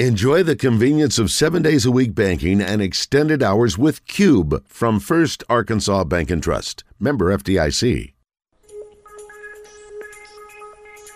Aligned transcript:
Enjoy 0.00 0.42
the 0.42 0.56
convenience 0.56 1.20
of 1.20 1.30
seven 1.30 1.62
days 1.62 1.86
a 1.86 1.90
week 1.92 2.16
banking 2.16 2.60
and 2.60 2.82
extended 2.82 3.44
hours 3.44 3.78
with 3.78 4.04
Cube 4.08 4.66
from 4.66 4.98
First 4.98 5.44
Arkansas 5.48 6.02
Bank 6.02 6.32
and 6.32 6.42
Trust. 6.42 6.82
Member 6.98 7.26
FDIC. 7.26 8.12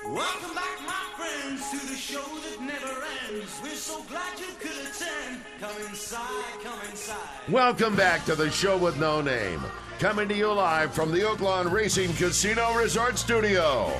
Welcome 0.06 0.54
back, 0.54 0.79
my 0.87 1.04
friends, 1.17 1.69
to 1.72 1.87
the 1.88 1.96
show 1.96 2.22
that 2.22 2.61
never 2.61 3.04
ends. 3.35 3.61
We're 3.61 3.71
so 3.71 4.01
glad 4.03 4.38
you 4.38 4.46
could 4.61 4.71
attend. 4.71 5.42
Come 5.58 5.83
inside, 5.90 6.60
come 6.63 6.79
inside. 6.88 7.19
Welcome 7.49 7.97
back 7.97 8.24
to 8.26 8.37
the 8.37 8.49
show 8.49 8.79
with 8.79 8.97
no 9.01 9.21
name. 9.21 9.60
Coming 9.99 10.29
to 10.29 10.37
you 10.37 10.53
live 10.53 10.95
from 10.95 11.10
the 11.10 11.22
Oaklawn 11.22 11.72
Racing 11.72 12.13
Casino 12.13 12.72
Resort 12.74 13.19
Studio. 13.19 13.92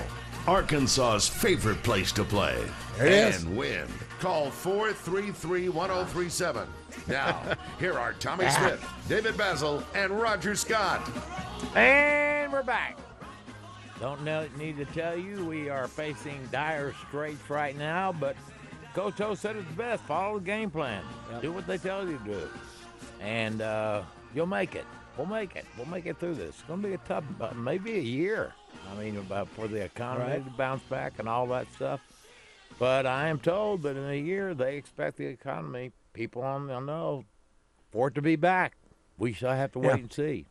Arkansas's 0.47 1.29
favorite 1.29 1.83
place 1.83 2.13
to 2.13 2.23
play 2.23 2.65
and 3.01 3.57
win. 3.57 3.89
Call 4.21 4.51
433 4.51 5.69
1037. 5.69 6.69
Now, 7.07 7.41
here 7.79 7.97
are 7.97 8.15
Tommy 8.15 8.49
Smith, 8.51 8.85
David 9.09 9.35
Bazzel, 9.37 9.83
and 9.95 10.11
Roger 10.11 10.57
Scott. 10.57 11.09
And 11.77 12.53
we're 12.53 12.65
back. 12.65 12.99
Don't 14.01 14.23
know, 14.25 14.47
need 14.59 14.77
to 14.79 14.85
tell 14.87 15.17
you 15.17 15.45
we 15.45 15.69
are 15.69 15.87
facing 15.87 16.41
dire 16.51 16.95
straits 17.07 17.49
right 17.49 17.77
now, 17.79 18.13
but 18.13 18.37
Koto 18.95 19.35
said 19.35 19.55
it's 19.57 19.71
best. 19.73 20.03
Follow 20.05 20.39
the 20.41 20.45
game 20.45 20.71
plan. 20.71 21.03
Do 21.41 21.53
what 21.53 21.67
they 21.69 21.79
tell 21.79 22.09
you 22.09 22.19
to 22.19 22.25
do, 22.25 22.49
and 23.21 23.61
uh, 23.63 24.03
you'll 24.35 24.47
make 24.47 24.75
it. 24.75 24.85
We'll 25.17 25.27
make 25.27 25.55
it. 25.57 25.65
We'll 25.77 25.87
make 25.89 26.07
it 26.07 26.19
through 26.19 26.35
this. 26.35 26.51
It's 26.51 26.63
going 26.63 26.83
to 26.83 26.89
be 26.89 26.95
a 26.95 26.99
tough, 26.99 27.25
uh, 27.41 27.51
maybe 27.55 27.93
a 27.97 28.03
year. 28.03 28.53
I 28.91 29.01
mean, 29.01 29.17
about 29.17 29.49
for 29.49 29.67
the 29.69 29.83
economy 29.85 30.31
Right. 30.31 30.45
to 30.45 30.51
bounce 30.53 30.83
back 30.85 31.15
and 31.19 31.29
all 31.29 31.47
that 31.49 31.67
stuff. 31.75 32.01
But 32.79 33.07
I 33.07 33.29
am 33.29 33.41
told 33.41 33.83
that 33.83 33.97
in 33.97 34.09
a 34.09 34.15
year 34.15 34.55
they 34.55 34.77
expect 34.77 35.17
the 35.17 35.27
economy, 35.27 35.93
people 36.13 36.43
on 36.43 36.67
the 36.69 36.79
know, 36.81 37.25
for 37.91 38.09
it 38.09 38.15
to 38.15 38.23
be 38.23 38.37
back. 38.37 38.75
We 39.17 39.33
shall 39.33 39.55
have 39.55 39.73
to 39.73 39.79
wait 39.81 39.89
Yeah. 39.89 39.95
and 39.95 40.13
see. 40.13 40.47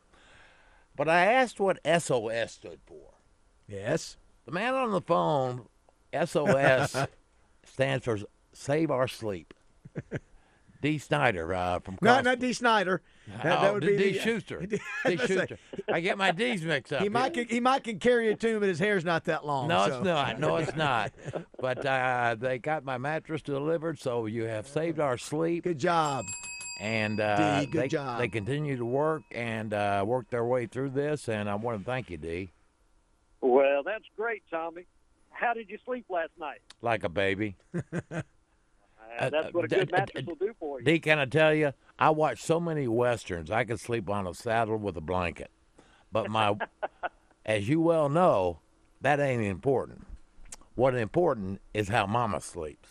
But 0.96 1.08
I 1.08 1.26
asked 1.26 1.60
what 1.60 1.80
SOS 1.86 2.52
stood 2.54 2.80
for. 2.86 3.14
Yes. 3.68 4.18
The 4.46 4.52
man 4.52 4.74
on 4.74 4.92
the 4.92 5.02
phone, 5.02 5.68
SOS, 6.14 6.96
stands 7.64 8.06
for 8.06 8.18
Save 8.54 8.92
Our 8.92 9.08
Sleep. 9.08 9.54
D. 10.82 10.98
Snider 10.98 11.54
uh, 11.54 11.80
from 11.80 11.98
No, 12.02 12.14
Cross- 12.14 12.26
not 12.26 12.40
D. 12.40 12.52
Snyder. 12.54 13.02
That, 13.44 13.60
oh, 13.60 13.62
that 13.62 13.74
would 13.74 13.82
D. 13.84 13.88
be 13.90 13.98
D. 13.98 14.12
the- 14.14 14.20
Schuster. 14.20 14.66
D. 14.66 14.80
Schuster. 15.18 15.60
I 15.92 16.00
get 16.00 16.18
my 16.18 16.32
D's 16.32 16.64
mixed 16.64 16.94
up. 16.94 17.02
He 17.02 17.10
might 17.10 17.34
can, 17.34 17.46
he 17.48 17.60
might 17.60 17.84
can 17.84 18.00
carry 18.00 18.30
a 18.32 18.36
tune, 18.36 18.60
but 18.60 18.70
his 18.70 18.80
hair's 18.80 19.04
not 19.06 19.26
that 19.26 19.46
long. 19.46 19.68
No, 19.68 19.88
so. 19.88 19.96
it's 19.98 20.06
not. 20.06 20.40
No, 20.40 20.56
it's 20.58 20.76
not. 20.76 21.12
But 21.60 21.86
uh, 21.86 22.36
they 22.40 22.58
got 22.58 22.84
my 22.86 22.98
mattress 22.98 23.42
delivered, 23.42 24.00
so 24.00 24.26
you 24.26 24.44
have 24.44 24.68
saved 24.68 25.00
our 25.00 25.18
sleep. 25.18 25.66
Good 25.66 25.80
job. 25.80 26.26
And 26.80 27.20
uh, 27.20 27.62
D, 27.62 27.66
good 27.66 27.82
they, 27.82 27.88
job. 27.88 28.20
they 28.20 28.28
continue 28.28 28.78
to 28.78 28.86
work 28.86 29.24
and 29.32 29.74
uh, 29.74 30.04
work 30.06 30.30
their 30.30 30.46
way 30.46 30.68
through 30.68 30.92
this, 30.92 31.28
and 31.28 31.50
I 31.50 31.56
want 31.56 31.80
to 31.80 31.84
thank 31.86 32.10
you, 32.10 32.18
D. 32.18 32.50
Well, 33.42 33.84
that's 33.84 34.06
great, 34.16 34.44
Tommy. 34.50 34.86
How 35.32 35.54
did 35.54 35.70
you 35.70 35.78
sleep 35.86 36.06
last 36.10 36.32
night? 36.40 36.60
Like 36.82 37.04
a 37.04 37.10
baby. 37.10 37.56
Uh, 39.20 39.30
that's 39.30 39.54
what 39.54 39.64
a 39.66 39.68
good 39.68 39.92
mattress 39.92 40.26
d- 40.26 40.30
will 40.30 40.36
do 40.36 40.54
for 40.60 40.80
you. 40.80 40.86
D, 40.86 41.00
can 41.00 41.18
I 41.18 41.26
tell 41.26 41.54
you? 41.54 41.72
I 42.00 42.10
watch 42.12 42.42
so 42.42 42.60
many 42.60 42.88
westerns. 42.88 43.50
I 43.50 43.64
could 43.64 43.80
sleep 43.80 44.10
on 44.10 44.28
a 44.28 44.34
saddle 44.34 44.78
with 44.78 44.96
a 44.98 45.02
blanket. 45.02 45.50
But 46.12 46.30
my, 46.30 46.56
as 47.46 47.68
you 47.68 47.82
well 47.82 48.10
know, 48.10 48.60
that 49.02 49.20
ain't 49.20 49.44
important. 49.44 50.06
What 50.76 50.94
important 50.96 51.60
is 51.74 51.90
how 51.90 52.06
Mama 52.06 52.40
sleeps, 52.40 52.90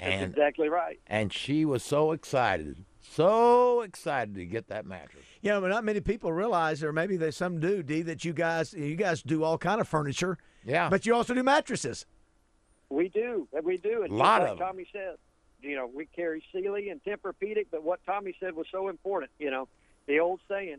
That's 0.00 0.12
and 0.14 0.32
exactly 0.32 0.68
right. 0.68 0.98
and 1.06 1.32
she 1.32 1.64
was 1.64 1.84
so 1.84 2.10
excited, 2.10 2.84
so 3.00 3.82
excited 3.82 4.34
to 4.34 4.44
get 4.44 4.66
that 4.66 4.84
mattress. 4.84 5.24
Yeah, 5.40 5.60
but 5.60 5.68
not 5.68 5.84
many 5.84 6.00
people 6.00 6.32
realize, 6.32 6.82
or 6.82 6.92
maybe 6.92 7.16
there's 7.16 7.36
some 7.36 7.60
do, 7.60 7.84
D, 7.84 8.02
that 8.02 8.24
you 8.24 8.32
guys 8.32 8.72
you 8.72 8.96
guys 8.96 9.22
do 9.22 9.44
all 9.44 9.58
kind 9.58 9.80
of 9.80 9.86
furniture. 9.86 10.38
Yeah. 10.64 10.88
But 10.88 11.06
you 11.06 11.14
also 11.14 11.34
do 11.34 11.42
mattresses. 11.44 12.04
We 12.90 13.08
do. 13.10 13.46
and 13.52 13.64
We 13.64 13.76
do. 13.76 14.02
And 14.02 14.08
just 14.10 14.18
Lot 14.18 14.42
like 14.42 14.50
of 14.50 14.60
'em. 14.60 14.66
Tommy 14.66 14.86
said, 14.92 15.14
you 15.64 15.76
know, 15.76 15.90
we 15.92 16.06
carry 16.06 16.42
Sealy 16.52 16.90
and 16.90 17.02
Tempur-Pedic, 17.04 17.66
but 17.70 17.82
what 17.82 18.00
Tommy 18.06 18.34
said 18.40 18.54
was 18.54 18.66
so 18.70 18.88
important. 18.88 19.30
You 19.38 19.50
know, 19.50 19.68
the 20.06 20.20
old 20.20 20.40
saying, 20.48 20.78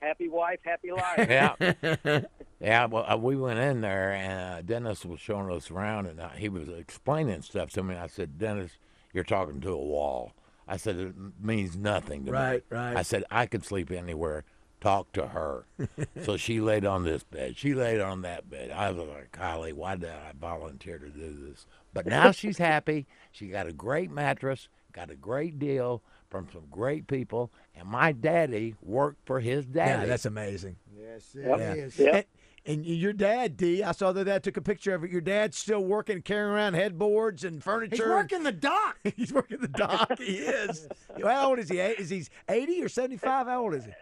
"Happy 0.00 0.28
wife, 0.28 0.60
happy 0.64 0.92
life." 0.92 1.18
Yeah, 1.28 2.20
yeah. 2.60 2.86
Well, 2.86 3.04
uh, 3.08 3.16
we 3.16 3.36
went 3.36 3.58
in 3.58 3.80
there, 3.80 4.12
and 4.12 4.58
uh, 4.58 4.62
Dennis 4.62 5.04
was 5.04 5.20
showing 5.20 5.50
us 5.54 5.70
around, 5.70 6.06
and 6.06 6.20
uh, 6.20 6.30
he 6.30 6.48
was 6.48 6.68
explaining 6.68 7.42
stuff 7.42 7.70
to 7.70 7.82
me. 7.82 7.96
I 7.96 8.06
said, 8.06 8.38
"Dennis, 8.38 8.72
you're 9.12 9.24
talking 9.24 9.60
to 9.62 9.70
a 9.70 9.76
wall." 9.76 10.32
I 10.68 10.76
said, 10.76 10.96
"It 10.96 11.14
means 11.40 11.76
nothing 11.76 12.24
to 12.26 12.32
me." 12.32 12.38
Right, 12.38 12.64
right. 12.70 12.96
I 12.96 13.02
said, 13.02 13.24
"I 13.30 13.46
could 13.46 13.64
sleep 13.64 13.90
anywhere. 13.90 14.44
Talk 14.80 15.12
to 15.12 15.28
her." 15.28 15.66
so 16.22 16.36
she 16.36 16.60
laid 16.60 16.84
on 16.84 17.04
this 17.04 17.24
bed. 17.24 17.56
She 17.56 17.74
laid 17.74 18.00
on 18.00 18.22
that 18.22 18.48
bed. 18.48 18.70
I 18.70 18.90
was 18.90 19.06
like, 19.08 19.32
"Golly, 19.32 19.72
why 19.72 19.96
did 19.96 20.10
I 20.10 20.32
volunteer 20.38 20.98
to 20.98 21.08
do 21.08 21.48
this?" 21.48 21.66
But 21.92 22.06
now 22.06 22.30
she's 22.30 22.58
happy. 22.58 23.06
She 23.32 23.48
got 23.48 23.66
a 23.66 23.72
great 23.72 24.10
mattress, 24.10 24.68
got 24.92 25.10
a 25.10 25.16
great 25.16 25.58
deal 25.58 26.02
from 26.28 26.46
some 26.52 26.62
great 26.70 27.06
people, 27.08 27.50
and 27.74 27.88
my 27.88 28.12
daddy 28.12 28.74
worked 28.82 29.26
for 29.26 29.40
his 29.40 29.66
daddy. 29.66 30.02
Yeah, 30.02 30.06
that's 30.06 30.26
amazing. 30.26 30.76
Yes, 30.96 31.34
it 31.34 31.46
Yep. 31.46 31.58
Yeah. 31.58 31.72
is. 31.74 31.98
Yep. 31.98 32.14
And, 32.14 32.24
and 32.66 32.86
your 32.86 33.12
dad, 33.12 33.56
D, 33.56 33.82
I 33.82 33.90
saw 33.92 34.12
that 34.12 34.24
dad 34.26 34.44
took 34.44 34.56
a 34.56 34.60
picture 34.62 34.94
of 34.94 35.02
it. 35.02 35.10
Your 35.10 35.22
dad's 35.22 35.56
still 35.56 35.82
working, 35.82 36.22
carrying 36.22 36.52
around 36.52 36.74
headboards 36.74 37.42
and 37.42 37.64
furniture. 37.64 37.96
He's 37.96 38.04
working 38.06 38.42
the 38.44 38.52
dock. 38.52 38.98
He's 39.16 39.32
working 39.32 39.58
the 39.60 39.66
dock. 39.68 40.18
He 40.18 40.36
is. 40.36 40.86
How 41.24 41.48
old 41.48 41.58
is 41.58 41.68
he? 41.70 41.80
Eight- 41.80 41.98
Is 41.98 42.10
he 42.10 42.24
80 42.48 42.82
or 42.84 42.88
75? 42.88 43.46
How 43.48 43.62
old 43.64 43.74
is 43.74 43.86
he? 43.86 43.92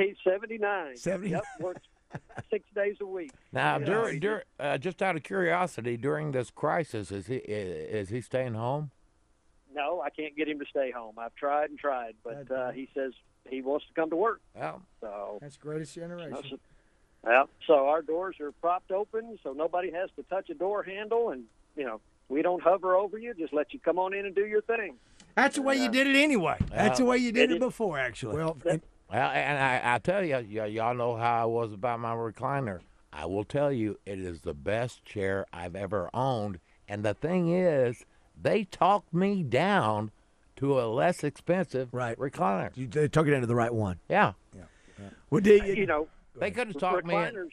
He's 0.00 0.16
79. 0.24 0.96
70. 0.96 1.30
Yep, 1.30 1.44
works 1.60 1.82
six 2.50 2.64
days 2.74 2.96
a 3.00 3.06
week. 3.06 3.30
Now, 3.52 3.78
Yeah. 3.78 3.84
during, 3.86 4.20
dur 4.20 4.44
uh, 4.60 4.78
just 4.78 5.02
out 5.02 5.16
of 5.16 5.22
curiosity, 5.22 5.96
during 5.96 6.32
this 6.32 6.50
crisis, 6.50 7.10
is 7.10 7.26
he 7.26 7.36
i- 7.36 7.40
is 8.00 8.08
he 8.10 8.20
staying 8.20 8.54
home? 8.54 8.90
No, 9.74 10.00
I 10.00 10.10
can't 10.10 10.34
get 10.36 10.48
him 10.48 10.58
to 10.60 10.64
stay 10.66 10.90
home. 10.90 11.14
I've 11.18 11.34
tried 11.34 11.70
and 11.70 11.78
tried, 11.78 12.14
but 12.24 12.50
uh, 12.50 12.70
he 12.70 12.88
says 12.94 13.12
he 13.48 13.60
wants 13.62 13.86
to 13.86 13.92
come 13.94 14.08
to 14.10 14.16
work. 14.16 14.40
Yeah. 14.54 14.76
So, 15.00 15.38
That's 15.40 15.56
greatest 15.56 15.94
generation. 15.94 16.30
that's- 16.32 16.52
well, 17.22 17.48
so 17.66 17.88
our 17.88 18.02
doors 18.02 18.36
are 18.40 18.52
propped 18.52 18.92
open, 18.92 19.36
so 19.42 19.52
nobody 19.52 19.90
has 19.90 20.10
to 20.16 20.22
touch 20.24 20.48
a 20.48 20.54
door 20.54 20.84
handle, 20.84 21.30
and 21.30 21.44
you 21.76 21.84
know 21.84 22.00
we 22.28 22.40
don't 22.40 22.62
hover 22.62 22.94
over 22.94 23.18
you. 23.18 23.34
Just 23.34 23.52
let 23.52 23.72
you 23.74 23.80
come 23.80 23.98
on 23.98 24.14
in 24.14 24.26
and 24.26 24.34
do 24.34 24.46
your 24.46 24.62
thing. 24.62 24.94
That's 25.34 25.56
the 25.56 25.62
way 25.62 25.76
you 25.76 25.90
did 25.90 26.06
it 26.06 26.14
anyway. 26.16 26.56
That's 26.70 26.98
the 26.98 27.04
way 27.04 27.18
you 27.18 27.32
did 27.32 27.50
It 27.50 27.54
it 27.54 27.54
is- 27.56 27.58
before, 27.60 27.98
actually. 27.98 28.36
Well, 28.36 28.56
well, 29.10 29.30
and 29.30 29.58
I, 29.58 29.94
I 29.94 29.98
tell 29.98 30.24
you, 30.24 30.34
y- 30.34 30.66
y'all 30.66 30.94
know 30.94 31.16
how 31.16 31.42
I 31.42 31.44
was 31.44 31.72
about 31.72 32.00
my 32.00 32.14
recliner. 32.14 32.80
I 33.12 33.26
will 33.26 33.44
tell 33.44 33.72
you, 33.72 33.98
it 34.04 34.18
is 34.18 34.40
the 34.42 34.54
best 34.54 35.04
chair 35.04 35.46
I've 35.52 35.74
ever 35.76 36.10
owned. 36.12 36.58
And 36.88 37.04
the 37.04 37.14
thing 37.14 37.48
is, 37.52 38.04
they 38.40 38.64
talked 38.64 39.12
me 39.14 39.42
down 39.42 40.10
to 40.56 40.80
a 40.80 40.86
less 40.86 41.22
expensive 41.24 41.88
Right. 41.92 42.16
recliner. 42.18 42.76
you 42.76 42.86
they 42.86 43.08
took 43.08 43.26
it 43.26 43.32
into 43.32 43.46
the 43.46 43.54
right 43.54 43.72
one. 43.74 43.98
Yeah, 44.08 44.32
Well, 45.30 45.40
D, 45.40 45.60
You 45.74 45.86
know, 45.86 46.08
they 46.34 46.50
could 46.50 46.68
have 46.68 46.78
talked 46.78 47.04
me. 47.06 47.14
In, 47.14 47.20
recliners. 47.34 47.50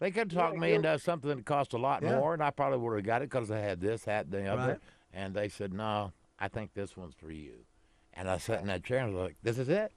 They 0.00 0.10
could 0.10 0.32
have 0.32 0.40
talked 0.40 0.54
Yeah, 0.54 0.60
me 0.60 0.66
you're- 0.68 0.76
into 0.76 0.98
something 0.98 1.30
that 1.34 1.44
cost 1.46 1.72
a 1.72 1.78
lot 1.78 2.02
Yeah. 2.02 2.18
more, 2.18 2.34
and 2.34 2.42
I 2.42 2.50
probably 2.50 2.78
would 2.78 2.96
have 2.96 3.04
got 3.06 3.22
it 3.22 3.30
because 3.30 3.50
I 3.50 3.58
had 3.58 3.80
this, 3.80 4.04
had 4.04 4.30
the 4.30 4.46
other. 4.46 4.72
Right. 4.72 4.80
And 5.12 5.34
they 5.34 5.48
said, 5.48 5.72
"No, 5.72 6.12
I 6.38 6.48
think 6.48 6.74
this 6.74 6.96
one's 6.96 7.14
for 7.14 7.30
you." 7.30 7.64
And 8.12 8.28
I 8.28 8.36
sat 8.38 8.60
in 8.60 8.66
that 8.66 8.82
chair 8.84 8.98
and 8.98 9.14
was 9.14 9.22
like, 9.24 9.36
"This 9.42 9.58
is 9.58 9.68
it. 9.68 9.92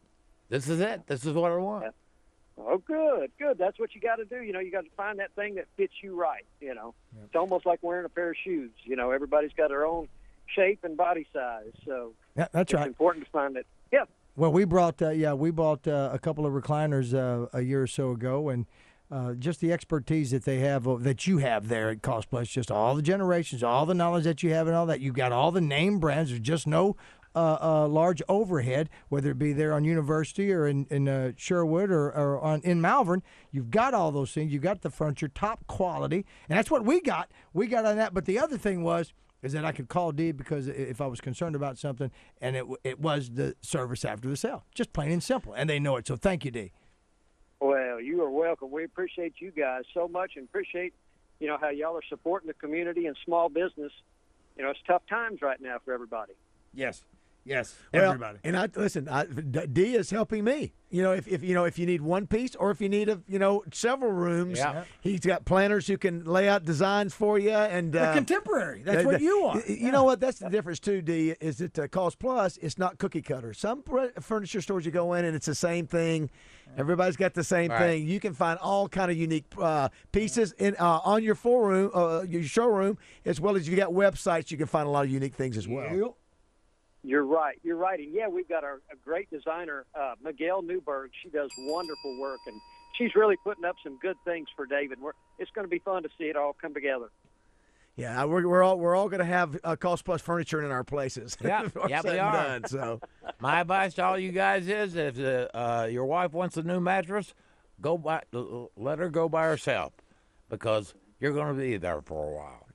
This 0.50 0.68
is 0.70 0.80
it. 0.80 1.08
This 1.08 1.26
is 1.26 1.34
what 1.34 1.52
I 1.52 1.56
want." 1.58 1.94
Oh, 2.60 2.80
good, 2.80 3.32
good. 3.38 3.58
That's 3.60 3.78
what 3.80 3.94
you 3.94 4.02
got 4.02 4.16
to 4.16 4.26
do. 4.26 4.42
You 4.42 4.52
know, 4.52 4.60
you 4.60 4.72
got 4.72 4.84
to 4.84 4.90
find 4.98 5.20
that 5.20 5.32
thing 5.36 5.56
that 5.56 5.66
fits 5.78 5.94
you 6.02 6.20
right. 6.20 6.44
You 6.60 6.74
know, 6.74 6.96
it's 7.24 7.36
almost 7.36 7.66
like 7.68 7.80
wearing 7.84 8.06
a 8.06 8.10
pair 8.10 8.32
of 8.32 8.36
shoes. 8.44 8.72
You 8.84 8.96
know, 8.96 9.12
everybody's 9.12 9.52
got 9.56 9.70
their 9.70 9.86
own 9.86 10.08
shape 10.56 10.80
and 10.84 10.98
body 10.98 11.28
size, 11.34 11.72
so 11.86 12.14
Yeah, 12.36 12.48
that's 12.52 12.72
it's 12.72 12.80
right. 12.80 12.88
important 12.88 13.26
to 13.26 13.32
find 13.32 13.58
it. 13.58 13.68
Yeah, 13.92 14.06
Well, 14.36 14.52
we 14.52 14.64
brought 14.66 15.02
uh, 15.02 15.10
yeah 15.10 15.34
we 15.34 15.52
bought 15.52 15.88
uh, 15.88 16.10
a 16.14 16.18
couple 16.20 16.46
of 16.46 16.54
recliners 16.54 17.14
uh, 17.14 17.48
a 17.54 17.62
year 17.62 17.84
or 17.84 17.88
so 17.88 18.12
ago, 18.12 18.50
and 18.50 18.66
uh, 19.12 19.34
just 19.34 19.60
the 19.62 19.72
expertise 19.72 20.32
that 20.32 20.44
they 20.46 20.60
have 20.60 20.88
uh, 20.88 20.96
that 20.96 21.28
you 21.28 21.38
have 21.38 21.68
there 21.68 21.90
at 21.90 22.02
Cost 22.02 22.30
Plus, 22.30 22.48
just 22.48 22.72
all 22.72 22.96
the 22.96 23.02
generations, 23.02 23.62
all 23.62 23.86
the 23.86 23.94
knowledge 23.94 24.24
that 24.24 24.42
you 24.42 24.54
have, 24.54 24.68
and 24.68 24.76
all 24.76 24.86
that. 24.88 25.00
You've 25.00 25.16
got 25.16 25.32
all 25.32 25.52
the 25.52 25.62
name 25.62 26.00
brands. 26.00 26.30
There's 26.32 26.40
just 26.42 26.66
no 26.66 26.96
uh, 27.38 27.58
uh, 27.62 27.88
large 27.88 28.22
overhead, 28.28 28.90
whether 29.10 29.32
it 29.32 29.38
be 29.38 29.54
there 29.54 29.74
on 29.74 29.84
University 29.84 30.52
or 30.52 30.68
in 30.68 30.88
in 30.90 31.08
uh, 31.08 31.34
Sherwood 31.36 31.92
or, 31.92 32.08
or 32.08 32.40
on 32.42 32.62
in 32.62 32.82
Malvern. 32.82 33.22
You've 33.52 33.70
got 33.70 33.94
all 33.94 34.12
those 34.12 34.32
things. 34.32 34.52
You've 34.52 34.64
got 34.64 34.82
the 34.82 34.90
furniture, 34.90 35.28
top 35.28 35.66
quality, 35.68 36.26
and 36.50 36.58
that's 36.58 36.72
what 36.72 36.84
we 36.84 37.00
got. 37.00 37.32
We 37.54 37.68
got 37.68 37.86
on 37.86 37.98
that. 37.98 38.14
But 38.14 38.26
the 38.26 38.40
other 38.40 38.58
thing 38.58 38.84
was 38.84 39.14
is 39.44 39.54
that 39.54 39.66
I 39.66 39.72
could 39.72 39.88
call 39.88 40.12
D 40.12 40.32
because 40.32 40.68
if 40.68 41.00
I 41.00 41.06
was 41.06 41.22
concerned 41.22 41.56
about 41.56 41.78
something, 41.78 42.10
and 42.42 42.56
it 42.56 42.66
it 42.84 43.00
was 43.00 43.30
the 43.30 43.56
service 43.62 44.04
after 44.04 44.28
the 44.28 44.38
sale, 44.38 44.66
just 44.74 44.92
plain 44.92 45.12
and 45.12 45.22
simple, 45.22 45.54
and 45.54 45.70
they 45.70 45.80
know 45.80 45.96
it. 45.98 46.08
So 46.08 46.16
thank 46.16 46.44
you, 46.44 46.52
D. 46.52 46.72
Well, 47.60 48.02
you 48.02 48.24
are 48.24 48.30
welcome. 48.30 48.72
We 48.72 48.84
appreciate 48.84 49.36
you 49.40 49.52
guys 49.52 49.84
so 49.94 50.08
much 50.08 50.34
and 50.36 50.46
appreciate, 50.46 50.94
you 51.40 51.48
know, 51.48 51.58
how 51.60 51.70
y'all 51.70 51.96
are 51.98 52.04
supporting 52.10 52.48
the 52.48 52.54
community 52.54 53.08
and 53.08 53.16
small 53.26 53.50
business. 53.50 53.92
You 54.56 54.64
know, 54.64 54.70
it's 54.72 54.80
tough 54.88 55.02
times 55.08 55.42
right 55.42 55.60
now 55.62 55.78
for 55.84 55.94
everybody. 55.94 56.34
Yes. 56.74 57.04
Yes. 57.48 57.74
Well, 57.94 58.04
Everybody. 58.12 58.40
And 58.44 58.58
I 58.58 58.68
listen. 58.76 59.08
I, 59.08 59.26
D 59.26 59.66
D 59.68 59.96
is 59.96 60.10
helping 60.10 60.44
me. 60.44 60.74
You 60.90 61.04
know, 61.04 61.12
if, 61.12 61.28
if 61.28 61.44
you 61.44 61.54
know 61.54 61.66
if 61.66 61.78
you 61.80 61.86
need 61.86 62.02
one 62.02 62.28
piece 62.28 62.56
or 62.56 62.72
if 62.72 62.80
you 62.80 62.88
need 62.90 63.10
a 63.10 63.22
you 63.28 63.40
know 63.40 63.64
several 63.74 64.12
rooms, 64.12 64.58
Yeah. 64.58 64.84
he's 65.02 65.20
got 65.22 65.44
planners 65.46 65.88
who 65.88 65.98
can 65.98 66.24
lay 66.26 66.48
out 66.48 66.64
designs 66.66 67.14
for 67.14 67.40
you. 67.40 67.52
And 67.52 67.92
The 67.94 68.02
uh, 68.10 68.14
contemporary. 68.14 68.84
That's 68.84 69.02
the- 69.04 69.08
what 69.08 69.22
you 69.22 69.38
are. 69.46 69.56
y- 69.56 69.64
You 69.68 69.92
know 69.92 70.04
what? 70.04 70.20
That's 70.20 70.40
the 70.40 70.50
difference 70.50 70.80
too. 70.80 71.02
D 71.02 71.36
is 71.42 71.58
that 71.58 71.78
uh, 71.80 71.88
Cost 71.88 72.20
Plus. 72.20 72.58
It's 72.58 72.78
not 72.78 72.98
cookie 73.00 73.22
cutter. 73.22 73.54
Some 73.54 73.84
furniture 74.22 74.62
stores 74.62 74.86
you 74.86 74.92
go 74.92 75.14
in 75.14 75.26
and 75.26 75.36
it's 75.36 75.46
the 75.48 75.56
same 75.56 75.88
thing. 75.88 76.30
Everybody's 76.78 77.16
got 77.16 77.34
the 77.34 77.44
same 77.46 77.72
Right. 77.72 77.80
thing. 77.80 78.08
You 78.08 78.20
can 78.20 78.34
find 78.34 78.60
all 78.60 78.88
kind 78.90 79.10
of 79.10 79.18
unique 79.18 79.46
uh, 79.60 79.88
pieces 80.12 80.52
in 80.54 80.76
uh, 80.80 81.00
on 81.04 81.24
your 81.24 81.36
forum, 81.36 81.92
uh, 81.94 82.24
your 82.28 82.44
showroom, 82.44 82.98
as 83.26 83.40
well 83.40 83.56
as 83.56 83.68
you 83.70 83.76
got 83.78 83.90
websites. 83.92 84.52
You 84.52 84.58
can 84.58 84.68
find 84.68 84.86
a 84.86 84.92
lot 84.92 85.06
of 85.06 85.12
unique 85.12 85.34
things 85.36 85.58
as 85.58 85.68
well. 85.68 85.96
Yep. 85.96 86.12
You're 87.04 87.26
right. 87.26 87.58
You're 87.64 87.78
right. 87.78 88.00
And 88.00 88.14
yeah, 88.14 88.28
we've 88.28 88.50
got 88.50 88.64
our, 88.64 88.82
a 88.92 88.96
great 89.04 89.30
designer, 89.30 89.86
uh, 89.96 90.16
Miguel 90.24 90.62
Newberg. 90.62 91.12
She 91.24 91.30
does 91.30 91.50
wonderful 91.60 92.20
work, 92.20 92.40
and 92.48 92.56
she's 92.98 93.16
really 93.16 93.38
putting 93.44 93.64
up 93.66 93.76
some 93.84 93.98
good 94.02 94.18
things 94.26 94.48
for 94.56 94.66
David. 94.66 95.00
We're, 95.02 95.14
it's 95.40 95.52
going 95.52 95.66
to 95.66 95.70
be 95.70 95.80
fun 95.80 96.04
to 96.04 96.10
see 96.18 96.26
it 96.26 96.36
all 96.36 96.56
come 96.60 96.74
together. 96.74 97.10
Yeah, 97.96 98.26
we're, 98.26 98.48
we're 98.48 98.62
all 98.62 98.78
we're 98.78 98.96
all 98.96 99.10
going 99.10 99.22
to 99.22 99.26
have 99.26 99.58
uh, 99.64 99.76
cost 99.76 100.06
plus 100.06 100.22
furniture 100.22 100.64
in 100.64 100.70
our 100.70 100.84
places. 100.84 101.36
Yeah, 101.44 101.68
yeah, 101.90 102.02
said 102.02 102.12
we 102.12 102.20
are. 102.20 102.32
done, 102.60 102.66
so 102.68 103.02
My 103.40 103.62
advice 103.62 103.96
to 103.96 104.04
all 104.04 104.20
you 104.20 104.32
guys 104.32 104.68
is 104.68 104.96
if 104.96 105.20
uh, 105.20 105.48
uh, 105.54 105.88
your 105.90 106.06
wife 106.06 106.32
wants 106.32 106.58
a 106.58 106.64
new 106.64 106.80
mattress, 106.80 107.34
go 107.82 107.98
buy, 107.98 108.22
l- 108.36 108.70
let 108.76 109.00
her 109.00 109.10
go 109.10 109.28
by 109.30 109.46
herself 109.46 109.94
because 110.48 110.94
you're 111.20 111.34
going 111.34 111.56
to 111.56 111.60
be 111.60 111.78
there 111.78 112.02
for 112.02 112.30
a 112.32 112.36
while. 112.36 112.67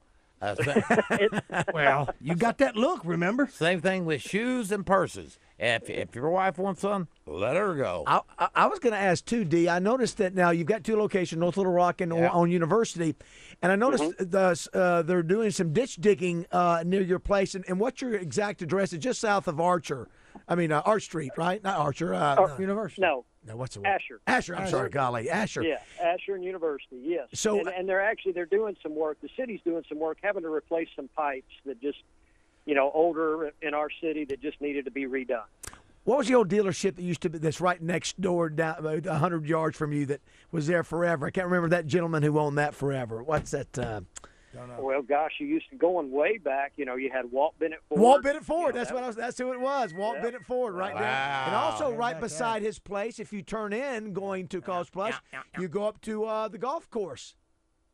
Uh, 0.43 0.55
Well, 1.73 2.11
you 2.21 2.35
got 2.35 2.59
that 2.59 2.77
look, 2.77 3.00
remember? 3.05 3.49
same 3.53 3.81
thing 3.81 4.05
with 4.05 4.21
shoes 4.23 4.73
and 4.73 4.85
purses. 4.85 5.39
If, 5.59 5.89
if 5.89 6.15
your 6.17 6.29
wife 6.31 6.59
wants 6.59 6.83
one, 6.83 7.06
let 7.27 7.55
her 7.56 7.75
go. 7.77 8.03
I, 8.06 8.21
I, 8.39 8.49
I 8.55 8.67
was 8.67 8.81
going 8.81 8.93
to 8.94 8.99
ask 8.99 9.25
too, 9.25 9.44
D. 9.44 9.69
I 9.69 9.79
noticed 9.79 10.17
that 10.19 10.35
now 10.35 10.50
you've 10.50 10.67
got 10.67 10.83
two 10.83 10.97
locations, 10.97 11.39
North 11.39 11.56
Little 11.56 11.73
Rock 11.73 12.00
and 12.00 12.12
Yeah. 12.12 12.31
on 12.31 12.50
University, 12.50 13.15
and 13.62 13.71
I 13.71 13.77
noticed 13.77 14.03
Mm-hmm. 14.03 14.31
the 14.31 14.69
uh, 14.79 15.03
they're 15.03 15.23
doing 15.23 15.50
some 15.53 15.73
ditch 15.73 15.97
digging 15.97 16.47
uh, 16.50 16.83
near 16.85 17.03
your 17.03 17.21
place. 17.21 17.55
And, 17.55 17.65
and 17.69 17.79
what's 17.79 18.00
your 18.03 18.15
exact 18.15 18.61
address? 18.62 18.93
It's 18.93 19.05
just 19.05 19.21
south 19.21 19.47
of 19.47 19.61
Archer. 19.61 20.09
I 20.49 20.56
mean 20.56 20.73
uh, 20.73 20.83
Arch 20.85 21.05
Street, 21.05 21.31
right? 21.37 21.62
Not 21.62 21.79
Archer. 21.79 22.12
Uh, 22.15 22.35
no, 22.35 22.59
University. 22.59 23.03
No, 23.03 23.25
no, 23.47 23.56
what's 23.56 23.75
the 23.75 23.81
word? 23.81 23.89
Asher. 23.89 24.21
Asher. 24.27 24.56
I'm 24.56 24.69
sorry, 24.69 24.91
golly, 24.91 25.29
Asher. 25.29 25.62
Yeah, 25.62 25.81
Asher 26.00 26.35
and 26.35 26.44
University. 26.44 27.00
Yes. 27.03 27.29
So- 27.35 27.59
and, 27.59 27.69
and 27.69 27.89
they're 27.89 28.03
actually 28.03 28.33
they're 28.33 28.47
doing 28.47 28.77
some 28.83 28.94
work. 28.94 29.19
The 29.21 29.29
city's 29.37 29.61
doing 29.65 29.85
some 29.89 29.99
work, 29.99 30.19
having 30.23 30.43
to 30.43 30.53
replace 30.53 30.89
some 30.94 31.09
pipes 31.09 31.53
that 31.67 31.81
just, 31.81 31.99
you 32.65 32.75
know, 32.75 32.91
older 32.94 33.53
in 33.61 33.75
our 33.75 33.89
city 34.00 34.25
that 34.27 34.41
just 34.41 34.61
needed 34.61 34.85
to 34.85 34.91
be 34.91 35.06
redone. 35.06 35.43
What 36.05 36.19
was 36.19 36.27
the 36.27 36.35
old 36.35 36.49
dealership 36.49 36.97
that 36.97 37.03
used 37.03 37.21
to 37.23 37.31
be 37.31 37.39
that's 37.39 37.61
right 37.61 37.81
next 37.81 38.21
door, 38.21 38.49
down 38.49 38.77
about 38.79 39.06
hundred 39.06 39.47
yards 39.47 39.77
from 39.77 39.93
you, 39.93 40.06
that 40.06 40.21
was 40.50 40.67
there 40.67 40.83
forever? 40.83 41.27
I 41.27 41.31
can't 41.31 41.47
remember 41.47 41.69
that 41.71 41.87
gentleman 41.87 42.23
who 42.25 42.38
owned 42.38 42.59
that 42.59 42.75
forever. 42.75 43.23
What's 43.23 43.53
that? 43.53 43.79
Uh, 43.79 44.00
Well, 44.78 45.02
gosh, 45.02 45.32
you 45.40 45.46
used 45.46 45.69
to 45.70 45.76
going 45.76 46.10
way 46.10 46.38
back. 46.38 46.72
You 46.76 46.84
know, 46.84 46.96
you 46.96 47.10
had 47.10 47.31
Walt 47.32 47.58
Bennett 47.58 47.81
Ford. 47.88 48.00
Walt 48.00 48.22
Bennett 48.22 48.44
Ford. 48.44 48.69
You 48.69 48.72
know, 48.72 48.78
That's 48.78 48.90
that- 48.90 48.94
what 48.94 49.04
I 49.04 49.06
was. 49.06 49.16
That's 49.16 49.38
who 49.38 49.52
it 49.52 49.60
was. 49.60 49.94
Walt 49.94 50.16
Yeah. 50.16 50.22
Bennett 50.22 50.44
Ford, 50.44 50.75
right 50.75 50.94
there. 50.94 51.04
And 51.04 51.52
Wow. 51.52 51.70
also 51.70 51.93
right 51.93 52.19
beside 52.20 52.62
his 52.62 52.78
place, 52.78 53.19
if 53.19 53.32
you 53.32 53.43
turn 53.43 53.72
in 53.72 54.12
going 54.12 54.49
to 54.49 54.60
Cost 54.60 54.93
Plus, 54.93 55.14
you 55.58 55.69
go 55.69 55.84
up 55.84 56.00
to 56.02 56.25
uh, 56.25 56.49
the 56.49 56.58
golf 56.58 56.88
course. 56.90 57.34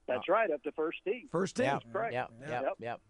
That's 0.06 0.28
right, 0.28 0.50
up 0.50 0.62
to 0.62 0.72
first 0.72 0.98
tee. 1.04 1.26
First 1.30 1.56
tee. 1.56 1.64
Yep, 1.64 1.82
correct. 1.92 2.12
yep, 2.14 2.30
yep, 2.40 2.62
Yep. 2.62 2.74
yep. 2.80 3.00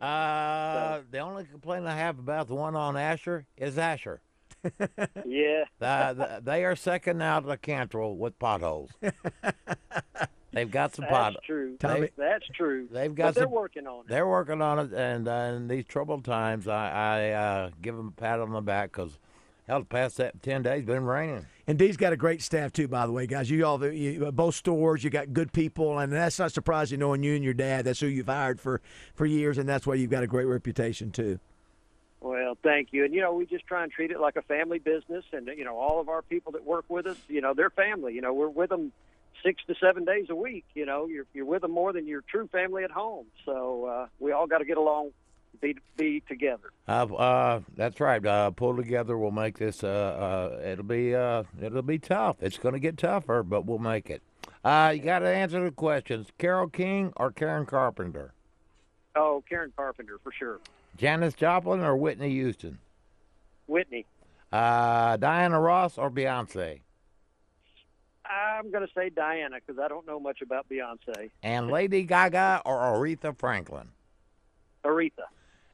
Uh, 0.00 1.00
the 1.10 1.18
only 1.18 1.44
complaint 1.44 1.86
I 1.86 1.96
have 1.96 2.18
about 2.18 2.46
the 2.48 2.54
one 2.54 2.74
on 2.76 2.96
Asher 2.96 3.46
is 3.56 3.76
Asher. 3.78 4.20
Yeah. 5.24 5.64
The, 5.78 6.14
the, 6.14 6.40
they 6.42 6.64
are 6.66 6.76
second 6.76 7.22
out 7.22 7.44
of 7.44 7.48
the 7.48 7.56
Cantrell 7.56 8.16
with 8.16 8.38
potholes. 8.38 8.90
They've 10.52 10.70
got 10.70 10.94
some 10.94 11.06
pot. 11.06 11.34
That's 11.34 11.46
true. 11.46 11.76
Tommy- 11.78 12.00
They- 12.00 12.10
that's 12.16 12.46
true. 12.48 12.88
They've 12.90 13.14
but 13.14 13.16
got 13.16 13.34
they're 13.34 13.48
working 13.48 13.86
on 13.86 14.00
it. 14.00 14.08
They're 14.08 14.26
working 14.28 14.60
on 14.60 14.78
it, 14.80 14.92
and 14.92 15.28
uh, 15.28 15.52
in 15.56 15.68
these 15.68 15.84
troubled 15.84 16.24
times, 16.24 16.66
I, 16.66 16.90
I 16.90 17.30
uh, 17.30 17.70
give 17.80 17.96
them 17.96 18.08
a 18.16 18.20
pat 18.20 18.40
on 18.40 18.50
the 18.52 18.60
back 18.60 18.90
because 18.92 19.18
hell, 19.68 19.80
the 19.80 19.84
past 19.86 20.16
that 20.16 20.42
ten 20.42 20.62
days 20.62 20.84
been 20.84 21.04
raining. 21.04 21.46
And 21.68 21.78
Dee's 21.78 21.96
got 21.96 22.12
a 22.12 22.16
great 22.16 22.42
staff 22.42 22.72
too, 22.72 22.88
by 22.88 23.06
the 23.06 23.12
way, 23.12 23.28
guys. 23.28 23.48
You 23.48 23.64
all, 23.64 23.84
you, 23.92 24.26
uh, 24.26 24.32
both 24.32 24.56
stores, 24.56 25.04
you 25.04 25.10
got 25.10 25.32
good 25.32 25.52
people, 25.52 26.00
and 26.00 26.12
that's 26.12 26.38
not 26.40 26.50
surprising 26.50 26.98
knowing 26.98 27.22
you 27.22 27.34
and 27.36 27.44
your 27.44 27.54
dad. 27.54 27.84
That's 27.84 28.00
who 28.00 28.08
you've 28.08 28.26
hired 28.26 28.60
for 28.60 28.80
for 29.14 29.24
years, 29.26 29.56
and 29.56 29.68
that's 29.68 29.86
why 29.86 29.94
you've 29.94 30.10
got 30.10 30.24
a 30.24 30.26
great 30.26 30.46
reputation 30.46 31.12
too. 31.12 31.38
Well, 32.20 32.58
thank 32.62 32.88
you. 32.90 33.04
And 33.04 33.14
you 33.14 33.20
know, 33.20 33.32
we 33.32 33.46
just 33.46 33.66
try 33.68 33.84
and 33.84 33.92
treat 33.92 34.10
it 34.10 34.18
like 34.20 34.34
a 34.34 34.42
family 34.42 34.80
business, 34.80 35.24
and 35.32 35.46
you 35.56 35.64
know, 35.64 35.76
all 35.78 36.00
of 36.00 36.08
our 36.08 36.22
people 36.22 36.50
that 36.52 36.64
work 36.66 36.86
with 36.88 37.06
us, 37.06 37.16
you 37.28 37.40
know, 37.40 37.54
they're 37.54 37.70
family. 37.70 38.14
You 38.14 38.20
know, 38.20 38.34
we're 38.34 38.48
with 38.48 38.70
them 38.70 38.90
six 39.42 39.62
to 39.66 39.74
seven 39.80 40.04
days 40.04 40.26
a 40.30 40.34
week. 40.34 40.64
You 40.74 40.86
know, 40.86 41.06
you're 41.06 41.26
you're 41.32 41.44
with 41.44 41.62
them 41.62 41.72
more 41.72 41.92
than 41.92 42.06
your 42.06 42.22
true 42.22 42.48
family 42.48 42.84
at 42.84 42.90
home. 42.90 43.26
So 43.44 43.84
uh, 43.86 44.06
we 44.18 44.32
all 44.32 44.46
got 44.46 44.58
to 44.58 44.64
get 44.64 44.76
along, 44.76 45.10
be 45.60 45.76
be 45.96 46.22
together. 46.28 46.70
Uh, 46.88 47.06
uh, 47.14 47.60
that's 47.76 48.00
right. 48.00 48.24
Uh, 48.24 48.50
pull 48.50 48.76
together. 48.76 49.16
We'll 49.18 49.30
make 49.30 49.58
this. 49.58 49.82
Uh, 49.84 49.88
uh, 49.88 50.60
it'll 50.64 50.84
be. 50.84 51.14
Uh, 51.14 51.44
it'll 51.60 51.82
be 51.82 51.98
tough. 51.98 52.36
It's 52.40 52.58
going 52.58 52.74
to 52.74 52.80
get 52.80 52.98
tougher, 52.98 53.42
but 53.42 53.66
we'll 53.66 53.78
make 53.78 54.10
it. 54.10 54.22
Uh, 54.64 54.92
you 54.94 55.02
got 55.02 55.20
to 55.20 55.28
answer 55.28 55.62
the 55.64 55.70
questions. 55.70 56.28
Carole 56.38 56.68
King 56.68 57.12
or 57.16 57.30
Karen 57.30 57.64
Carpenter? 57.64 58.32
Oh, 59.16 59.42
Karen 59.48 59.72
Carpenter 59.74 60.18
for 60.22 60.32
sure. 60.32 60.60
Janis 60.96 61.34
Joplin 61.34 61.80
or 61.80 61.96
Whitney 61.96 62.30
Houston? 62.30 62.78
Whitney. 63.66 64.04
Uh, 64.52 65.16
Diana 65.16 65.60
Ross 65.60 65.96
or 65.96 66.10
Beyonce? 66.10 66.80
I'm 68.30 68.70
going 68.70 68.86
to 68.86 68.92
say 68.94 69.10
Diana 69.10 69.56
because 69.64 69.80
I 69.82 69.88
don't 69.88 70.06
know 70.06 70.20
much 70.20 70.40
about 70.42 70.68
Beyonce. 70.68 71.30
And 71.42 71.68
Lady 71.70 72.02
Gaga 72.04 72.62
or 72.64 72.78
Aretha 72.78 73.36
Franklin? 73.36 73.88
Aretha. 74.84 75.24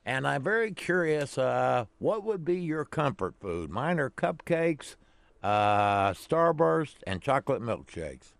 And 0.04 0.26
I'm 0.26 0.42
very 0.42 0.72
curious, 0.72 1.36
uh, 1.36 1.86
what 1.98 2.24
would 2.24 2.44
be 2.44 2.56
your 2.56 2.84
comfort 2.84 3.34
food? 3.40 3.70
Mine 3.70 3.98
are 3.98 4.10
cupcakes, 4.10 4.94
uh, 5.42 6.10
Starburst, 6.12 6.96
and 7.06 7.20
chocolate 7.20 7.60
milkshakes. 7.60 8.32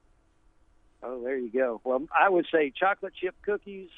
Oh, 1.03 1.23
there 1.23 1.37
you 1.37 1.51
go. 1.51 1.81
Well, 1.85 2.05
I 2.19 2.29
would 2.29 2.47
say 2.53 2.73
chocolate 2.75 3.15
chip 3.21 3.35
cookies, 3.43 3.89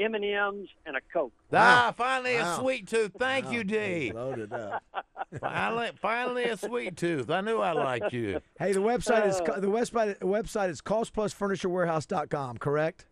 M 0.00 0.14
and 0.14 0.24
M's, 0.24 0.68
and 0.86 0.96
a 0.96 1.00
Coke. 1.12 1.32
Ah, 1.52 1.92
finally 1.96 2.36
a 2.36 2.54
sweet 2.56 2.88
tooth. 2.88 3.12
Thank 3.18 3.52
you, 3.52 3.62
D. 3.64 4.12
Loaded 4.14 4.52
up. 4.52 4.82
Finally, 5.40 5.90
finally 6.02 6.44
a 6.44 6.56
sweet 6.56 6.96
tooth. 6.96 7.30
I 7.30 7.40
knew 7.40 7.58
I 7.58 7.70
liked 7.72 8.12
you. 8.12 8.40
Hey, 8.58 8.72
the 8.72 8.80
website 8.80 9.28
is 9.28 9.40
Uh. 9.40 9.60
the 9.60 9.68
website 9.68 10.18
website 10.18 10.70
is 10.70 10.82
costplusfurniturewarehouse.com, 10.82 12.58
correct? 12.58 13.06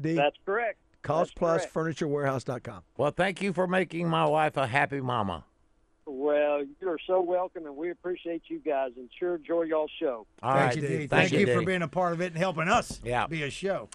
D. 0.00 0.14
That's 0.14 0.36
correct. 0.46 0.78
That's 1.02 1.32
correct. 1.32 1.72
costplusfurniturewarehouse.com. 1.74 2.82
Well, 2.96 3.10
thank 3.10 3.42
you 3.42 3.52
for 3.52 3.66
making 3.66 4.08
my 4.08 4.24
wife 4.24 4.56
a 4.56 4.66
happy 4.68 5.00
mama. 5.00 5.44
Well, 6.06 6.62
you're 6.80 6.98
so 7.06 7.20
welcome, 7.20 7.66
and 7.66 7.76
we 7.76 7.90
appreciate 7.90 8.42
you 8.48 8.60
guys, 8.60 8.92
and 8.96 9.08
sure 9.18 9.34
enjoy 9.36 9.62
y'all's 9.62 9.90
show. 9.98 10.26
All 10.42 10.52
Thank 10.54 10.64
right, 10.66 10.76
you, 10.76 10.82
D. 10.82 10.88
D. 10.88 10.96
Thank, 10.98 11.10
Thank 11.10 11.32
you, 11.32 11.38
you 11.40 11.46
D. 11.46 11.54
for 11.54 11.62
being 11.62 11.82
a 11.82 11.88
part 11.88 12.12
of 12.12 12.20
it 12.20 12.26
and 12.26 12.36
helping 12.38 12.68
us 12.68 13.00
Yeah. 13.02 13.26
be 13.26 13.42
a 13.42 13.50
show. 13.50 13.88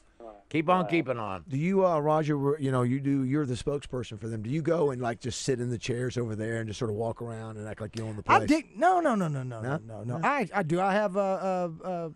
Keep 0.49 0.67
on 0.69 0.87
keeping 0.87 1.19
on. 1.19 1.43
Do 1.47 1.57
you, 1.57 1.85
uh, 1.85 1.99
Roger? 1.99 2.57
You 2.59 2.71
know, 2.71 2.81
you 2.81 2.99
do. 2.99 3.23
You're 3.23 3.45
the 3.45 3.53
spokesperson 3.53 4.19
for 4.19 4.27
them. 4.27 4.41
Do 4.41 4.49
you 4.49 4.61
go 4.63 4.89
and 4.89 4.99
like 5.01 5.19
just 5.19 5.43
sit 5.43 5.59
in 5.59 5.69
the 5.69 5.77
chairs 5.77 6.17
over 6.17 6.35
there 6.35 6.57
and 6.57 6.67
just 6.67 6.79
sort 6.79 6.89
of 6.89 6.97
walk 6.97 7.21
around 7.21 7.57
and 7.57 7.67
act 7.67 7.81
like 7.81 7.95
you 7.95 8.03
own 8.05 8.15
the 8.15 8.23
place? 8.23 8.41
I 8.41 8.45
dig. 8.47 8.75
No, 8.75 8.99
no, 8.99 9.13
no, 9.15 9.27
no, 9.27 9.43
no, 9.43 9.61
No? 9.61 9.77
no, 9.85 10.03
no, 10.03 10.17
no. 10.17 10.27
I, 10.27 10.47
I 10.53 10.63
do. 10.63 10.81
I 10.81 10.93
have 10.93 11.15
a, 11.15 11.71
a, 11.83 11.89
a 11.89 12.11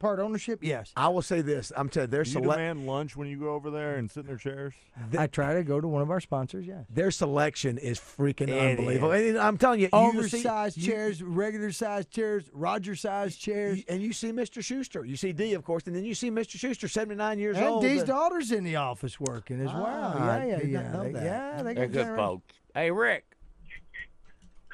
part 0.00 0.18
ownership. 0.18 0.58
Yes. 0.62 0.90
I 0.96 1.08
will 1.08 1.22
say 1.22 1.42
this. 1.42 1.70
I'm 1.76 1.88
telling 1.88 2.08
you, 2.08 2.10
their 2.10 2.24
Do 2.24 2.30
you 2.30 2.32
select 2.32 2.58
demand 2.58 2.86
lunch 2.86 3.14
when 3.16 3.28
you 3.28 3.36
go 3.36 3.50
over 3.54 3.70
there 3.70 3.96
and 3.96 4.10
sit 4.10 4.20
in 4.20 4.26
their 4.26 4.36
chairs? 4.36 4.74
I 5.16 5.28
try 5.28 5.54
to 5.54 5.62
go 5.62 5.80
to 5.80 5.86
one 5.86 6.02
of 6.02 6.10
our 6.10 6.20
sponsors. 6.20 6.66
Yes. 6.66 6.86
their 6.90 7.10
selection 7.12 7.78
is 7.78 8.00
freaking 8.00 8.48
It 8.48 8.78
unbelievable. 8.78 9.12
is. 9.12 9.30
And 9.30 9.38
I'm 9.38 9.56
telling 9.58 9.78
you, 9.80 9.88
you 9.92 10.22
see- 10.22 10.38
Oversized 10.40 10.76
you- 10.78 10.90
chairs, 10.90 11.22
regular 11.22 11.70
sized 11.70 12.10
chairs, 12.10 12.44
Roger 12.52 12.96
sized 12.96 13.38
chairs. 13.40 13.78
you- 13.78 13.84
and 13.88 14.02
you 14.02 14.12
see 14.12 14.32
Mr. 14.32 14.64
Schuster. 14.64 15.04
You 15.04 15.16
see 15.16 15.32
D, 15.32 15.52
of 15.54 15.62
course, 15.64 15.86
and 15.86 15.94
then 15.94 16.04
you 16.04 16.14
see 16.14 16.30
Mr. 16.30 16.58
Schuster, 16.58 16.88
79 16.88 17.38
years 17.38 17.56
and 17.58 17.66
old. 17.66 17.82
Dee's 17.82 18.02
uh, 18.02 18.06
daughter's 18.06 18.50
in 18.50 18.64
the 18.64 18.76
office 18.76 19.20
working 19.20 19.60
as 19.60 19.72
well. 19.72 19.84
Ah, 19.86 20.18
I 20.40 20.44
Yeah, 20.46 20.46
yeah, 20.46 20.58
did 20.58 20.70
not 20.72 20.82
yeah. 20.84 20.92
know 20.92 21.02
They- 21.04 21.12
that. 21.12 21.22
Yeah, 21.24 21.62
they 21.62 21.74
They're 21.74 21.86
got 21.86 21.92
good 21.92 22.02
genera- 22.04 22.16
folks. 22.18 22.54
Hey, 22.74 22.90
Rick. 22.90 23.24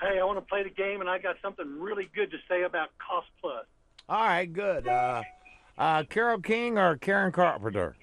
Hey, 0.00 0.20
I 0.20 0.24
want 0.24 0.38
to 0.38 0.42
play 0.44 0.62
the 0.62 0.70
game, 0.70 1.00
and 1.00 1.08
I 1.10 1.18
got 1.18 1.36
something 1.42 1.80
really 1.80 2.08
good 2.14 2.30
to 2.30 2.36
say 2.48 2.62
about 2.62 2.90
Cost 2.98 3.28
Plus. 3.40 3.64
All 4.08 4.24
right, 4.24 4.52
good. 4.52 4.86
Uh, 4.86 5.22
uh, 5.76 6.04
Carole 6.04 6.40
King 6.40 6.78
or 6.78 6.96
Karen 6.96 7.32
Carpenter? 7.32 7.96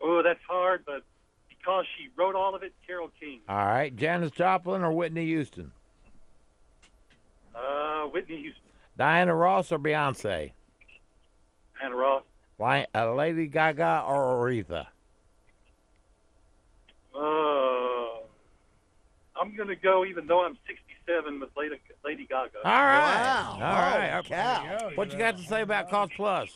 Oh, 0.00 0.22
that's 0.22 0.40
hard, 0.48 0.84
but 0.86 1.02
because 1.48 1.84
she 1.96 2.08
wrote 2.16 2.34
all 2.34 2.54
of 2.54 2.62
it, 2.62 2.72
Carole 2.86 3.10
King. 3.18 3.40
All 3.48 3.56
right, 3.56 3.94
Janis 3.94 4.30
Joplin 4.30 4.82
or 4.82 4.92
Whitney 4.92 5.26
Houston? 5.26 5.72
Uh, 7.54 8.04
Whitney 8.06 8.40
Houston, 8.40 8.62
Diana 8.96 9.34
Ross 9.34 9.72
or 9.72 9.78
Beyonce? 9.78 10.52
Hannah 11.74 11.96
Ross. 11.96 12.22
Why, 12.56 12.86
uh, 12.94 13.12
Lady 13.14 13.46
Gaga 13.46 14.04
or 14.06 14.48
Aretha? 14.48 14.86
Uh, 17.14 18.22
I'm 19.42 19.56
going 19.56 19.68
to 19.68 19.76
go, 19.76 20.04
even 20.04 20.26
though 20.28 20.44
I'm 20.44 20.56
67, 20.68 21.40
with 21.40 21.50
Lady, 21.56 21.74
Lady 22.04 22.26
Gaga. 22.26 22.58
All 22.64 22.70
right. 22.70 23.22
Wow. 23.22 23.52
All 23.54 23.58
right. 23.60 24.16
Oh, 24.18 24.22
cow. 24.22 24.90
What 24.94 25.12
you 25.12 25.18
got 25.18 25.36
to 25.36 25.42
say 25.42 25.62
about 25.62 25.90
Cost 25.90 26.12
Plus? 26.16 26.48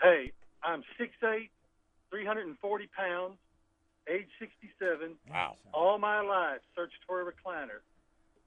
Hey, 0.00 0.30
I'm 0.62 0.82
6'8", 1.00 1.48
340 2.10 2.88
pounds, 2.96 3.34
age 4.08 4.26
67. 4.38 5.10
Wow. 5.30 5.56
All 5.74 5.98
my 5.98 6.20
life 6.20 6.60
searched 6.76 6.94
for 7.06 7.20
a 7.20 7.24
recliner 7.24 7.80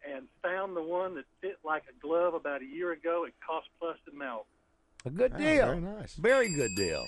and 0.09 0.27
found 0.41 0.77
the 0.77 0.81
one 0.83 1.15
that 1.15 1.25
fit 1.41 1.57
like 1.65 1.83
a 1.89 2.05
glove 2.05 2.35
about 2.35 2.61
a 2.61 2.65
year 2.65 2.93
ago 2.93 3.25
at 3.25 3.33
Cost 3.45 3.67
Plus 3.79 3.97
in 4.11 4.17
Mel. 4.17 4.45
A 5.05 5.09
good 5.09 5.33
Oh, 5.35 5.37
deal. 5.37 5.65
very 5.65 5.81
nice. 5.81 6.15
Very 6.15 6.49
good 6.55 6.71
deal. 6.77 7.05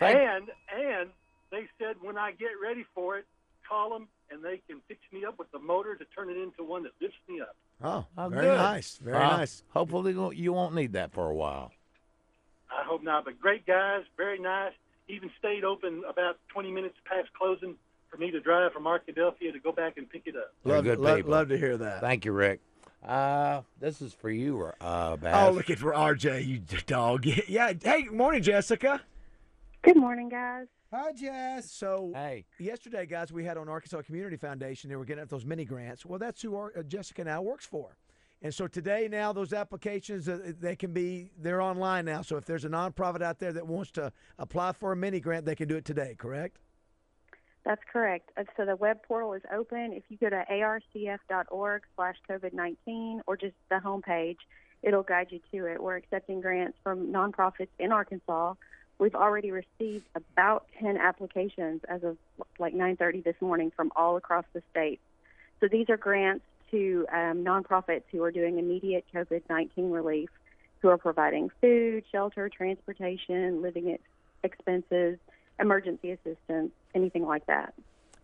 Thank- 0.00 0.18
And 0.18 0.50
and 0.76 1.10
they 1.50 1.68
said 1.78 1.96
when 2.00 2.18
I 2.18 2.32
get 2.32 2.50
ready 2.62 2.84
for 2.94 3.16
it, 3.18 3.26
call 3.68 3.90
them 3.90 4.08
and 4.30 4.42
they 4.44 4.60
can 4.68 4.80
fix 4.88 5.00
me 5.12 5.24
up 5.24 5.38
with 5.38 5.50
the 5.52 5.58
motor 5.58 5.94
to 5.96 6.04
turn 6.16 6.30
it 6.30 6.36
into 6.36 6.62
one 6.64 6.82
that 6.84 6.92
lifts 7.00 7.16
me 7.28 7.40
up. 7.40 7.56
Oh, 7.82 8.04
Oh, 8.18 8.28
very 8.28 8.46
good. 8.46 8.56
nice. 8.56 8.96
Very 8.98 9.16
Uh, 9.16 9.36
nice. 9.38 9.62
Hopefully 9.70 10.12
you 10.36 10.52
won't- 10.52 10.74
need 10.74 10.92
that 10.94 11.12
for 11.12 11.30
a 11.30 11.34
while. 11.34 11.72
I 12.70 12.82
hope 12.84 13.02
not, 13.02 13.24
but 13.24 13.40
great 13.40 13.64
guys, 13.66 14.04
very 14.16 14.38
nice. 14.38 14.72
Even 15.08 15.30
stayed 15.38 15.62
open 15.64 16.02
about 16.08 16.36
20 16.48 16.70
minutes 16.72 16.96
past 17.04 17.32
closing 17.34 17.76
for 18.10 18.16
me 18.16 18.30
to 18.32 18.40
drive 18.40 18.72
from 18.72 18.84
Arkadelphia 18.84 19.52
to 19.52 19.58
go 19.60 19.70
back 19.72 19.96
and 19.96 20.08
pick 20.10 20.26
it 20.26 20.34
up. 20.36 20.52
Love, 20.64 20.84
good 20.84 20.98
love, 20.98 21.16
people. 21.18 21.30
love 21.30 21.48
to 21.48 21.56
hear 21.58 21.76
that. 21.76 22.00
Thank 22.00 22.24
you, 22.24 22.32
Rick. 22.32 22.60
Uh, 23.04 23.62
this 23.78 24.02
is 24.02 24.12
for 24.12 24.30
you, 24.30 24.64
uh, 24.80 25.16
Bass. 25.16 25.48
Oh, 25.48 25.52
looking 25.52 25.76
for 25.76 25.92
RJ, 25.94 26.40
you 26.44 26.58
dog. 26.86 27.24
Yeah. 27.48 27.72
Hey, 27.80 28.04
morning, 28.04 28.42
Jessica. 28.42 29.00
Good 29.82 29.96
morning, 29.96 30.28
guys. 30.28 30.66
Hi, 30.96 31.12
Jess. 31.12 31.70
So 31.70 32.10
Hey, 32.14 32.46
yesterday, 32.58 33.04
guys, 33.04 33.30
we 33.30 33.44
had 33.44 33.58
on 33.58 33.68
Arkansas 33.68 34.00
Community 34.00 34.38
Foundation. 34.38 34.88
They 34.88 34.96
were 34.96 35.04
getting 35.04 35.20
at 35.20 35.28
those 35.28 35.44
mini 35.44 35.66
grants. 35.66 36.06
Well, 36.06 36.18
that's 36.18 36.40
who 36.40 36.56
our, 36.56 36.72
uh, 36.74 36.82
Jessica 36.84 37.22
now 37.22 37.42
works 37.42 37.66
for. 37.66 37.98
And 38.40 38.54
so 38.54 38.66
today, 38.66 39.06
now 39.10 39.34
those 39.34 39.52
applications 39.52 40.26
uh, 40.26 40.52
they 40.58 40.74
can 40.74 40.94
be 40.94 41.32
they're 41.38 41.60
online 41.60 42.06
now. 42.06 42.22
So 42.22 42.38
if 42.38 42.46
there's 42.46 42.64
a 42.64 42.70
nonprofit 42.70 43.20
out 43.20 43.38
there 43.38 43.52
that 43.52 43.66
wants 43.66 43.90
to 43.92 44.10
apply 44.38 44.72
for 44.72 44.92
a 44.92 44.96
mini 44.96 45.20
grant, 45.20 45.44
they 45.44 45.54
can 45.54 45.68
do 45.68 45.76
it 45.76 45.84
today. 45.84 46.14
Correct? 46.16 46.56
That's 47.66 47.82
correct. 47.92 48.30
Uh, 48.38 48.44
So 48.56 48.64
the 48.64 48.76
web 48.76 49.02
portal 49.06 49.34
is 49.34 49.42
open. 49.52 49.92
If 49.92 50.04
you 50.08 50.16
go 50.16 50.30
to 50.30 50.44
arcf.org 50.50 51.82
slash 51.94 52.16
COVID-19 52.30 53.20
or 53.26 53.36
just 53.36 53.54
the 53.68 53.80
homepage, 53.84 54.38
it'll 54.82 55.02
guide 55.02 55.26
you 55.28 55.40
to 55.52 55.66
it. 55.66 55.82
We're 55.82 55.96
accepting 55.96 56.40
grants 56.40 56.78
from 56.82 57.12
nonprofits 57.12 57.68
in 57.78 57.92
Arkansas. 57.92 58.54
We've 58.98 59.14
already 59.14 59.50
received 59.50 60.06
about 60.14 60.66
10 60.80 60.96
applications 60.96 61.82
as 61.88 62.02
of 62.02 62.16
like 62.58 62.74
9.30 62.74 63.24
this 63.24 63.36
morning 63.40 63.70
from 63.74 63.92
all 63.94 64.16
across 64.16 64.44
the 64.52 64.62
state. 64.70 65.00
So 65.60 65.68
these 65.68 65.90
are 65.90 65.96
grants 65.96 66.44
to 66.70 67.06
um, 67.12 67.44
nonprofits 67.44 68.02
who 68.10 68.22
are 68.22 68.30
doing 68.30 68.58
immediate 68.58 69.04
COVID-19 69.14 69.92
relief, 69.92 70.30
who 70.80 70.88
are 70.88 70.98
providing 70.98 71.50
food, 71.60 72.04
shelter, 72.10 72.48
transportation, 72.48 73.62
living 73.62 73.92
ex- 73.92 74.02
expenses, 74.42 75.18
emergency 75.60 76.12
assistance, 76.12 76.72
anything 76.94 77.26
like 77.26 77.46
that. 77.46 77.74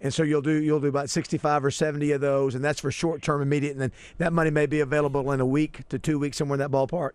And 0.01 0.13
so 0.13 0.25
you'll 0.25 0.43
do 0.43 0.55
you'll 0.55 0.81
do 0.81 0.89
about 0.89 1.11
65 1.11 1.65
or 1.65 1.71
70 1.71 2.11
of 2.11 2.21
those, 2.21 2.57
and 2.57 2.65
that's 2.65 2.81
for 2.81 2.91
short 2.91 3.23
term, 3.23 3.41
immediate, 3.41 3.73
and 3.73 3.81
then 3.81 3.93
that 4.19 4.33
money 4.33 4.51
may 4.51 4.67
be 4.67 4.81
available 4.81 5.31
in 5.31 5.41
a 5.41 5.47
week 5.47 5.89
to 5.91 5.99
two 5.99 6.19
weeks, 6.19 6.39
somewhere 6.39 6.57
in 6.57 6.59
that 6.59 6.73
ballpark. 6.73 7.13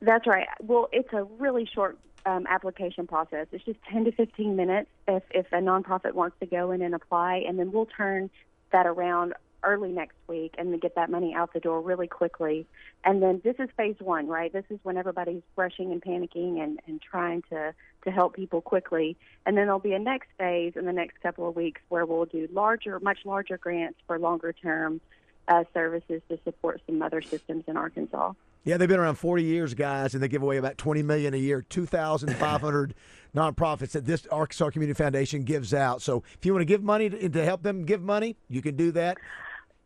That's 0.00 0.26
right. 0.26 0.46
Well, 0.62 0.88
it's 0.90 1.12
a 1.12 1.24
really 1.24 1.68
short 1.74 1.98
um, 2.26 2.46
application 2.48 3.06
process. 3.06 3.46
It's 3.52 3.64
just 3.64 3.78
10 3.90 4.06
to 4.06 4.12
15 4.12 4.56
minutes 4.56 4.88
if, 5.06 5.22
if 5.30 5.46
a 5.52 5.56
nonprofit 5.56 6.12
wants 6.12 6.36
to 6.40 6.46
go 6.46 6.70
in 6.70 6.82
and 6.82 6.94
apply, 6.94 7.44
and 7.46 7.58
then 7.58 7.72
we'll 7.72 7.86
turn 7.86 8.30
that 8.72 8.86
around 8.86 9.34
early 9.64 9.90
next 9.90 10.16
week 10.26 10.54
and 10.58 10.78
get 10.80 10.94
that 10.94 11.10
money 11.10 11.34
out 11.34 11.52
the 11.52 11.60
door 11.60 11.80
really 11.80 12.06
quickly. 12.06 12.66
And 13.04 13.22
then 13.22 13.40
this 13.42 13.56
is 13.58 13.68
phase 13.76 13.96
one, 13.98 14.28
right? 14.28 14.52
This 14.52 14.64
is 14.70 14.78
when 14.82 14.96
everybody's 14.96 15.42
rushing 15.56 15.90
and 15.90 16.02
panicking 16.02 16.62
and, 16.62 16.80
and 16.86 17.00
trying 17.00 17.42
to, 17.50 17.74
to 18.04 18.10
help 18.10 18.34
people 18.34 18.60
quickly. 18.60 19.16
And 19.46 19.56
then 19.56 19.66
there'll 19.66 19.78
be 19.78 19.94
a 19.94 19.98
next 19.98 20.28
phase 20.38 20.74
in 20.76 20.84
the 20.84 20.92
next 20.92 21.20
couple 21.22 21.48
of 21.48 21.56
weeks 21.56 21.80
where 21.88 22.06
we'll 22.06 22.26
do 22.26 22.48
larger, 22.52 23.00
much 23.00 23.18
larger 23.24 23.56
grants 23.56 23.98
for 24.06 24.18
longer 24.18 24.52
term 24.52 25.00
uh, 25.48 25.64
services 25.72 26.22
to 26.28 26.38
support 26.44 26.80
some 26.86 27.02
other 27.02 27.22
systems 27.22 27.64
in 27.66 27.76
Arkansas. 27.76 28.32
Yeah, 28.64 28.78
they've 28.78 28.88
been 28.88 28.98
around 28.98 29.16
40 29.16 29.42
years, 29.42 29.74
guys, 29.74 30.14
and 30.14 30.22
they 30.22 30.28
give 30.28 30.42
away 30.42 30.56
about 30.56 30.78
20 30.78 31.02
million 31.02 31.34
a 31.34 31.36
year, 31.36 31.60
2,500 31.60 32.94
nonprofits 33.36 33.90
that 33.90 34.06
this 34.06 34.26
Arkansas 34.28 34.70
Community 34.70 34.96
Foundation 34.96 35.42
gives 35.42 35.74
out. 35.74 36.00
So 36.00 36.22
if 36.38 36.46
you 36.46 36.52
want 36.54 36.62
to 36.62 36.66
give 36.66 36.82
money 36.82 37.10
to, 37.10 37.28
to 37.28 37.44
help 37.44 37.62
them 37.62 37.84
give 37.84 38.00
money, 38.02 38.36
you 38.48 38.62
can 38.62 38.74
do 38.74 38.90
that, 38.92 39.18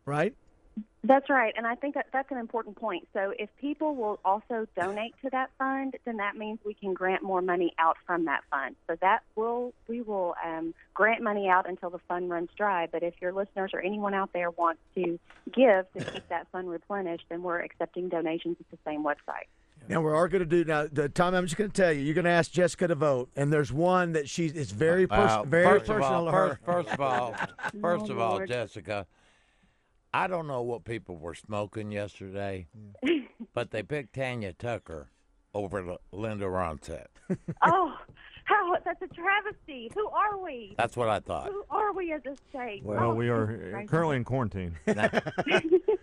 right? 0.05 0.33
That's 1.03 1.29
right, 1.29 1.53
and 1.55 1.65
I 1.65 1.75
think 1.75 1.95
that 1.95 2.07
that's 2.11 2.29
an 2.29 2.37
important 2.37 2.75
point. 2.75 3.07
So 3.13 3.33
if 3.39 3.49
people 3.61 3.95
will 3.95 4.19
also 4.25 4.67
donate 4.77 5.13
to 5.23 5.29
that 5.31 5.49
fund, 5.57 5.95
then 6.05 6.17
that 6.17 6.35
means 6.35 6.59
we 6.65 6.73
can 6.73 6.93
grant 6.93 7.23
more 7.23 7.41
money 7.41 7.73
out 7.79 7.95
from 8.05 8.25
that 8.25 8.41
fund. 8.51 8.75
So 8.87 8.97
that 9.01 9.21
will 9.35 9.73
we 9.87 10.01
will 10.01 10.35
um, 10.45 10.73
grant 10.93 11.23
money 11.23 11.47
out 11.47 11.69
until 11.69 11.89
the 11.89 11.99
fund 12.09 12.29
runs 12.29 12.49
dry. 12.57 12.87
But 12.91 13.01
if 13.03 13.13
your 13.21 13.31
listeners 13.31 13.71
or 13.73 13.79
anyone 13.79 14.13
out 14.13 14.33
there 14.33 14.51
wants 14.51 14.81
to 14.95 15.17
give 15.53 15.85
to 15.97 16.03
keep 16.11 16.27
that 16.27 16.47
fund 16.51 16.69
replenished, 16.69 17.23
then 17.29 17.43
we're 17.43 17.59
accepting 17.61 18.09
donations 18.09 18.57
at 18.59 18.69
the 18.69 18.77
same 18.85 19.03
website. 19.03 19.47
Now 19.87 20.01
we 20.01 20.11
are 20.11 20.27
going 20.27 20.41
to 20.41 20.45
do 20.45 20.65
now. 20.65 20.85
The 20.91 21.07
Tom, 21.07 21.33
I'm 21.33 21.45
just 21.45 21.55
going 21.55 21.71
to 21.71 21.81
tell 21.81 21.93
you, 21.93 22.01
you're 22.01 22.13
going 22.13 22.25
to 22.25 22.29
ask 22.31 22.51
Jessica 22.51 22.89
to 22.89 22.95
vote, 22.95 23.29
and 23.37 23.51
there's 23.53 23.71
one 23.71 24.11
that 24.11 24.27
she's 24.27 24.51
it's 24.51 24.71
very 24.71 25.07
pers- 25.07 25.17
Well, 25.29 25.45
very 25.45 25.79
first 25.79 25.85
personal 25.89 26.27
Of 26.27 26.33
to 26.33 26.37
all, 26.37 26.47
her. 26.49 26.59
first, 26.65 26.89
first 26.89 26.93
of 26.93 26.99
all, 27.01 27.35
first 27.81 28.05
Oh, 28.09 28.11
of 28.11 28.19
all, 28.19 28.45
Jessica, 28.45 29.07
I 30.13 30.27
don't 30.27 30.47
know 30.47 30.61
what 30.61 30.85
people 30.85 31.17
were 31.17 31.35
smoking 31.35 31.91
yesterday, 31.91 32.67
but 33.53 33.71
they 33.71 33.83
picked 33.83 34.13
Tanya 34.15 34.53
Tucker 34.53 35.09
over 35.53 35.97
Linda 36.11 36.45
Ronstadt. 36.45 37.07
oh, 37.63 37.95
how 38.45 38.75
that's 38.83 39.01
a 39.03 39.07
travesty. 39.07 39.91
Who 39.93 40.07
are 40.09 40.39
we? 40.43 40.73
That's 40.77 40.97
what 40.97 41.09
I 41.09 41.19
thought. 41.19 41.49
Who 41.51 41.63
are 41.69 41.93
we 41.93 42.11
as 42.13 42.21
a 42.25 42.35
state? 42.49 42.83
Well, 42.83 43.11
Oh, 43.11 43.13
we 43.13 43.29
are 43.29 43.77
uh, 43.83 43.85
currently 43.87 44.17
in 44.17 44.23
quarantine. 44.23 44.75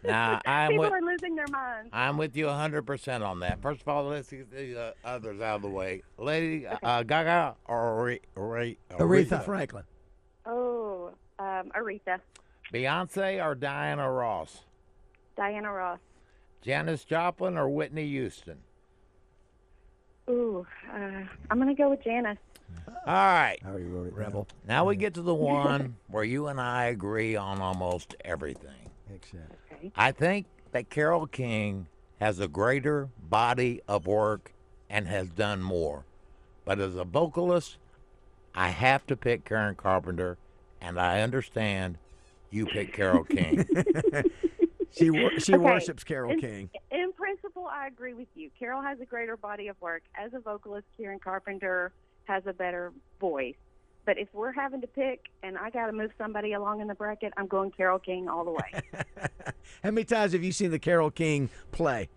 Now 0.05 0.41
I'm 0.47 0.71
People 0.71 0.85
with 0.85 0.93
are 0.93 1.03
losing 1.03 1.35
their 1.35 1.49
minds. 1.51 1.91
I'm 1.93 2.17
with 2.17 2.37
you 2.37 2.47
100% 2.47 3.27
on 3.27 3.41
that. 3.41 3.61
First 3.61 3.81
of 3.83 3.89
all, 3.89 4.05
let's 4.05 4.31
get 4.31 4.49
the 4.53 4.81
uh, 4.81 4.93
others 5.05 5.41
out 5.41 5.57
of 5.57 5.63
the 5.63 5.69
way. 5.69 6.03
Lady 6.17 6.65
uh, 6.65 7.03
Gaga 7.03 7.57
or 7.65 8.13
Are- 8.13 8.19
Are- 8.37 8.75
Aretha 8.93 9.45
Franklin. 9.45 9.83
Oh, 10.45 11.11
um, 11.41 11.73
Aretha, 11.77 12.21
Beyonce 12.73 13.45
or 13.45 13.55
Diana 13.55 14.11
Ross? 14.11 14.63
Diana 15.37 15.73
Ross. 15.73 15.99
Janis 16.63 17.05
Joplin 17.05 17.57
or 17.57 17.69
Whitney 17.69 18.09
Houston? 18.09 18.59
Ooh, 20.29 20.67
uh, 20.93 21.23
I'm 21.51 21.59
gonna 21.59 21.75
go 21.75 21.91
with 21.91 22.03
Janis. 22.03 22.39
All 23.07 23.15
right. 23.15 23.59
How 23.63 23.75
are 23.75 23.79
you, 23.79 24.11
Rebel? 24.13 24.49
Now 24.67 24.85
we 24.85 24.97
get 24.97 25.15
to 25.15 25.23
the 25.23 25.35
one 25.35 25.97
where 26.09 26.25
you 26.25 26.49
and 26.49 26.61
I 26.61 26.87
agree 26.87 27.37
on 27.37 27.61
almost 27.61 28.17
everything. 28.25 28.91
Except. 29.15 29.53
Okay. 29.73 29.93
I 29.95 30.11
think 30.11 30.47
that 30.73 30.91
Carole 30.91 31.29
King 31.29 31.87
has 32.21 32.41
a 32.41 32.49
greater 32.49 33.09
body 33.21 33.83
of 33.87 34.07
work 34.07 34.53
and 34.91 35.07
has 35.07 35.29
done 35.29 35.63
more. 35.63 36.05
But 36.65 36.81
as 36.81 36.97
a 36.97 37.05
vocalist, 37.05 37.77
I 38.55 38.69
have 38.71 39.07
to 39.07 39.17
pick 39.17 39.45
Karen 39.45 39.77
Carpenter, 39.77 40.39
and 40.81 40.99
I 40.99 41.21
understand 41.21 41.99
you 42.51 42.67
pick 42.67 42.93
Carole 42.93 43.25
King. 43.25 43.67
She 44.93 45.07
she 45.39 45.53
Okay. 45.53 45.59
worships 45.59 46.05
Carole 46.05 46.33
In- 46.33 46.41
King. 46.41 46.71
In 46.91 47.13
principle, 47.13 47.67
I 47.67 47.87
agree 47.87 48.15
with 48.15 48.29
you. 48.35 48.51
Carole 48.59 48.81
has 48.81 48.99
a 48.99 49.05
greater 49.05 49.37
body 49.37 49.69
of 49.69 49.79
work. 49.83 50.03
As 50.19 50.33
a 50.33 50.39
vocalist, 50.41 50.87
Karen 50.97 51.19
Carpenter 51.19 51.93
has 52.25 52.45
a 52.47 52.55
better 52.55 52.93
voice. 53.21 53.57
But 54.07 54.17
if 54.17 54.29
we're 54.33 54.53
having 54.53 54.81
to 54.81 54.87
pick 54.87 55.27
and 55.43 55.59
I 55.59 55.69
got 55.69 55.87
to 55.89 55.93
move 55.93 56.13
somebody 56.17 56.55
along 56.55 56.81
in 56.81 56.87
the 56.87 56.95
bracket, 56.95 57.35
I'm 57.37 57.47
going 57.47 57.73
Carole 57.73 57.99
King 57.99 58.27
all 58.29 58.45
the 58.45 58.53
way. 58.53 58.83
How 59.83 59.91
many 59.91 60.05
times 60.05 60.33
have 60.33 60.43
you 60.43 60.53
seen 60.53 60.71
the 60.71 60.79
Carole 60.79 61.11
King 61.11 61.51
play? 61.73 62.09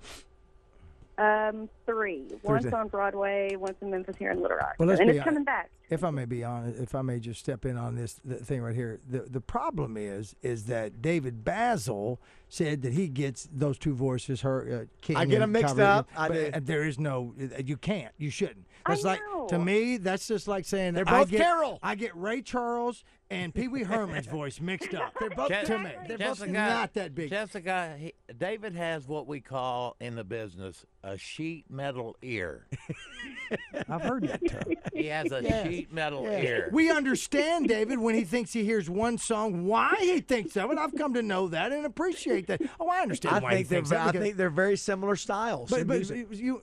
Um, 1.19 1.67
three. 1.85 2.23
Once 2.43 2.63
Thursday. 2.63 2.77
on 2.77 2.87
Broadway, 2.87 3.55
once 3.57 3.75
in 3.81 3.91
Memphis 3.91 4.15
here 4.17 4.31
in 4.31 4.41
Little 4.41 4.55
Rock. 4.55 4.75
Well, 4.79 4.87
let's 4.87 5.01
and 5.01 5.09
be 5.09 5.17
it's 5.17 5.23
hon- 5.23 5.33
coming 5.33 5.43
back. 5.43 5.69
if 5.89 6.03
I 6.05 6.11
may 6.11 6.23
be 6.23 6.45
honest, 6.45 6.79
if 6.81 6.95
I 6.95 7.01
may 7.01 7.19
just 7.19 7.41
step 7.41 7.65
in 7.65 7.75
on 7.77 7.95
this 7.95 8.21
th- 8.27 8.41
thing 8.41 8.61
right 8.61 8.73
here, 8.73 9.01
the 9.09 9.19
the 9.19 9.41
problem 9.41 9.97
is 9.97 10.35
is 10.41 10.65
that 10.65 11.01
David 11.01 11.43
Bazzel 11.43 12.19
said 12.47 12.83
that 12.83 12.93
he 12.93 13.09
gets 13.09 13.49
those 13.51 13.77
two 13.77 13.93
voices, 13.93 14.41
her 14.41 14.83
uh, 14.83 14.85
King. 15.01 15.17
I 15.17 15.25
get 15.25 15.39
them 15.39 15.51
mixed 15.51 15.75
Carver, 15.75 15.83
up. 15.83 16.09
I 16.15 16.27
but, 16.29 16.33
do. 16.35 16.51
uh, 16.53 16.59
there 16.63 16.85
is 16.85 16.97
no, 16.97 17.33
uh, 17.39 17.61
you 17.65 17.75
can't, 17.75 18.13
you 18.17 18.29
shouldn't. 18.29 18.65
I 18.85 18.91
That's 18.93 19.03
like 19.03 19.19
to 19.49 19.59
me, 19.59 19.97
that's 19.97 20.27
just 20.27 20.47
like 20.47 20.65
saying 20.65 20.93
They're 20.93 21.07
I 21.07 21.19
both 21.19 21.29
get, 21.31 21.41
Carol. 21.41 21.79
I 21.83 21.95
get 21.95 22.15
Ray 22.15 22.41
Charles 22.41 23.03
and 23.31 23.53
Pee 23.53 23.67
Wee 23.67 23.83
Herman's 23.83 24.25
voice 24.31 24.59
mixed 24.61 24.93
up. 24.95 25.13
They're 25.19 25.29
both 25.29 25.49
Je- 25.49 25.63
to 25.65 25.77
me. 25.79 25.91
They're 26.07 26.17
both 26.17 26.47
not 26.47 26.93
that 26.95 27.13
big. 27.13 27.29
Jessica, 27.29 27.95
he, 27.99 28.13
David 28.37 28.75
has 28.75 29.07
what 29.07 29.27
we 29.27 29.39
call 29.41 29.95
in 29.99 30.15
the 30.15 30.23
business 30.23 30.85
a 31.03 31.17
sheet 31.17 31.65
metal 31.69 32.15
ear. 32.21 32.67
I've 33.89 34.01
heard 34.01 34.27
that 34.27 34.47
term. 34.47 34.63
He 34.93 35.05
has 35.07 35.31
a 35.31 35.41
Yes. 35.43 35.67
sheet 35.67 35.93
metal 35.93 36.23
Yeah. 36.23 36.41
ear. 36.41 36.69
We 36.71 36.91
understand, 36.91 37.67
David, 37.67 37.99
when 37.99 38.15
he 38.15 38.23
thinks 38.23 38.51
he 38.53 38.63
hears 38.63 38.89
one 38.89 39.17
song, 39.17 39.65
why 39.65 39.95
he 39.99 40.19
thinks 40.21 40.55
of 40.57 40.71
it. 40.71 40.77
I've 40.77 40.95
come 40.95 41.13
to 41.13 41.21
know 41.21 41.47
that 41.49 41.71
and 41.71 41.85
appreciate 41.85 42.47
that. 42.47 42.61
Oh, 42.79 42.87
I 42.89 43.01
understand 43.01 43.35
I 43.37 43.39
why 43.39 43.51
he 43.51 43.55
think 43.57 43.67
they're 43.69 43.77
thinks 43.79 43.89
that. 43.91 44.15
I 44.15 44.19
think 44.19 44.37
they're 44.37 44.49
very 44.49 44.77
similar 44.77 45.15
styles. 45.15 45.69
but, 45.69 45.81
in 45.81 45.87
but 45.87 46.09
you, 46.09 46.61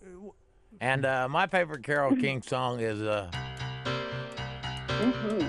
And 0.81 1.05
uh, 1.07 1.29
my 1.29 1.47
favorite 1.47 1.83
Carole 1.83 2.17
King 2.21 2.43
song 2.43 2.81
is 2.81 3.01
uh, 3.03 3.31
hmm 4.89 5.45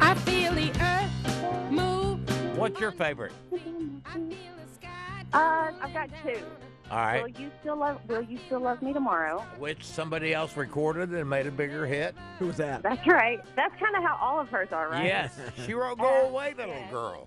I 0.00 0.14
feel 0.14 0.52
the 0.54 0.70
earth 0.80 1.70
move. 1.70 2.56
What's 2.58 2.80
your 2.80 2.92
favorite? 2.92 3.32
Uh, 5.32 5.70
I've 5.80 5.94
got 5.94 6.10
two. 6.24 6.40
All 6.90 6.98
right. 6.98 7.22
Will 7.22 7.28
you 7.30 7.50
still 7.60 7.76
love? 7.76 7.98
Will 8.06 8.22
you 8.22 8.38
still 8.46 8.60
love 8.60 8.82
me 8.82 8.92
tomorrow? 8.92 9.40
Which 9.58 9.84
somebody 9.86 10.34
else 10.34 10.56
recorded 10.58 11.10
and 11.10 11.28
made 11.28 11.46
a 11.46 11.50
bigger 11.50 11.86
hit? 11.86 12.14
Who 12.38 12.48
was 12.48 12.58
that? 12.58 12.82
That's 12.82 13.06
right. 13.06 13.40
That's 13.56 13.74
kind 13.80 13.96
of 13.96 14.02
how 14.02 14.18
all 14.20 14.38
of 14.40 14.48
hers 14.50 14.68
are, 14.72 14.90
right? 14.90 15.06
Yes. 15.06 15.38
She 15.64 15.72
wrote 15.72 15.98
Go 16.00 16.26
Away, 16.28 16.54
Little 16.56 16.74
Girl. 16.90 17.26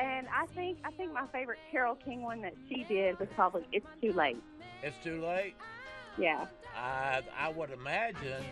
And 0.00 0.26
I 0.28 0.46
think 0.54 0.78
I 0.84 0.90
think 0.92 1.12
my 1.12 1.26
favorite 1.32 1.58
Carole 1.70 1.96
King 1.96 2.22
one 2.22 2.40
that 2.42 2.54
she 2.68 2.84
did 2.84 3.18
was 3.18 3.28
probably 3.34 3.66
"It's 3.72 3.86
Too 4.00 4.12
Late." 4.12 4.40
It's 4.82 4.96
too 5.02 5.20
late. 5.20 5.54
Yeah. 6.16 6.46
I 6.76 7.22
I 7.36 7.48
would 7.50 7.70
imagine. 7.70 8.44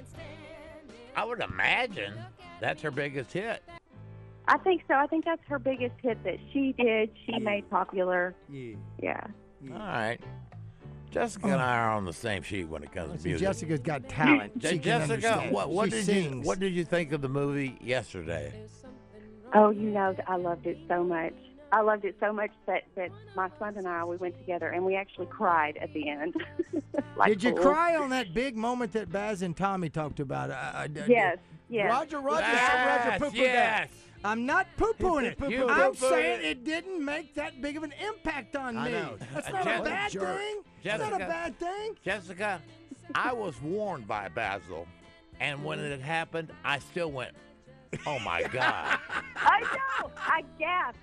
I 1.15 1.25
would 1.25 1.41
imagine 1.41 2.15
that's 2.61 2.83
her 2.83 2.91
biggest 2.91 3.33
hit. 3.33 3.63
I 4.49 4.59
think 4.59 4.83
so. 4.89 4.95
I 4.95 5.07
think 5.07 5.25
that's 5.25 5.43
her 5.49 5.59
biggest 5.59 5.95
hit 6.03 6.23
that 6.25 6.39
she 6.53 6.73
did. 6.73 7.11
She 7.27 7.39
made 7.39 7.69
popular. 7.71 8.35
Yeah. 8.51 8.75
Yeah. 9.01 9.21
All 9.73 9.79
right. 9.79 10.19
Jessica 11.11 11.47
and 11.47 11.63
I 11.63 11.79
are 11.79 11.93
on 11.93 12.05
the 12.05 12.13
same 12.13 12.43
sheet 12.43 12.65
when 12.69 12.83
it 12.83 12.93
comes 12.93 13.23
to 13.23 13.29
music. 13.29 13.47
Jessica's 13.47 13.81
got 13.81 14.09
talent. 14.09 14.59
Je- 14.59 14.69
She 14.71 14.79
can 14.79 14.83
Jessica, 15.01 15.13
understand. 15.15 15.53
what, 15.53 15.71
what 15.71 15.85
She 15.87 15.91
did 15.97 16.05
sings. 16.05 16.35
you 16.35 16.41
what 16.43 16.59
did 16.61 16.73
you 16.75 16.85
think 16.85 17.13
of 17.13 17.23
the 17.23 17.29
movie 17.29 17.79
yesterday? 17.81 18.53
Oh, 19.55 19.71
you 19.71 19.91
know, 19.91 20.15
I 20.27 20.37
loved 20.37 20.67
it 20.67 20.79
so 20.89 21.03
much. 21.05 21.35
I 21.73 21.81
loved 21.81 22.05
it 22.05 22.17
so 22.21 22.33
much 22.33 22.51
that 22.67 22.83
that 22.95 23.11
my 23.35 23.51
son 23.59 23.75
and 23.77 23.87
I 23.89 24.05
we 24.05 24.17
went 24.17 24.39
together 24.39 24.69
and 24.69 24.85
we 24.85 24.95
actually 24.95 25.27
cried 25.27 25.77
at 25.79 25.93
the 25.95 26.09
end. 26.09 26.35
like 27.17 27.29
Did 27.29 27.43
you 27.43 27.51
fools. 27.51 27.63
cry 27.67 27.97
on 27.97 28.11
that 28.11 28.33
big 28.35 28.57
moment 28.57 28.93
that 28.93 29.11
Baz 29.11 29.43
and 29.43 29.57
Tommy 29.57 29.89
talked 29.89 30.21
about? 30.21 30.51
I, 30.51 30.55
I- 30.55 30.83
I- 30.85 31.07
Yes. 31.09 31.39
Yes. 31.69 31.91
Roger, 31.91 32.21
Roger, 32.21 32.43
Yes, 32.47 33.07
Roger, 33.09 33.25
poo-pooed 33.25 33.37
yes. 33.43 33.89
that. 33.89 34.29
I'm 34.31 34.47
not 34.47 34.69
poo-pooing 34.77 35.25
it. 35.25 35.37
poo-pooed 35.39 35.69
I'm 35.69 35.91
it. 35.93 35.99
saying 35.99 36.45
it 36.45 36.65
didn't 36.65 37.05
make 37.05 37.35
that 37.35 37.61
big 37.61 37.77
of 37.77 37.83
an 37.83 37.93
impact 38.09 38.55
on 38.55 38.77
I 38.79 38.85
me. 38.85 38.93
know. 38.93 39.17
That's 39.35 39.49
Uh, 39.49 39.51
not 39.53 39.65
Je- 39.65 39.75
a 39.75 39.83
bad 39.83 40.11
jerk. 40.13 40.39
thing. 40.39 40.57
That's 40.85 41.03
not 41.03 41.15
a 41.15 41.19
bad 41.19 41.59
thing. 41.59 41.97
Jessica, 42.05 42.63
I 43.17 43.33
was 43.33 43.61
warned 43.61 44.07
by 44.07 44.29
Bazzel, 44.29 44.87
and 45.41 45.65
when 45.65 45.81
it 45.81 46.01
happened, 46.01 46.53
I 46.65 46.79
still 46.79 47.11
went, 47.11 47.33
"Oh 48.07 48.19
my 48.21 48.43
God!" 48.43 48.99
I 49.37 49.61
know. 49.61 50.11
I 50.17 50.45
gasped. 50.59 51.01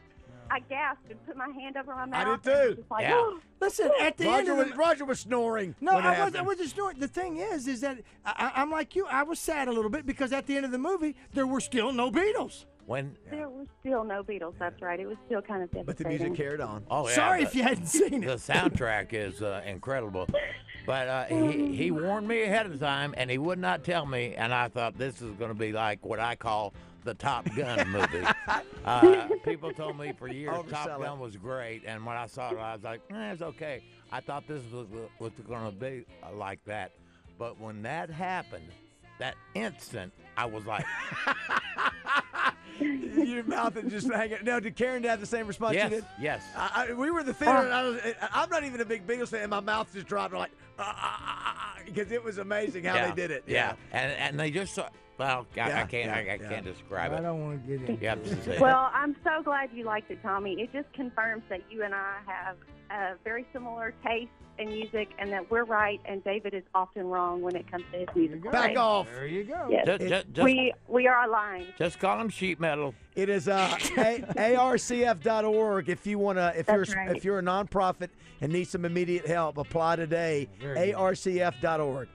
I 0.51 0.59
gasped 0.59 1.09
and 1.09 1.25
put 1.25 1.35
my 1.35 1.47
hand 1.49 1.77
over 1.77 1.95
my 1.95 2.05
mouth. 2.05 2.27
I 2.27 2.35
did 2.35 2.43
too. 2.43 2.75
just 2.75 2.91
like, 2.91 3.03
Yeah. 3.03 3.31
Listen, 3.59 3.89
at 3.99 4.17
the 4.17 4.25
end 4.27 4.47
Roger 4.47 4.51
of 4.51 4.57
was, 4.57 4.67
the, 4.67 4.75
Roger 4.75 5.05
was 5.05 5.19
snoring. 5.21 5.73
No, 5.81 5.95
when 5.95 6.03
it 6.03 6.07
I 6.07 6.09
was. 6.11 6.17
I 6.19 6.23
happened. 6.25 6.47
was 6.47 6.57
just 6.57 6.75
doing. 6.75 6.99
The 6.99 7.07
thing 7.07 7.37
is, 7.37 7.67
is 7.67 7.81
that 7.81 7.97
I, 8.25 8.51
I- 8.55 8.61
I'm 8.61 8.69
like 8.69 8.95
you. 8.95 9.07
I 9.07 9.23
was 9.23 9.39
sad 9.39 9.67
a 9.67 9.71
little 9.71 9.89
bit 9.89 10.05
because 10.05 10.31
at 10.33 10.45
the 10.45 10.55
end 10.55 10.65
of 10.65 10.71
the 10.71 10.77
movie, 10.77 11.15
there 11.33 11.47
were 11.47 11.61
still 11.61 11.91
no 11.91 12.11
Beatles. 12.11 12.65
When 12.85 13.15
There 13.31 13.47
was 13.49 13.67
still 13.79 14.03
no 14.03 14.21
Beatles. 14.23 14.55
That's 14.59 14.79
right. 14.81 14.99
It 14.99 15.07
was 15.07 15.15
still 15.25 15.41
kind 15.41 15.63
of 15.63 15.71
But 15.71 15.85
the 15.97 16.03
devastating. 16.03 16.33
music 16.33 16.45
carried 16.45 16.59
on. 16.61 16.83
oh 16.91 17.07
yeah, 17.07 17.15
Sorry 17.15 17.41
if 17.43 17.55
you 17.55 17.63
hadn't 17.63 17.85
seen 17.87 18.21
it. 18.23 18.27
The 18.27 18.33
it. 18.33 18.39
soundtrack 18.39 19.13
is 19.13 19.41
uh, 19.41 19.61
incredible, 19.65 20.27
but 20.85 21.07
uh, 21.07 21.25
he 21.25 21.75
he 21.75 21.91
warned 21.91 22.27
me 22.27 22.43
ahead 22.43 22.65
of 22.65 22.79
time, 22.79 23.13
and 23.17 23.29
he 23.29 23.37
would 23.37 23.59
not 23.59 23.83
tell 23.83 24.05
me. 24.05 24.35
And 24.35 24.53
I 24.53 24.67
thought 24.67 24.97
this 24.97 25.21
is 25.21 25.31
going 25.35 25.51
to 25.51 25.57
be 25.57 25.71
like 25.71 26.05
what 26.05 26.19
I 26.19 26.35
call 26.35 26.73
the 27.03 27.13
Top 27.13 27.47
Gun 27.55 27.89
movie. 27.89 28.25
uh, 28.85 29.27
people 29.43 29.71
told 29.71 29.97
me 29.97 30.13
for 30.17 30.27
years 30.27 30.55
Top 30.69 30.87
Oversell 30.87 30.99
it. 30.99 31.03
Gun 31.03 31.19
was 31.19 31.37
great, 31.37 31.83
and 31.85 32.05
when 32.05 32.15
I 32.15 32.27
saw 32.27 32.51
it, 32.51 32.57
I 32.57 32.73
was 32.73 32.83
like, 32.83 33.01
eh, 33.11 33.31
"It's 33.31 33.41
okay." 33.41 33.83
I 34.11 34.19
thought 34.19 34.47
this 34.47 34.61
was 34.71 34.87
was 35.19 35.31
going 35.47 35.65
to 35.65 35.71
be 35.71 36.05
uh, 36.23 36.33
like 36.35 36.63
that, 36.65 36.91
but 37.37 37.59
when 37.59 37.81
that 37.83 38.09
happened, 38.09 38.69
that 39.19 39.35
instant, 39.55 40.11
I 40.37 40.45
was 40.45 40.65
like, 40.65 40.85
Your 42.79 43.43
mouth 43.43 43.77
is 43.77 43.91
just 43.91 44.11
hanging. 44.11 44.39
No, 44.43 44.59
did 44.59 44.75
Karen 44.75 45.03
have 45.03 45.19
the 45.19 45.25
same 45.25 45.47
response 45.47 45.75
"Yes, 45.75 45.91
you 45.91 45.97
did? 45.97 46.05
yes." 46.19 46.43
I, 46.55 46.87
I, 46.89 46.93
we 46.93 47.11
were 47.11 47.19
in 47.21 47.25
the 47.25 47.33
theater, 47.33 47.57
and 47.57 47.73
I 47.73 47.83
was, 47.83 48.01
I'm 48.33 48.49
not 48.49 48.63
even 48.63 48.81
a 48.81 48.85
big 48.85 49.05
Beatles 49.05 49.29
fan, 49.29 49.41
and 49.41 49.49
my 49.49 49.59
mouth 49.59 49.91
just 49.93 50.07
dropped. 50.07 50.33
I'm 50.33 50.39
like, 50.39 50.51
because 51.85 52.11
it 52.11 52.23
was 52.23 52.37
amazing 52.37 52.83
how 52.85 52.95
yeah, 52.95 53.09
they 53.09 53.15
did 53.15 53.31
it. 53.31 53.43
Yeah, 53.47 53.75
and 53.91 54.11
and 54.13 54.39
they 54.39 54.51
just 54.51 54.73
saw. 54.73 54.89
Well, 55.17 55.45
I, 55.55 55.61
I 55.61 55.85
can't. 55.85 56.11
I, 56.11 56.19
I 56.19 56.23
yeah, 56.23 56.37
can't 56.37 56.51
yeah. 56.51 56.61
describe 56.61 57.13
I 57.13 57.21
don't 57.21 57.41
want 57.41 57.67
to 57.67 57.77
get 57.77 57.89
in. 57.89 57.99
You 58.01 58.07
have 58.09 58.23
to 58.23 58.43
say 58.43 58.55
it. 58.55 58.61
Well, 58.61 58.89
I'm 58.93 59.15
so 59.23 59.43
glad 59.43 59.69
you 59.73 59.85
liked 59.85 60.09
it, 60.09 60.21
Tommy. 60.23 60.53
It 60.53 60.73
just 60.73 60.91
confirms 60.93 61.43
that 61.49 61.61
you 61.69 61.83
and 61.83 61.93
I 61.93 62.17
have 62.25 62.57
a 62.89 63.15
very 63.23 63.45
similar 63.53 63.93
taste 64.03 64.31
in 64.59 64.69
music, 64.69 65.09
and 65.19 65.31
that 65.31 65.49
we're 65.49 65.63
right, 65.63 65.99
and 66.05 66.23
David 66.23 66.53
is 66.53 66.63
often 66.75 67.07
wrong 67.07 67.41
when 67.41 67.55
it 67.55 67.69
comes 67.69 67.83
to 67.91 67.99
his 67.99 68.07
music. 68.15 68.51
Back 68.51 68.77
off. 68.77 69.07
There 69.07 69.25
you 69.27 69.43
go. 69.43 69.67
Yes. 69.69 69.85
Just, 69.85 70.01
just, 70.07 70.33
just, 70.33 70.45
we 70.45 70.73
we 70.87 71.07
are 71.07 71.25
aligned. 71.27 71.67
just 71.77 71.99
call 71.99 72.17
them 72.17 72.29
sheet 72.29 72.59
metal. 72.59 72.93
It 73.15 73.29
is 73.29 73.47
uh, 73.47 73.75
a- 73.97 74.55
arcf.org. 74.55 75.89
If 75.89 76.05
you 76.07 76.19
want 76.19 76.37
to, 76.37 76.53
if 76.57 76.65
That's 76.65 76.89
you're 76.89 76.97
right. 76.97 77.15
if 77.15 77.23
you're 77.25 77.39
a 77.39 77.43
nonprofit 77.43 78.09
and 78.41 78.51
need 78.51 78.65
some 78.67 78.85
immediate 78.85 79.25
help, 79.27 79.57
apply 79.57 79.95
today. 79.97 80.47
Very 80.59 80.87
good. 80.91 80.95
arcf.org. 80.95 82.07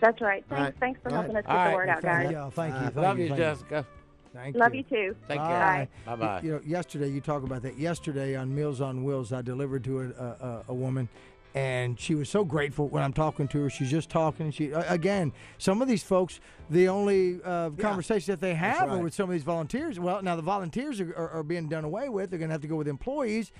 That's 0.00 0.20
right. 0.20 0.44
Thanks, 0.48 0.60
right. 0.62 0.74
thanks 0.80 1.00
for 1.02 1.10
All 1.10 1.14
helping 1.16 1.34
right. 1.36 1.44
us 1.44 1.48
get 1.48 1.56
All 1.56 1.64
the 1.64 1.68
right. 1.70 1.74
word 1.76 1.88
out, 1.88 2.02
Thank 2.02 2.22
guys. 2.24 2.32
you. 2.32 2.50
Thank 2.50 2.74
you. 2.74 2.78
Uh, 2.78 2.82
Thank 2.90 2.96
Love 2.96 3.18
you. 3.18 3.22
you, 3.24 3.28
thank 3.30 3.38
Jessica. 3.40 3.86
Thank 4.34 4.56
Love 4.56 4.74
you. 4.74 4.84
you 4.90 4.96
too. 5.12 5.16
Take 5.28 5.38
Bye. 5.38 5.46
care. 5.46 5.88
Bye 6.06 6.16
bye. 6.16 6.40
You 6.42 6.52
know, 6.52 6.60
yesterday 6.66 7.08
you 7.08 7.20
talk 7.20 7.44
about 7.44 7.62
that. 7.62 7.78
Yesterday 7.78 8.34
on 8.34 8.52
Meals 8.52 8.80
on 8.80 9.04
Wheels, 9.04 9.32
I 9.32 9.42
delivered 9.42 9.84
to 9.84 10.00
a, 10.00 10.04
a, 10.04 10.08
a- 10.08 10.62
a 10.68 10.74
woman, 10.74 11.08
and 11.54 11.98
she 11.98 12.14
was 12.14 12.28
so 12.28 12.44
grateful 12.44 12.88
when 12.88 13.02
I'm 13.02 13.12
talking 13.12 13.48
to 13.48 13.62
her. 13.62 13.70
She's 13.70 13.90
just 13.90 14.08
talking. 14.08 14.50
She 14.50 14.70
again, 14.70 15.32
some 15.58 15.82
of 15.82 15.88
these 15.88 16.02
folks, 16.02 16.40
the 16.70 16.88
only 16.88 17.40
uh, 17.44 17.70
conversations 17.70 18.26
that 18.26 18.40
they 18.40 18.54
have 18.54 18.90
are 18.90 18.98
with 18.98 19.14
some 19.14 19.28
of 19.28 19.32
these 19.32 19.42
volunteers. 19.42 20.00
Well, 20.00 20.22
now 20.22 20.36
the 20.36 20.42
volunteers 20.42 21.00
are, 21.00 21.14
are, 21.14 21.30
are 21.30 21.42
being 21.42 21.68
done 21.68 21.84
away 21.84 22.08
with. 22.08 22.30
They're 22.30 22.38
going 22.38 22.48
to 22.48 22.54
have 22.54 22.62
to 22.62 22.68
go 22.68 22.76
with 22.76 22.88
employees, 22.88 23.52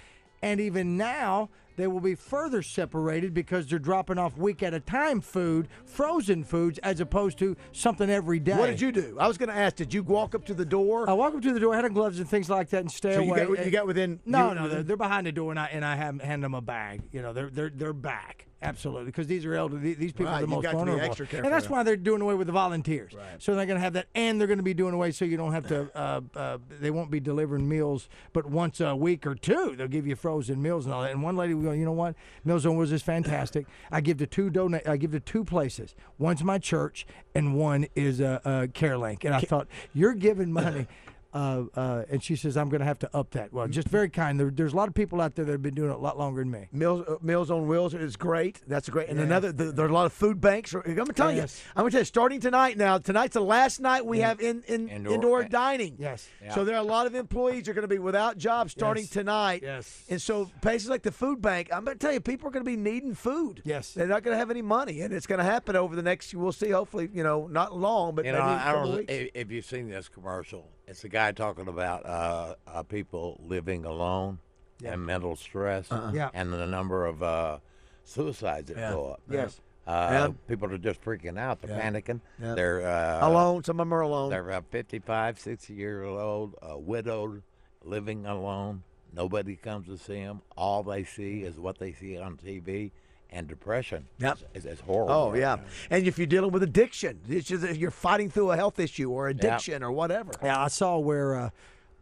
and 0.43 0.61
even 0.61 0.97
now 0.97 1.49
they 1.77 1.87
will 1.87 2.01
be 2.01 2.15
further 2.15 2.61
separated 2.63 3.33
because 3.33 3.67
they're 3.67 3.79
dropping 3.79 4.19
off 4.19 4.37
week 4.37 4.63
at 4.63 4.75
a 4.75 4.81
time 4.81 5.21
food, 5.23 5.69
frozen 5.87 6.45
foods, 6.45 6.79
as 6.81 7.01
opposed 7.01 7.39
to 7.39 7.57
something 7.73 8.11
every 8.11 8.39
day. 8.39 8.57
What 8.59 8.67
did 8.67 8.81
you 8.81 8.93
do? 8.93 9.17
I 9.19 9.27
was 9.27 9.39
going 9.39 9.49
to 9.49 9.55
ask. 9.55 9.77
Did 9.77 9.95
you 9.95 10.03
walk 10.03 10.35
up 10.35 10.45
to 10.47 10.55
the 10.55 10.67
door? 10.67 11.09
I 11.09 11.15
walked 11.15 11.37
up 11.37 11.43
to 11.43 11.53
the 11.53 11.61
door, 11.61 11.73
I 11.73 11.77
had 11.77 11.85
on 11.87 11.95
gloves 11.95 12.19
and 12.19 12.29
things 12.29 12.51
like 12.51 12.69
that, 12.71 12.81
and 12.81 12.93
stay 12.93 13.15
so 13.15 13.23
you 13.23 13.31
away. 13.31 13.47
got, 13.57 13.65
you 13.65 13.71
got 13.71 13.87
within. 13.87 14.21
No, 14.27 14.51
you- 14.51 14.55
no, 14.57 14.69
they're, 14.69 14.83
they're 14.83 14.97
behind 14.99 15.27
the 15.27 15.33
door, 15.33 15.51
and 15.51 15.59
I 15.59 15.67
and 15.67 15.85
I 15.85 15.97
have 15.97 16.21
hand 16.21 16.45
them 16.45 16.55
a 16.55 16.61
bag. 16.61 17.03
You 17.11 17.23
know, 17.23 17.33
they're 17.33 17.49
they're 17.51 17.71
they're 17.75 17.93
back 17.95 18.47
absolutely 18.63 19.07
because 19.07 19.27
these 19.27 19.45
are 19.45 19.55
elderly. 19.55 19.95
These 19.95 20.13
people 20.13 20.27
Right, 20.27 20.39
are 20.39 20.41
the 20.43 20.47
most 20.47 20.63
got 20.63 20.71
to 20.73 20.77
be 20.79 20.91
vulnerable, 20.91 21.27
and 21.33 21.53
that's 21.53 21.69
why 21.69 21.83
they're 21.83 21.97
doing 21.97 22.23
away 22.23 22.35
with 22.35 22.47
the 22.47 22.53
volunteers. 22.53 23.13
So 23.39 23.55
they're 23.55 23.67
going 23.67 23.79
to 23.79 23.83
have 23.83 23.93
that, 23.95 24.07
and 24.15 24.41
they're 24.41 24.47
going 24.47 24.59
to 24.59 24.63
be 24.65 24.75
doing 24.75 24.95
away 24.95 25.11
so 25.13 25.25
you 25.25 25.37
don't 25.37 25.53
have 25.53 25.67
to. 25.69 25.91
Uh, 26.03 26.21
uh, 26.35 26.59
they 26.81 26.91
won't 26.91 27.11
be 27.11 27.21
delivering 27.21 27.69
meals, 27.69 28.09
but 28.33 28.47
once 28.47 28.81
a 28.81 28.97
week 28.97 29.27
or 29.27 29.35
two, 29.35 29.75
they'll 29.77 29.87
give 29.89 30.07
you 30.07 30.17
frozen 30.17 30.61
meals 30.61 30.85
and 30.85 30.95
all 30.95 31.03
that. 31.03 31.11
And 31.11 31.23
one 31.23 31.37
lady 31.37 31.55
will 31.55 31.65
go, 31.65 31.73
you 31.73 31.85
know 31.85 31.93
what, 31.93 32.15
Meals 32.45 32.65
on 32.67 32.77
Wheels 32.77 32.93
is 32.93 33.03
fantastic. 33.03 33.67
I 33.91 34.01
give 34.01 34.19
to 34.19 34.27
two 34.27 34.51
donate. 34.51 34.87
I 34.89 34.97
give 34.97 35.13
to 35.13 35.21
two 35.21 35.45
places. 35.45 35.95
One's 36.19 36.43
my 36.43 36.59
church, 36.59 37.07
and 37.35 37.55
one 37.55 37.87
is 37.95 38.21
uh, 38.21 38.41
uh, 38.45 38.67
CareLink. 38.67 39.25
And 39.25 39.35
I 39.35 39.41
thought 39.41 39.69
you're 39.93 40.15
giving 40.15 40.53
money. 40.53 40.87
Uh, 41.35 41.65
uh, 41.75 42.05
and 42.11 42.23
she 42.23 42.37
says, 42.37 42.57
I'm 42.59 42.69
going 42.69 42.81
to 42.81 42.85
have 42.87 42.99
to 43.01 43.17
up 43.17 43.31
that. 43.31 43.53
Well, 43.53 43.67
just 43.69 43.89
very 43.89 44.11
kind. 44.11 44.39
There, 44.39 44.51
there's 44.51 44.75
a 44.75 44.77
lot 44.77 44.89
of 44.89 44.95
people 44.95 45.21
out 45.21 45.35
there 45.35 45.45
that 45.47 45.53
have 45.53 45.63
been 45.63 45.75
doing 45.75 45.91
it 45.91 45.95
a 45.95 45.99
lot 45.99 46.19
longer 46.19 46.43
than 46.43 46.51
me. 46.51 46.69
Meals, 46.73 47.05
uh, 47.09 47.17
Meals 47.23 47.51
on 47.51 47.67
Wheels 47.67 47.95
is 47.95 48.17
great. 48.17 48.61
That's 48.67 48.89
great. 48.91 49.09
And 49.09 49.19
Yeah. 49.19 49.25
another, 49.25 49.53
th 49.53 49.75
there 49.75 49.87
are 49.87 49.89
a 49.89 49.93
lot 49.93 50.05
of 50.07 50.13
food 50.13 50.41
banks. 50.43 50.75
I'm 50.75 50.83
going 50.95 51.07
to 51.07 51.13
tell 51.15 51.33
Yes. 51.33 51.63
you. 51.65 51.71
I'm 51.75 51.83
going 51.85 51.91
to 51.91 51.95
tell 51.97 52.01
you. 52.03 52.05
Starting 52.05 52.41
tonight 52.41 52.77
now. 52.77 52.99
Tonight's 52.99 53.33
the 53.35 53.41
last 53.41 53.81
night 53.81 54.05
we 54.05 54.19
have 54.21 54.41
in, 54.41 54.63
in 54.69 54.89
Indoor- 54.89 55.15
indoor, 55.15 55.45
dining. 55.45 55.97
Yes. 55.99 56.29
So 56.55 56.65
there 56.67 56.75
are 56.77 56.81
a 56.83 56.91
lot 56.97 57.07
of 57.07 57.15
employees 57.15 57.67
are 57.69 57.73
going 57.73 57.83
to 57.83 57.89
be 57.89 57.99
without 57.99 58.37
jobs 58.37 58.73
starting 58.73 59.05
Yes. 59.05 59.11
tonight. 59.11 59.63
Yes. 59.63 60.05
And 60.11 60.21
so 60.21 60.51
places 60.61 60.91
like 60.91 61.03
the 61.03 61.13
food 61.13 61.41
bank, 61.41 61.71
I'm 61.73 61.85
going 61.87 61.97
to 61.97 62.03
tell 62.07 62.13
you, 62.13 62.21
people 62.21 62.49
are 62.49 62.51
going 62.51 62.65
to 62.65 62.71
be 62.71 62.77
needing 62.77 63.15
food. 63.15 63.63
Yes. 63.65 63.95
They're 63.95 64.07
not 64.07 64.23
going 64.23 64.35
to 64.35 64.39
have 64.39 64.51
any 64.51 64.63
money, 64.63 65.01
and 65.01 65.15
it's 65.15 65.27
going 65.27 65.39
to 65.39 65.45
happen 65.45 65.77
over 65.77 65.97
the 65.97 66.03
next. 66.03 66.35
We'll 66.35 66.53
see. 66.53 66.71
Hopefully, 66.71 67.09
you 67.15 67.23
know, 67.23 67.47
not 67.47 67.75
long, 67.75 68.15
but 68.15 68.27
You 68.27 68.33
maybe 68.33 68.45
know, 68.45 68.51
a 68.51 68.55
I 68.55 68.59
couple 68.65 68.81
don't 68.83 68.91
know 68.91 68.97
weeks. 68.99 69.13
if, 69.13 69.31
if 69.35 69.51
you've 69.51 69.65
seen 69.65 69.89
this 69.89 70.09
commercial. 70.11 70.69
It's 70.87 71.05
a 71.05 71.09
guy 71.09 71.33
talking 71.33 71.69
about 71.69 72.05
uh, 72.07 72.55
uh, 72.67 72.83
people 72.83 73.41
living 73.47 73.85
alone 73.85 74.39
and 74.85 75.05
mental 75.07 75.37
stress 75.37 75.87
Yeah. 76.13 76.31
and 76.35 76.53
the 76.53 76.67
number 76.67 77.07
of 77.07 77.23
uh, 77.23 77.59
suicides 78.05 78.69
that 78.69 78.77
Yeah. 78.77 78.91
go 78.93 79.07
up. 79.13 79.21
Yes. 79.31 79.61
Uh, 79.87 80.09
Yeah. 80.11 80.29
People 80.49 80.73
are 80.73 80.79
just 80.79 81.01
freaking 81.03 81.39
out. 81.39 81.63
They're 81.63 81.77
Yeah. 81.77 81.91
panicking. 81.91 82.21
Yeah. 82.41 82.55
They're 82.55 82.87
uh, 82.87 83.27
alone. 83.29 83.63
Some 83.65 83.79
of 83.81 83.87
them 83.87 83.95
are 83.95 84.01
alone. 84.01 84.31
They're 84.31 84.51
uh, 84.51 84.61
55, 84.71 85.39
60 85.39 85.73
years 85.75 86.05
old, 86.07 86.57
uh, 86.63 86.77
widowed, 86.79 87.43
living 87.85 88.27
alone. 88.27 88.83
Nobody 89.15 89.57
comes 89.57 89.87
to 89.87 89.97
see 89.99 90.21
them. 90.25 90.43
All 90.57 90.83
they 90.83 91.05
see 91.05 91.43
is 91.43 91.59
what 91.59 91.79
they 91.79 91.93
see 91.93 92.19
on 92.19 92.37
TV, 92.39 92.91
and 93.33 93.49
depression. 93.49 94.07
Yep. 94.19 94.39
is, 94.55 94.67
is 94.67 94.81
horrible. 94.81 95.13
Oh 95.13 95.31
right 95.31 95.41
yeah, 95.41 95.55
now. 95.57 95.63
and 95.91 96.07
if 96.07 96.19
you're 96.19 96.27
dealing 96.27 96.53
with 96.53 96.63
addiction, 96.63 97.19
it's 97.29 97.49
just 97.49 97.67
you're 97.77 97.91
fighting 97.91 98.31
through 98.31 98.53
a 98.53 98.57
health 98.57 98.79
issue 98.79 99.11
or 99.11 99.29
addiction 99.29 99.83
or 99.83 99.91
whatever. 99.91 100.31
Yeah, 100.43 100.63
I 100.63 100.69
saw 100.69 100.99
where 100.99 101.35
uh, 101.37 101.51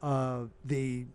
uh, 0.03 0.45
the 0.65 1.07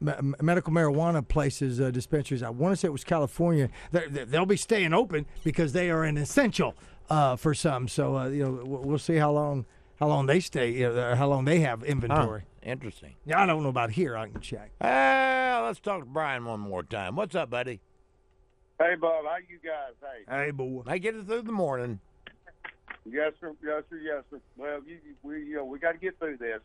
me- 0.00 0.12
me- 0.20 0.34
medical 0.42 0.72
marijuana 0.72 1.26
places, 1.26 1.80
uh, 1.80 1.90
dispensaries. 1.90 2.42
I 2.42 2.50
want 2.50 2.72
to 2.72 2.76
say 2.76 2.88
it 2.88 2.92
was 2.92 3.04
California. 3.04 3.68
They're, 3.92 4.08
they're- 4.08 4.24
they'll 4.26 4.46
be 4.46 4.56
staying 4.56 4.92
open 4.92 5.26
because 5.44 5.72
they 5.72 5.90
are 5.90 6.04
an 6.04 6.16
essential 6.18 6.74
uh, 7.08 7.36
for 7.36 7.54
some. 7.54 7.88
So 7.88 8.16
uh, 8.16 8.28
you 8.28 8.44
know, 8.44 8.62
we'll 8.64 8.82
we'll 8.82 8.98
see 8.98 9.16
how 9.16 9.30
long 9.32 9.64
how 10.00 10.08
long 10.08 10.26
they 10.26 10.40
stay, 10.40 10.70
you 10.72 10.92
know, 10.92 11.10
or 11.10 11.14
how 11.14 11.28
long 11.28 11.44
they 11.44 11.60
have 11.60 11.84
inventory. 11.84 12.42
Interesting. 12.64 13.14
Yeah, 13.24 13.40
I 13.42 13.46
don't 13.46 13.62
know 13.62 13.68
about 13.68 13.90
here. 13.90 14.16
I 14.16 14.28
can 14.28 14.40
check. 14.40 14.70
Well, 14.80 15.64
let's 15.64 15.80
talk 15.80 16.00
to 16.00 16.06
Brian 16.06 16.44
one 16.44 16.60
more 16.60 16.82
time. 16.82 17.14
What's 17.16 17.34
up, 17.34 17.50
buddy? 17.50 17.80
Hey, 18.82 18.96
Bob, 18.96 19.24
how 19.24 19.36
you 19.48 19.58
guys? 19.64 19.94
Hey. 20.00 20.44
Hey, 20.46 20.50
boy. 20.50 20.82
I 20.88 20.98
get 20.98 21.14
it 21.14 21.26
through 21.26 21.42
the 21.42 21.52
morning. 21.52 22.00
Yes, 23.04 23.32
sir. 23.40 23.52
Yes, 23.62 23.84
sir. 23.88 23.96
Yes, 24.02 24.24
sir. 24.30 24.40
Well, 24.56 24.80
you, 24.84 24.94
you- 25.06 25.14
we, 25.22 25.44
you 25.44 25.56
know, 25.56 25.64
we 25.64 25.78
got 25.78 25.92
to 25.92 25.98
get 25.98 26.18
through 26.18 26.38
this. 26.38 26.58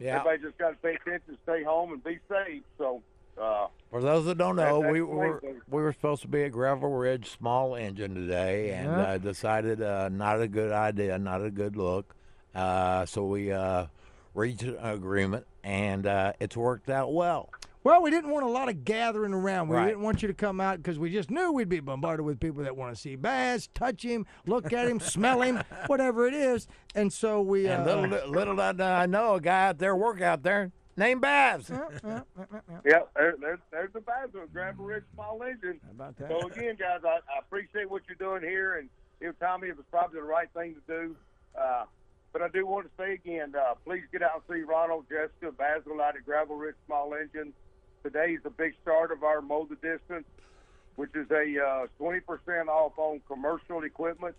Yeah. 0.00 0.16
Everybody 0.16 0.42
just 0.42 0.58
got 0.58 0.70
to 0.70 0.76
pay 0.76 0.94
attention, 0.94 1.38
stay 1.44 1.62
home, 1.62 1.92
and 1.92 2.02
be 2.02 2.18
safe. 2.28 2.62
So, 2.76 3.02
uh, 3.40 3.68
For 3.90 4.00
those 4.00 4.24
that 4.26 4.36
don't 4.38 4.56
know, 4.56 4.82
That- 4.82 4.90
we 4.92 5.00
were 5.00 5.40
main 5.42 5.60
we 5.68 5.80
were 5.82 5.92
supposed 5.92 6.22
to 6.22 6.28
be 6.28 6.42
at 6.42 6.50
Gravel 6.52 6.90
Ridge 6.90 7.30
Small 7.30 7.76
Engine 7.76 8.14
today, 8.16 8.70
and 8.72 8.86
Yeah. 8.86 9.02
uh, 9.02 9.18
decided 9.18 9.80
uh, 9.80 10.08
not 10.08 10.40
a 10.40 10.48
good 10.48 10.72
idea, 10.72 11.18
not 11.18 11.44
a 11.44 11.50
good 11.50 11.76
look. 11.76 12.16
Uh, 12.54 13.06
so 13.06 13.24
we 13.24 13.52
uh, 13.52 13.86
reached 14.34 14.62
an 14.62 14.76
agreement, 14.80 15.46
and 15.62 16.04
uh, 16.06 16.32
it's 16.40 16.56
worked 16.56 16.90
out 16.90 17.12
well. 17.14 17.50
Well, 17.88 18.02
we 18.02 18.10
didn't 18.10 18.28
want 18.28 18.44
a 18.44 18.50
lot 18.50 18.68
of 18.68 18.84
gathering 18.84 19.32
around. 19.32 19.68
We 19.68 19.76
Right. 19.76 19.86
didn't 19.86 20.02
want 20.02 20.20
you 20.20 20.28
to 20.28 20.34
come 20.34 20.60
out 20.60 20.76
because 20.76 20.98
we 20.98 21.10
just 21.10 21.30
knew 21.30 21.50
we'd 21.52 21.70
be 21.70 21.80
bombarded 21.80 22.26
with 22.26 22.38
people 22.38 22.62
that 22.64 22.76
want 22.76 22.94
to 22.94 23.00
see 23.00 23.16
Baz, 23.16 23.68
touch 23.68 24.02
him, 24.02 24.26
look 24.44 24.74
at 24.74 24.86
him, 24.86 25.00
smell 25.00 25.40
him, 25.40 25.62
whatever 25.86 26.26
it 26.26 26.34
is. 26.34 26.68
And 26.94 27.10
so 27.10 27.40
we. 27.40 27.66
And 27.66 27.88
uh, 27.88 27.96
little 27.96 28.30
little 28.30 28.56
did 28.56 28.82
I 28.82 29.06
know 29.06 29.36
a 29.36 29.40
guy 29.40 29.68
out 29.68 29.78
there 29.78 29.96
work 29.96 30.20
out 30.20 30.42
there 30.42 30.70
named 30.98 31.22
Babs. 31.22 31.70
yeah, 31.70 32.20
there, 33.16 33.36
there's 33.40 33.58
there's 33.70 33.92
the 33.94 34.02
bathroom, 34.02 34.48
Gravel 34.52 34.84
Ridge 34.84 35.04
Small 35.14 35.42
Engine. 35.42 35.80
about 35.90 36.14
that? 36.18 36.28
So 36.28 36.46
again, 36.46 36.76
guys, 36.78 37.00
I, 37.06 37.20
I 37.34 37.38
appreciate 37.38 37.88
what 37.88 38.02
you're 38.06 38.16
doing 38.16 38.42
here, 38.46 38.76
and 38.76 38.90
you 39.18 39.28
know, 39.28 39.32
Tommy, 39.40 39.68
it 39.68 39.78
was 39.78 39.86
probably 39.90 40.20
the 40.20 40.26
right 40.26 40.50
thing 40.52 40.74
to 40.74 40.80
do. 40.86 41.16
Uh, 41.58 41.86
but 42.34 42.42
I 42.42 42.48
do 42.48 42.66
want 42.66 42.84
to 42.84 42.90
say 43.02 43.14
again, 43.14 43.54
uh, 43.58 43.76
please 43.82 44.02
get 44.12 44.22
out 44.22 44.42
and 44.46 44.56
see 44.58 44.62
Ronald, 44.62 45.06
Jessica, 45.08 45.52
Basil 45.56 46.02
out 46.02 46.16
at 46.16 46.26
Gravel 46.26 46.56
Ridge 46.56 46.76
Small 46.84 47.14
Engine. 47.14 47.54
Today 48.02 48.32
is 48.32 48.42
the 48.42 48.50
big 48.50 48.74
start 48.82 49.10
of 49.12 49.22
our 49.22 49.40
mow 49.40 49.66
the 49.68 49.74
distance, 49.76 50.26
which 50.96 51.14
is 51.14 51.30
a 51.30 51.64
uh, 51.64 51.86
20% 52.00 52.68
off 52.68 52.92
on 52.96 53.20
commercial 53.26 53.82
equipment. 53.82 54.34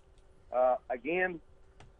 Uh, 0.52 0.76
again, 0.88 1.40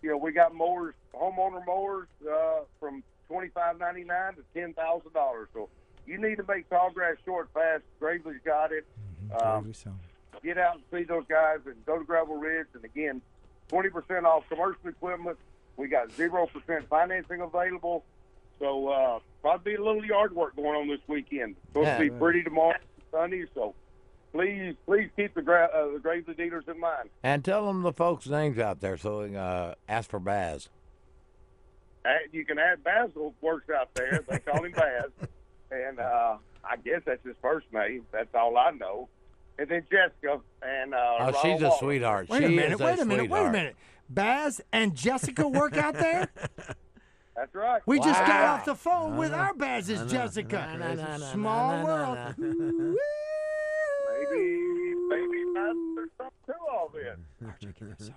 you 0.02 0.10
know, 0.10 0.16
we 0.16 0.32
got 0.32 0.54
mowers, 0.54 0.94
homeowner 1.14 1.64
mowers 1.66 2.08
uh, 2.30 2.60
from 2.78 3.02
$25.99 3.30 4.36
to 4.36 4.42
$10,000. 4.58 5.46
So 5.52 5.68
you 6.06 6.18
need 6.18 6.36
to 6.36 6.44
make 6.48 6.68
tall 6.70 6.90
grass 6.90 7.16
short 7.24 7.50
fast. 7.52 7.82
Gravely's 8.00 8.40
got 8.44 8.72
it. 8.72 8.86
Um, 9.40 9.72
get 10.42 10.58
out 10.58 10.76
and 10.76 10.84
see 10.92 11.04
those 11.04 11.24
guys 11.28 11.58
and 11.66 11.74
go 11.84 11.98
to 11.98 12.04
Gravel 12.04 12.36
Ridge. 12.36 12.66
And 12.74 12.84
again, 12.84 13.20
20% 13.70 14.24
off 14.24 14.48
commercial 14.48 14.88
equipment. 14.88 15.38
We 15.76 15.88
got 15.88 16.08
0% 16.08 16.48
financing 16.88 17.40
available. 17.40 18.04
So 18.60 18.88
uh, 18.88 19.18
probably 19.42 19.72
be 19.72 19.76
a 19.76 19.84
little 19.84 20.04
yard 20.04 20.34
work 20.34 20.54
going 20.54 20.68
on 20.68 20.86
this 20.88 21.00
weekend. 21.08 21.56
Supposed 21.68 21.86
Yeah. 21.86 21.98
to 21.98 22.04
be 22.04 22.10
pretty 22.10 22.42
tomorrow, 22.42 22.76
sunny. 23.10 23.44
So 23.54 23.74
please, 24.32 24.74
please 24.86 25.08
keep 25.16 25.34
the, 25.34 25.42
gra- 25.42 25.70
uh, 25.74 25.92
the 25.94 25.98
Gravely 25.98 26.34
dealers 26.34 26.64
in 26.68 26.78
mind. 26.78 27.08
And 27.22 27.44
tell 27.44 27.66
them 27.66 27.82
the 27.82 27.92
folks' 27.92 28.26
names 28.28 28.58
out 28.58 28.80
there 28.80 28.96
so 28.96 29.22
they 29.22 29.28
can 29.28 29.36
uh, 29.36 29.74
ask 29.88 30.08
for 30.10 30.20
Baz. 30.20 30.68
Add- 32.04 32.28
You 32.32 32.44
can 32.44 32.58
add 32.58 32.84
Basil 32.84 33.34
works 33.40 33.68
out 33.70 33.94
there. 33.94 34.24
They 34.28 34.38
call 34.38 34.62
him 34.64 34.72
Baz, 34.72 35.10
and 35.70 35.98
uh, 35.98 36.36
I 36.64 36.76
guess 36.84 37.00
that's 37.06 37.24
his 37.24 37.36
first 37.42 37.66
name. 37.72 38.04
That's 38.12 38.34
all 38.34 38.56
I 38.56 38.70
know. 38.72 39.08
And 39.58 39.68
then 39.68 39.82
Jessica 39.90 40.40
and 40.62 40.94
uh, 40.94 40.96
Oh, 40.96 41.16
Ronald 41.18 41.36
she's 41.42 41.60
a 41.60 41.64
Wallace. 41.64 41.80
sweetheart. 41.80 42.28
Wait 42.30 42.38
she 42.40 42.44
a 42.44 42.48
minute, 42.48 42.78
wait 42.78 42.98
a 42.98 43.04
minute, 43.04 43.28
wait 43.30 43.46
a 43.46 43.50
minute. 43.50 43.76
Baz 44.08 44.60
and 44.72 44.94
Jessica 44.94 45.46
work 45.48 45.76
out 45.76 45.94
there? 45.94 46.28
That's 47.36 47.54
right. 47.54 47.80
We 47.86 47.98
just 48.00 48.20
got 48.26 48.44
off 48.44 48.64
the 48.64 48.74
phone 48.74 49.16
with 49.16 49.32
our 49.32 49.54
Baz's 49.54 50.10
Jessica. 50.10 50.76
No, 50.78 50.94
no, 50.94 50.94
no, 50.94 51.16
no, 51.16 51.26
Small 51.26 51.70
no, 51.72 51.78
no, 51.78 51.84
world. 51.84 52.18
no. 52.38 52.44
Ooh-wee. 52.46 52.96
Maybe, 54.10 54.94
maybe 55.08 55.44
there's 55.54 56.10
something 56.18 56.32
to 56.46 56.54
all 56.70 56.92
this. 56.92 58.10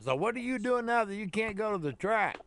So 0.00 0.14
what 0.14 0.34
are 0.34 0.40
you 0.40 0.58
doing 0.58 0.86
now 0.86 1.04
that 1.04 1.14
you 1.14 1.28
can't 1.30 1.56
go 1.56 1.72
to 1.72 1.78
the 1.78 1.92
track? 1.92 2.38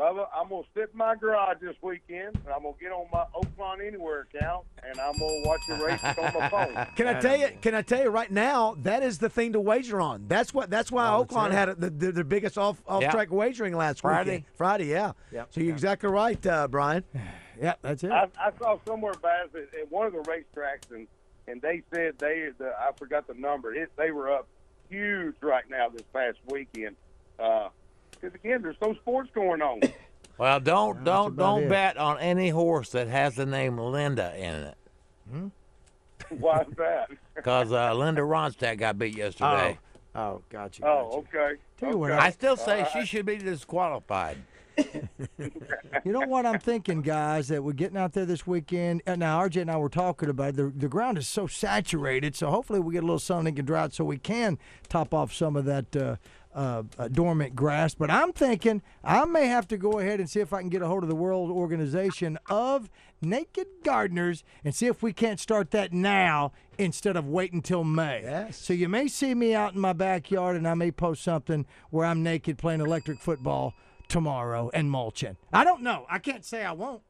Bubba, 0.00 0.28
I'm 0.34 0.48
gonna 0.48 0.62
sit 0.74 0.88
in 0.92 0.98
my 0.98 1.14
garage 1.14 1.58
this 1.60 1.76
weekend, 1.82 2.28
and 2.36 2.48
I'm 2.48 2.62
gonna 2.62 2.74
get 2.80 2.90
on 2.90 3.06
my 3.12 3.24
Oaklawn 3.34 3.86
Anywhere 3.86 4.20
account, 4.20 4.64
and 4.82 4.98
I'm 4.98 5.12
gonna 5.12 5.42
watch 5.44 5.60
the 5.68 5.74
races 5.74 6.16
on 6.16 6.40
my 6.40 6.48
phone. 6.48 6.86
Can 6.96 7.06
I 7.06 7.20
tell 7.20 7.36
you? 7.36 7.48
Can 7.60 7.74
I 7.74 7.82
tell 7.82 8.02
you 8.02 8.08
right 8.08 8.30
now? 8.30 8.76
That 8.78 9.02
is 9.02 9.18
the 9.18 9.28
thing 9.28 9.52
to 9.52 9.60
wager 9.60 10.00
on. 10.00 10.24
That's 10.26 10.54
what. 10.54 10.70
That's 10.70 10.90
why 10.90 11.06
Oh, 11.10 11.20
that's 11.24 11.34
Oaklawn 11.34 11.50
had 11.50 11.78
the, 11.78 11.90
the, 11.90 12.12
the 12.12 12.24
biggest 12.24 12.56
off 12.56 12.82
off 12.88 13.02
Yeah. 13.02 13.10
track 13.10 13.30
wagering 13.30 13.76
last 13.76 14.00
Friday. 14.00 14.30
weekend. 14.30 14.44
Friday, 14.56 14.86
yeah. 14.86 15.12
Yep. 15.32 15.48
So 15.50 15.60
you're 15.60 15.74
exactly 15.74 16.08
right, 16.08 16.46
uh, 16.46 16.66
Brian. 16.68 17.04
Yeah, 17.60 17.74
that's 17.82 18.02
it. 18.02 18.10
I, 18.10 18.26
I 18.38 18.52
saw 18.58 18.78
somewhere 18.86 19.12
Baz 19.20 19.50
at, 19.54 19.78
at 19.78 19.92
one 19.92 20.06
of 20.06 20.14
the 20.14 20.20
racetracks, 20.20 20.90
and 20.94 21.06
and 21.46 21.60
they 21.60 21.82
said 21.94 22.14
they 22.18 22.48
the, 22.56 22.68
I 22.68 22.92
forgot 22.96 23.26
the 23.26 23.34
number. 23.34 23.74
It, 23.74 23.90
they 23.98 24.12
were 24.12 24.32
up 24.32 24.48
huge 24.88 25.34
right 25.42 25.68
now 25.68 25.90
this 25.90 26.06
past 26.14 26.38
weekend. 26.48 26.96
Because 28.20 28.34
again, 28.34 28.62
there's 28.62 28.76
no 28.80 28.94
sports 28.94 29.30
going 29.34 29.62
on. 29.62 29.80
Well, 30.38 30.58
don't 30.58 31.04
don't 31.04 31.36
don't 31.36 31.64
it. 31.64 31.68
bet 31.68 31.98
on 31.98 32.18
any 32.18 32.48
horse 32.48 32.88
that 32.92 33.08
has 33.08 33.34
the 33.34 33.44
name 33.44 33.76
Linda 33.76 34.34
in 34.34 34.54
it, 34.54 35.50
Why 36.30 36.62
is 36.62 36.74
that? 36.78 37.10
because 37.36 37.70
uh, 37.72 37.92
Linda 37.92 38.22
Ronstadt 38.22 38.78
got 38.78 38.98
beat 38.98 39.14
yesterday. 39.14 39.78
Oh, 40.14 40.40
gotcha. 40.48 40.82
Oh, 40.86 41.18
okay. 41.28 41.60
Tell 41.76 41.90
you 41.90 41.98
what, 41.98 42.12
okay. 42.12 42.20
I 42.20 42.30
still 42.30 42.56
say 42.56 42.84
All 42.84 42.86
she 42.86 43.04
should 43.04 43.26
be 43.26 43.36
disqualified. 43.36 44.38
You 46.04 46.12
know 46.12 46.26
what 46.26 46.46
I'm 46.46 46.58
thinking, 46.58 47.02
guys? 47.02 47.48
That 47.48 47.62
we're 47.62 47.72
getting 47.72 47.98
out 47.98 48.14
there 48.14 48.24
this 48.24 48.46
weekend. 48.46 49.02
And 49.04 49.20
now, 49.20 49.40
RJ 49.40 49.60
and 49.62 49.70
I 49.70 49.76
were 49.76 49.90
talking 49.90 50.30
about 50.30 50.50
it. 50.50 50.56
The, 50.56 50.72
the 50.74 50.88
ground 50.88 51.18
is 51.18 51.28
so 51.28 51.46
saturated, 51.46 52.34
so 52.34 52.48
hopefully 52.48 52.80
we 52.80 52.94
get 52.94 53.02
a 53.02 53.06
little 53.06 53.18
sun 53.18 53.46
and 53.46 53.54
can 53.54 53.66
dry 53.66 53.82
out 53.82 53.92
so 53.92 54.04
we 54.04 54.16
can 54.16 54.58
top 54.88 55.12
off 55.12 55.32
some 55.34 55.56
of 55.56 55.66
that 55.66 55.94
uh, 55.94 56.16
uh, 56.60 56.82
uh, 56.98 57.08
dormant 57.08 57.54
grass. 57.54 57.94
But 57.94 58.10
I'm 58.10 58.32
thinking 58.32 58.82
I 59.02 59.24
may 59.24 59.46
have 59.46 59.66
to 59.68 59.78
go 59.78 59.98
ahead 59.98 60.20
and 60.20 60.28
see 60.28 60.40
if 60.40 60.52
I 60.52 60.60
can 60.60 60.68
get 60.68 60.82
a 60.82 60.86
hold 60.86 61.02
of 61.02 61.08
the 61.08 61.14
World 61.14 61.50
Organization 61.50 62.38
of 62.50 62.90
Naked 63.22 63.66
Gardeners 63.82 64.44
and 64.62 64.74
see 64.74 64.86
if 64.86 65.02
we 65.02 65.12
can't 65.14 65.40
start 65.40 65.70
that 65.70 65.92
now 65.92 66.52
instead 66.76 67.16
of 67.16 67.26
waiting 67.26 67.62
till 67.62 67.82
May. 67.84 68.20
Yes. 68.22 68.58
So 68.58 68.74
you 68.74 68.88
may 68.88 69.08
see 69.08 69.34
me 69.34 69.54
out 69.54 69.74
in 69.74 69.80
my 69.80 69.94
backyard 69.94 70.56
and 70.56 70.68
I 70.68 70.74
may 70.74 70.90
post 70.90 71.22
something 71.22 71.64
where 71.88 72.04
I'm 72.06 72.22
naked 72.22 72.58
playing 72.58 72.80
electric 72.80 73.20
football 73.20 73.72
tomorrow 74.08 74.70
and 74.74 74.90
mulching. 74.90 75.36
I 75.52 75.64
don't 75.64 75.82
know. 75.82 76.04
I 76.10 76.18
can't 76.18 76.44
say 76.44 76.62
I 76.64 76.72
won't. 76.72 77.02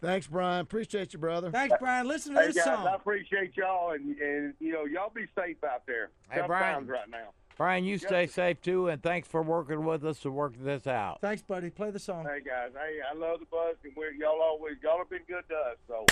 Thanks, 0.00 0.26
Brian. 0.26 0.62
Appreciate 0.62 1.12
you, 1.12 1.20
brother. 1.20 1.52
Thanks, 1.52 1.76
Brian. 1.78 2.08
Listen 2.08 2.34
to 2.34 2.40
Hey 2.40 2.46
this 2.48 2.56
guys, 2.56 2.64
song. 2.64 2.88
I 2.88 2.94
appreciate 2.96 3.56
y'all, 3.56 3.92
and 3.92 4.16
and 4.18 4.52
you 4.58 4.72
know 4.72 4.84
y'all 4.84 5.12
be 5.14 5.26
safe 5.38 5.62
out 5.62 5.86
there. 5.86 6.10
Hey, 6.28 6.38
Tough 6.40 6.48
Brian. 6.48 6.74
times 6.74 6.88
right 6.88 7.08
now. 7.08 7.28
Brian, 7.56 7.84
you 7.84 7.98
stay 7.98 8.26
safe 8.26 8.60
too, 8.62 8.88
and 8.88 9.02
thanks 9.02 9.28
for 9.28 9.42
working 9.42 9.84
with 9.84 10.04
us 10.04 10.18
to 10.20 10.30
work 10.30 10.54
this 10.58 10.86
out. 10.86 11.20
Thanks, 11.20 11.42
buddy. 11.42 11.70
Play 11.70 11.90
the 11.90 11.98
song. 11.98 12.24
Hey 12.24 12.40
guys, 12.40 12.70
hey, 12.74 12.98
I 13.08 13.14
love 13.16 13.40
the 13.40 13.46
buzz, 13.46 13.76
and 13.84 13.92
we're 13.96 14.12
y'all 14.12 14.40
always 14.40 14.76
y'all 14.82 14.98
have 14.98 15.10
been 15.10 15.20
good 15.28 15.44
to 15.48 15.54
us, 15.54 15.76
so 15.86 16.04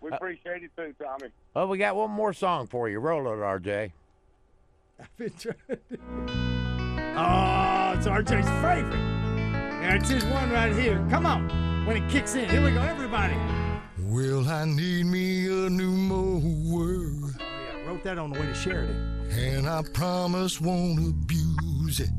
we 0.00 0.10
uh, 0.10 0.16
appreciate 0.16 0.62
it 0.64 0.70
too, 0.76 0.94
Tommy. 1.02 1.28
Well, 1.54 1.68
we 1.68 1.78
got 1.78 1.96
one 1.96 2.10
more 2.10 2.32
song 2.32 2.66
for 2.66 2.88
you. 2.88 2.98
Roll 2.98 3.26
it, 3.32 3.36
RJ. 3.36 3.92
I've 5.00 5.16
been 5.16 5.32
trying 5.38 5.54
to- 5.68 5.78
Oh, 7.20 7.94
it's 7.96 8.06
RJ's 8.06 8.48
favorite. 8.62 8.94
Yeah, 9.80 9.94
it's 9.94 10.08
his 10.08 10.24
one 10.26 10.50
right 10.50 10.72
here. 10.74 11.04
Come 11.10 11.26
on. 11.26 11.48
When 11.86 11.96
it 11.96 12.08
kicks 12.10 12.34
in. 12.34 12.48
Here 12.48 12.62
we 12.62 12.70
go, 12.72 12.80
everybody. 12.82 13.34
Will 13.98 14.48
I 14.48 14.64
need 14.66 15.06
me 15.06 15.46
a 15.46 15.70
new 15.70 15.90
mower, 15.90 16.40
Oh, 16.40 17.30
yeah. 17.40 17.78
I 17.82 17.86
Wrote 17.88 18.02
that 18.04 18.18
on 18.18 18.30
the 18.32 18.38
way 18.38 18.46
to 18.46 18.54
Sheridan. 18.54 19.17
And 19.30 19.68
I 19.68 19.82
promise 19.92 20.60
won't 20.60 20.98
abuse 20.98 22.00
it. 22.00 22.10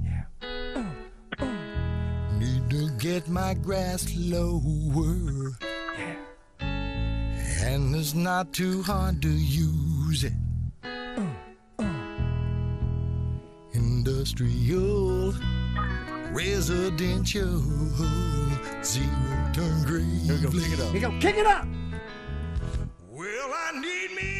Need 2.37 2.69
to 2.69 2.89
get 2.97 3.27
my 3.27 3.53
grass 3.53 4.13
lower, 4.15 5.51
and 6.61 7.95
it's 7.95 8.13
not 8.13 8.53
too 8.53 8.81
hard 8.83 9.21
to 9.21 9.29
use 9.29 10.23
it. 10.23 10.33
Industrial, 13.73 15.33
residential, 16.31 17.61
zero 18.83 19.49
turn 19.53 19.83
grave. 19.83 20.05
Here 20.23 20.35
we 20.35 20.41
go, 20.41 20.49
kick 20.51 20.71
it 20.71 20.79
up. 20.79 20.91
Here 20.91 20.95
you 20.95 21.01
go, 21.01 21.19
kick 21.19 21.37
it 21.37 21.45
up. 21.45 21.67
Well, 23.09 23.53
I 23.53 23.71
need 23.79 24.11
me 24.15 24.38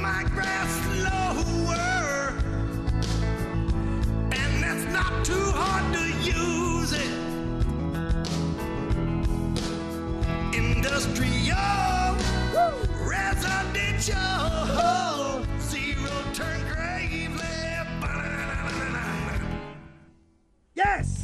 my 0.00 0.22
grass 0.32 0.72
lower. 1.02 2.32
And 4.32 4.62
that's 4.62 4.86
not 4.92 5.24
too 5.24 5.50
hard 5.54 5.92
to 5.94 6.04
use 6.22 6.92
it. 6.92 7.10
Industrial, 10.54 12.16
residential, 13.04 14.14
zero 15.60 16.12
turn 16.32 16.60
gravely. 16.72 17.44
Yes. 20.74 21.17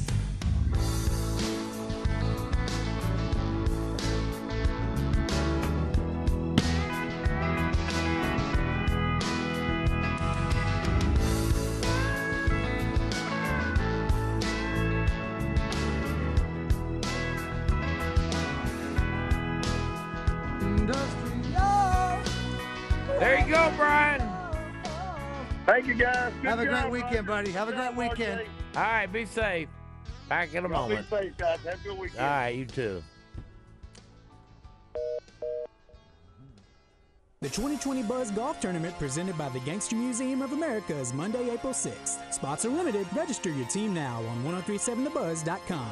Weekend, 27.04 27.26
buddy. 27.26 27.50
Have 27.52 27.68
a 27.68 27.72
great 27.72 27.94
weekend. 27.94 28.40
All 28.76 28.82
right, 28.82 29.06
be 29.12 29.24
safe. 29.24 29.68
Back 30.28 30.54
in 30.54 30.64
a 30.64 30.68
Y'all 30.68 30.88
be 30.88 30.94
moment. 30.94 31.10
safe, 31.10 31.36
guys. 31.36 31.58
Have 31.60 31.80
a 31.80 31.82
good 31.82 31.98
weekend. 31.98 32.20
All 32.20 32.26
right, 32.26 32.54
you 32.54 32.64
too. 32.66 33.02
The 37.40 37.50
2020 37.50 38.02
Buzz 38.04 38.30
Golf 38.30 38.58
Tournament 38.58 38.98
presented 38.98 39.36
by 39.36 39.50
the 39.50 39.60
Gangster 39.60 39.96
Museum 39.96 40.40
of 40.40 40.52
America 40.52 40.96
is 40.96 41.12
Monday, 41.12 41.50
April 41.50 41.74
6th. 41.74 42.32
Spots 42.32 42.64
are 42.64 42.70
limited. 42.70 43.06
Register 43.14 43.50
your 43.50 43.66
team 43.66 43.92
now 43.92 44.22
on 44.30 44.62
1037thebuzz.com. 44.62 45.90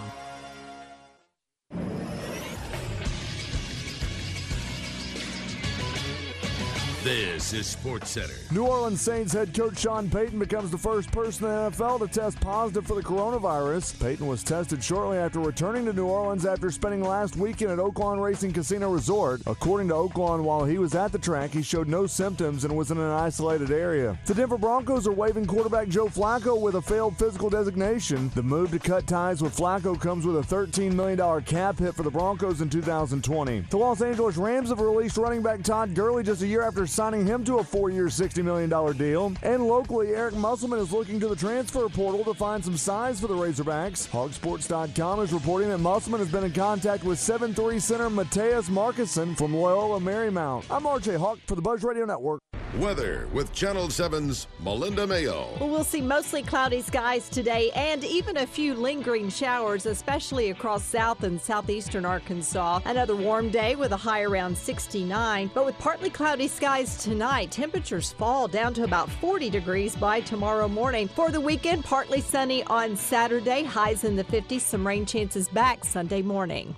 This 7.02 7.52
is 7.52 7.66
Sports 7.66 8.10
Center. 8.10 8.34
New 8.52 8.62
Orleans 8.62 9.00
Saints 9.00 9.32
head 9.32 9.52
coach 9.52 9.76
Sean 9.80 10.08
Payton 10.08 10.38
becomes 10.38 10.70
the 10.70 10.78
first 10.78 11.10
person 11.10 11.46
in 11.46 11.50
the 11.50 11.70
NFL 11.72 11.98
to 11.98 12.06
test 12.06 12.38
positive 12.38 12.86
for 12.86 12.94
the 12.94 13.02
coronavirus. 13.02 14.00
Payton 14.00 14.24
was 14.24 14.44
tested 14.44 14.84
shortly 14.84 15.18
after 15.18 15.40
returning 15.40 15.84
to 15.86 15.92
New 15.92 16.06
Orleans 16.06 16.46
after 16.46 16.70
spending 16.70 17.02
last 17.02 17.34
weekend 17.34 17.72
at 17.72 17.78
Oaklawn 17.78 18.22
Racing 18.22 18.52
Casino 18.52 18.88
Resort. 18.88 19.40
According 19.46 19.88
to 19.88 19.94
Oaklawn, 19.94 20.44
while 20.44 20.64
he 20.64 20.78
was 20.78 20.94
at 20.94 21.10
the 21.10 21.18
track, 21.18 21.50
he 21.50 21.60
showed 21.60 21.88
no 21.88 22.06
symptoms 22.06 22.64
and 22.64 22.76
was 22.76 22.92
in 22.92 22.98
an 22.98 23.10
isolated 23.10 23.72
area. 23.72 24.16
The 24.26 24.34
Denver 24.34 24.56
Broncos 24.56 25.08
are 25.08 25.12
waiving 25.12 25.44
quarterback 25.44 25.88
Joe 25.88 26.06
Flacco 26.06 26.60
with 26.60 26.76
a 26.76 26.82
failed 26.82 27.18
physical 27.18 27.50
designation. 27.50 28.30
The 28.36 28.44
move 28.44 28.70
to 28.70 28.78
cut 28.78 29.08
ties 29.08 29.42
with 29.42 29.56
Flacco 29.56 30.00
comes 30.00 30.24
with 30.24 30.36
a 30.36 30.54
$13 30.54 30.92
million 30.92 31.42
cap 31.42 31.80
hit 31.80 31.96
for 31.96 32.04
the 32.04 32.12
Broncos 32.12 32.60
in 32.60 32.70
2020. 32.70 33.60
The 33.70 33.76
Los 33.76 34.02
Angeles 34.02 34.36
Rams 34.36 34.68
have 34.68 34.78
released 34.78 35.16
running 35.16 35.42
back 35.42 35.64
Todd 35.64 35.96
Gurley 35.96 36.22
just 36.22 36.42
a 36.42 36.46
year 36.46 36.62
after 36.62 36.86
signing 36.92 37.26
him 37.26 37.42
to 37.44 37.56
a 37.56 37.64
four-year, 37.64 38.06
$60 38.06 38.44
million 38.44 38.96
deal. 38.96 39.32
And 39.42 39.66
locally, 39.66 40.08
Eric 40.08 40.34
Musselman 40.34 40.78
is 40.78 40.92
looking 40.92 41.18
to 41.20 41.28
the 41.28 41.36
transfer 41.36 41.88
portal 41.88 42.22
to 42.24 42.34
find 42.34 42.64
some 42.64 42.76
size 42.76 43.20
for 43.20 43.26
the 43.26 43.34
Razorbacks. 43.34 44.08
Hogsports.com 44.08 45.20
is 45.20 45.32
reporting 45.32 45.70
that 45.70 45.78
Musselman 45.78 46.20
has 46.20 46.30
been 46.30 46.44
in 46.44 46.52
contact 46.52 47.04
with 47.04 47.18
7-3 47.18 47.80
center 47.80 48.10
Mattias 48.10 48.68
Markusson 48.68 49.36
from 49.36 49.54
Loyola 49.54 50.00
Marymount. 50.00 50.64
I'm 50.70 50.82
RJ 50.82 51.16
Hawk 51.16 51.38
for 51.46 51.54
the 51.54 51.62
Buzz 51.62 51.82
Radio 51.82 52.04
Network. 52.04 52.42
Weather 52.78 53.28
with 53.34 53.52
Channel 53.52 53.88
7's 53.88 54.46
Melinda 54.60 55.06
Mayo. 55.06 55.46
Well, 55.60 55.68
we'll 55.68 55.84
see 55.84 56.00
mostly 56.00 56.42
cloudy 56.42 56.80
skies 56.80 57.28
today 57.28 57.70
and 57.72 58.02
even 58.02 58.38
a 58.38 58.46
few 58.46 58.72
lingering 58.72 59.28
showers, 59.28 59.84
especially 59.84 60.48
across 60.48 60.82
south 60.82 61.22
and 61.22 61.38
southeastern 61.38 62.06
Arkansas. 62.06 62.80
Another 62.86 63.14
warm 63.14 63.50
day 63.50 63.76
with 63.76 63.92
a 63.92 63.96
high 63.96 64.22
around 64.22 64.56
69, 64.56 65.50
but 65.52 65.66
with 65.66 65.78
partly 65.78 66.08
cloudy 66.08 66.48
skies 66.48 66.96
tonight, 66.96 67.50
temperatures 67.50 68.12
fall 68.12 68.48
down 68.48 68.72
to 68.72 68.84
about 68.84 69.10
40 69.10 69.50
degrees 69.50 69.94
by 69.94 70.20
tomorrow 70.20 70.66
morning. 70.66 71.08
For 71.08 71.30
the 71.30 71.42
weekend, 71.42 71.84
partly 71.84 72.22
sunny 72.22 72.64
on 72.64 72.96
Saturday, 72.96 73.64
highs 73.64 74.04
in 74.04 74.16
the 74.16 74.24
50s, 74.24 74.60
some 74.60 74.86
rain 74.86 75.04
chances 75.04 75.46
back 75.46 75.84
Sunday 75.84 76.22
morning. 76.22 76.74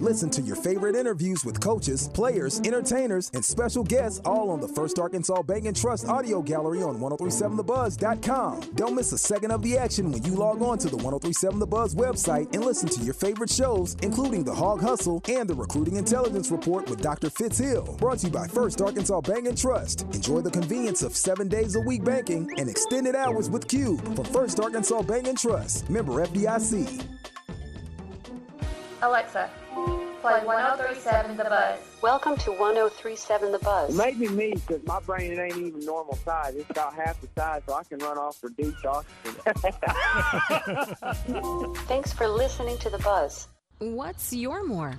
Listen 0.00 0.30
to 0.30 0.42
your 0.42 0.56
favorite 0.56 0.94
interviews 0.94 1.44
with 1.44 1.60
coaches, 1.60 2.08
players, 2.08 2.60
entertainers, 2.60 3.30
and 3.34 3.44
special 3.44 3.82
guests 3.82 4.20
all 4.24 4.50
on 4.50 4.60
the 4.60 4.68
First 4.68 4.98
Arkansas 4.98 5.42
Bank 5.42 5.66
and 5.66 5.76
Trust 5.76 6.06
audio 6.06 6.40
gallery 6.40 6.82
on 6.82 6.98
1037thebuzz.com. 6.98 8.60
Don't 8.74 8.94
miss 8.94 9.12
a 9.12 9.18
second 9.18 9.50
of 9.50 9.62
the 9.62 9.76
action 9.76 10.12
when 10.12 10.22
you 10.22 10.34
log 10.34 10.62
on 10.62 10.78
to 10.78 10.88
the 10.88 10.96
1037 10.96 11.58
The 11.58 11.66
Buzz 11.66 11.94
website 11.94 12.54
and 12.54 12.64
listen 12.64 12.88
to 12.88 13.02
your 13.02 13.14
favorite 13.14 13.50
shows, 13.50 13.96
including 14.02 14.44
The 14.44 14.54
Hog 14.54 14.80
Hustle 14.80 15.20
and 15.28 15.48
the 15.48 15.54
Recruiting 15.54 15.96
Intelligence 15.96 16.50
Report 16.50 16.88
with 16.88 17.02
Dr. 17.02 17.30
Fitz 17.30 17.58
Hill. 17.58 17.96
Brought 17.98 18.18
to 18.18 18.26
you 18.26 18.32
by 18.32 18.46
First 18.46 18.80
Arkansas 18.80 19.20
Bank 19.22 19.46
and 19.46 19.58
Trust. 19.58 20.02
Enjoy 20.14 20.40
the 20.40 20.50
convenience 20.50 21.02
of 21.02 21.16
seven 21.16 21.48
days 21.48 21.74
a 21.74 21.80
week 21.80 22.04
banking 22.04 22.48
and 22.56 22.68
extended 22.68 23.14
hours 23.14 23.50
with 23.50 23.66
Cube 23.66 24.00
for 24.14 24.24
First 24.26 24.60
Arkansas 24.60 25.02
Bank 25.02 25.26
and 25.26 25.38
Trust. 25.38 25.90
Member 25.90 26.24
FDIC. 26.26 27.37
Alexa, 29.00 29.48
play 30.20 30.40
1037 30.44 31.36
The 31.36 31.44
Buzz. 31.44 31.78
Welcome 32.02 32.36
to 32.38 32.50
1037 32.50 33.52
The 33.52 33.58
Buzz. 33.60 33.96
Maybe 33.96 34.26
me 34.26 34.48
me 34.48 34.54
because 34.54 34.84
my 34.86 34.98
brain 35.00 35.38
ain't 35.38 35.56
even 35.56 35.86
normal 35.86 36.16
size. 36.16 36.56
It's 36.56 36.68
about 36.70 36.94
half 36.94 37.20
the 37.20 37.28
size, 37.36 37.62
so 37.68 37.74
I 37.74 37.84
can 37.84 37.98
run 38.00 38.18
off 38.18 38.38
for 38.38 38.48
deep 38.48 38.74
oxygen. 38.84 39.06
Thanks 41.86 42.12
for 42.12 42.26
listening 42.26 42.76
to 42.78 42.90
The 42.90 42.98
Buzz. 42.98 43.46
What's 43.78 44.32
your 44.32 44.66
more? 44.66 44.98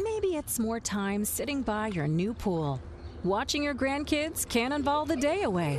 Maybe 0.00 0.34
it's 0.34 0.58
more 0.58 0.80
time 0.80 1.24
sitting 1.24 1.62
by 1.62 1.88
your 1.88 2.08
new 2.08 2.34
pool, 2.34 2.80
watching 3.22 3.62
your 3.62 3.74
grandkids 3.74 4.48
cannonball 4.48 5.04
the 5.04 5.16
day 5.16 5.42
away. 5.42 5.78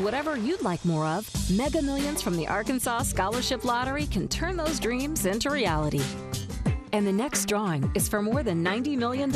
Whatever 0.00 0.38
you'd 0.38 0.62
like 0.62 0.82
more 0.86 1.04
of, 1.04 1.28
Mega 1.50 1.82
Millions 1.82 2.22
from 2.22 2.34
the 2.34 2.48
Arkansas 2.48 3.02
Scholarship 3.02 3.66
Lottery 3.66 4.06
can 4.06 4.28
turn 4.28 4.56
those 4.56 4.80
dreams 4.80 5.26
into 5.26 5.50
reality. 5.50 6.02
And 6.94 7.06
the 7.06 7.12
next 7.12 7.44
drawing 7.44 7.92
is 7.94 8.08
for 8.08 8.22
more 8.22 8.42
than 8.42 8.64
$90 8.64 8.96
million. 8.96 9.30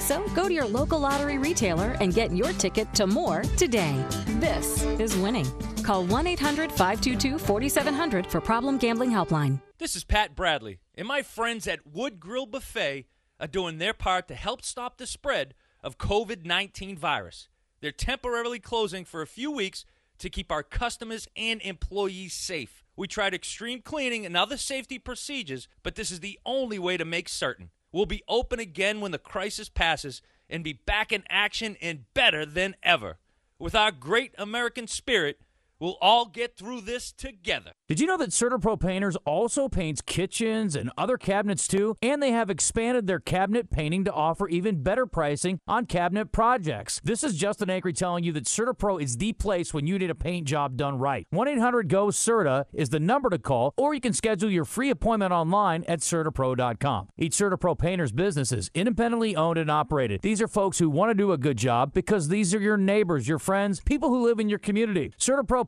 So 0.00 0.26
go 0.34 0.48
to 0.48 0.52
your 0.52 0.66
local 0.66 0.98
lottery 0.98 1.38
retailer 1.38 1.96
and 2.00 2.12
get 2.12 2.34
your 2.34 2.52
ticket 2.54 2.92
to 2.94 3.06
more 3.06 3.42
today. 3.56 4.04
This 4.40 4.82
is 4.98 5.16
winning. 5.16 5.46
Call 5.84 6.04
1 6.04 6.26
800 6.26 6.72
522 6.72 7.38
4700 7.38 8.26
for 8.26 8.40
Problem 8.40 8.78
Gambling 8.78 9.12
Helpline. 9.12 9.62
This 9.78 9.94
is 9.94 10.02
Pat 10.02 10.34
Bradley, 10.34 10.80
and 10.96 11.06
my 11.06 11.22
friends 11.22 11.68
at 11.68 11.86
Wood 11.86 12.18
Grill 12.18 12.46
Buffet 12.46 13.06
are 13.38 13.46
doing 13.46 13.78
their 13.78 13.94
part 13.94 14.26
to 14.26 14.34
help 14.34 14.64
stop 14.64 14.98
the 14.98 15.06
spread 15.06 15.54
of 15.84 15.98
COVID 15.98 16.44
19 16.44 16.96
virus. 16.96 17.48
They're 17.80 17.92
temporarily 17.92 18.58
closing 18.58 19.04
for 19.04 19.22
a 19.22 19.26
few 19.26 19.50
weeks 19.50 19.84
to 20.18 20.30
keep 20.30 20.50
our 20.50 20.62
customers 20.62 21.28
and 21.36 21.60
employees 21.62 22.34
safe. 22.34 22.82
We 22.96 23.06
tried 23.06 23.34
extreme 23.34 23.82
cleaning 23.82 24.26
and 24.26 24.36
other 24.36 24.56
safety 24.56 24.98
procedures, 24.98 25.68
but 25.82 25.94
this 25.94 26.10
is 26.10 26.20
the 26.20 26.38
only 26.44 26.78
way 26.78 26.96
to 26.96 27.04
make 27.04 27.28
certain. 27.28 27.70
We'll 27.92 28.06
be 28.06 28.24
open 28.28 28.58
again 28.58 29.00
when 29.00 29.12
the 29.12 29.18
crisis 29.18 29.68
passes 29.68 30.20
and 30.50 30.64
be 30.64 30.72
back 30.72 31.12
in 31.12 31.22
action 31.28 31.76
and 31.80 32.12
better 32.14 32.44
than 32.44 32.74
ever. 32.82 33.18
With 33.58 33.74
our 33.74 33.92
great 33.92 34.32
American 34.36 34.86
spirit, 34.86 35.40
we'll 35.80 35.98
all 36.00 36.26
get 36.26 36.56
through 36.56 36.80
this 36.80 37.12
together. 37.12 37.72
Did 37.88 38.00
you 38.00 38.06
know 38.06 38.16
that 38.18 38.30
CertaPro 38.30 38.78
Painters 38.80 39.16
also 39.24 39.68
paints 39.68 40.00
kitchens 40.00 40.76
and 40.76 40.90
other 40.98 41.16
cabinets 41.16 41.66
too? 41.66 41.96
And 42.02 42.22
they 42.22 42.32
have 42.32 42.50
expanded 42.50 43.06
their 43.06 43.20
cabinet 43.20 43.70
painting 43.70 44.04
to 44.04 44.12
offer 44.12 44.48
even 44.48 44.82
better 44.82 45.06
pricing 45.06 45.60
on 45.66 45.86
cabinet 45.86 46.32
projects. 46.32 47.00
This 47.04 47.24
is 47.24 47.36
Justin 47.36 47.68
Ankery 47.68 47.96
telling 47.96 48.24
you 48.24 48.32
that 48.32 48.44
CertaPro 48.44 49.00
is 49.00 49.16
the 49.16 49.32
place 49.32 49.72
when 49.72 49.86
you 49.86 49.98
need 49.98 50.10
a 50.10 50.14
paint 50.14 50.46
job 50.46 50.76
done 50.76 50.98
right. 50.98 51.26
1 51.30 51.48
800 51.48 51.88
GO 51.88 52.08
CERTA 52.08 52.64
is 52.72 52.88
the 52.88 53.00
number 53.00 53.30
to 53.30 53.38
call, 53.38 53.72
or 53.76 53.94
you 53.94 54.00
can 54.00 54.12
schedule 54.12 54.50
your 54.50 54.64
free 54.64 54.90
appointment 54.90 55.32
online 55.32 55.84
at 55.84 56.00
CertaPro.com. 56.00 57.08
Each 57.16 57.32
CertaPro 57.32 57.78
Painters 57.78 58.12
business 58.12 58.52
is 58.52 58.70
independently 58.74 59.36
owned 59.36 59.58
and 59.58 59.70
operated. 59.70 60.22
These 60.22 60.42
are 60.42 60.48
folks 60.48 60.78
who 60.78 60.90
want 60.90 61.10
to 61.10 61.14
do 61.14 61.32
a 61.32 61.38
good 61.38 61.56
job 61.56 61.92
because 61.92 62.28
these 62.28 62.54
are 62.54 62.60
your 62.60 62.76
neighbors, 62.76 63.28
your 63.28 63.38
friends, 63.38 63.80
people 63.80 64.08
who 64.08 64.24
live 64.24 64.40
in 64.40 64.48
your 64.48 64.58
community. 64.58 65.12
CertaPro 65.18 65.67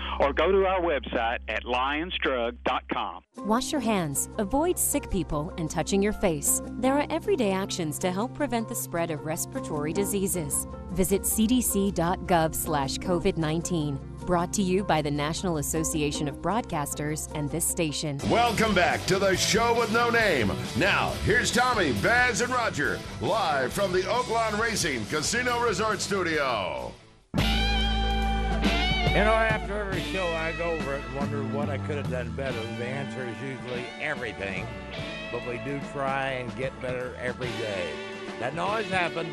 or 0.21 0.31
go 0.33 0.51
to 0.51 0.65
our 0.65 0.79
website 0.79 1.39
at 1.47 1.63
lionsdrug.com. 1.63 3.23
Wash 3.37 3.71
your 3.71 3.81
hands, 3.81 4.29
avoid 4.37 4.77
sick 4.77 5.09
people, 5.09 5.51
and 5.57 5.69
touching 5.69 6.01
your 6.01 6.13
face. 6.13 6.61
There 6.79 6.97
are 6.97 7.07
everyday 7.09 7.51
actions 7.51 7.97
to 7.99 8.11
help 8.11 8.33
prevent 8.35 8.69
the 8.69 8.75
spread 8.75 9.09
of 9.09 9.25
respiratory 9.25 9.93
diseases. 9.93 10.67
Visit 10.91 11.23
cdc.gov 11.23 12.53
slash 12.53 12.97
COVID 12.97 13.37
19. 13.37 13.99
Brought 14.25 14.53
to 14.53 14.61
you 14.61 14.83
by 14.83 15.01
the 15.01 15.09
National 15.09 15.57
Association 15.57 16.27
of 16.27 16.41
Broadcasters 16.41 17.31
and 17.33 17.49
this 17.49 17.65
station. 17.65 18.19
Welcome 18.29 18.75
back 18.75 19.03
to 19.07 19.17
the 19.17 19.35
show 19.35 19.77
with 19.79 19.91
no 19.91 20.11
name. 20.11 20.51
Now, 20.77 21.09
here's 21.25 21.51
Tommy, 21.51 21.93
Baz, 21.93 22.41
and 22.41 22.53
Roger, 22.53 22.99
live 23.19 23.73
from 23.73 23.91
the 23.91 24.01
Oaklawn 24.01 24.59
Racing 24.59 25.05
Casino 25.05 25.59
Resort 25.65 26.01
Studio. 26.01 26.93
You 29.11 29.25
know, 29.25 29.33
after 29.33 29.77
every 29.77 29.99
show, 30.03 30.25
I 30.25 30.53
go 30.53 30.71
over 30.71 30.95
it 30.95 31.03
and 31.03 31.15
wonder 31.17 31.43
what 31.43 31.67
I 31.69 31.79
could 31.79 31.97
have 31.97 32.09
done 32.09 32.29
better. 32.29 32.57
The 32.77 32.85
answer 32.85 33.27
is 33.27 33.35
usually 33.41 33.83
everything, 33.99 34.65
but 35.33 35.45
we 35.45 35.57
do 35.65 35.81
try 35.91 36.27
and 36.29 36.55
get 36.55 36.71
better 36.81 37.13
every 37.19 37.49
day. 37.59 37.89
Doesn't 38.39 38.57
always 38.57 38.87
happen, 38.87 39.29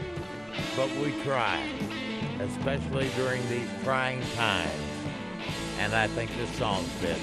but 0.74 0.90
we 0.96 1.12
try, 1.22 1.64
especially 2.40 3.08
during 3.14 3.48
these 3.48 3.68
trying 3.84 4.20
times. 4.34 4.72
And 5.78 5.94
I 5.94 6.08
think 6.08 6.36
this 6.36 6.50
song 6.56 6.82
fits. 6.82 7.22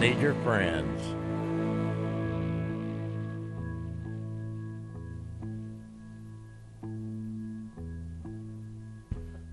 Need 0.00 0.18
your 0.20 0.34
friends. 0.36 1.19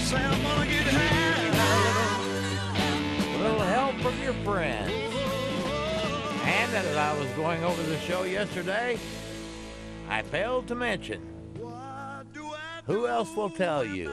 Say 0.00 0.16
I'm 0.16 0.42
gonna 0.42 0.66
get 0.66 0.86
high. 0.86 1.50
A 3.34 3.38
little 3.42 3.60
help 3.60 3.96
from 4.00 4.20
your 4.22 4.34
friends. 4.44 4.90
And 6.44 6.74
as 6.74 6.96
I 6.96 7.18
was 7.18 7.28
going 7.32 7.62
over 7.64 7.82
the 7.82 7.98
show 8.00 8.24
yesterday, 8.24 8.98
I 10.08 10.22
failed 10.22 10.66
to 10.68 10.74
mention 10.74 11.26
who 12.86 13.06
else 13.06 13.34
will 13.36 13.50
tell 13.50 13.84
you? 13.84 14.12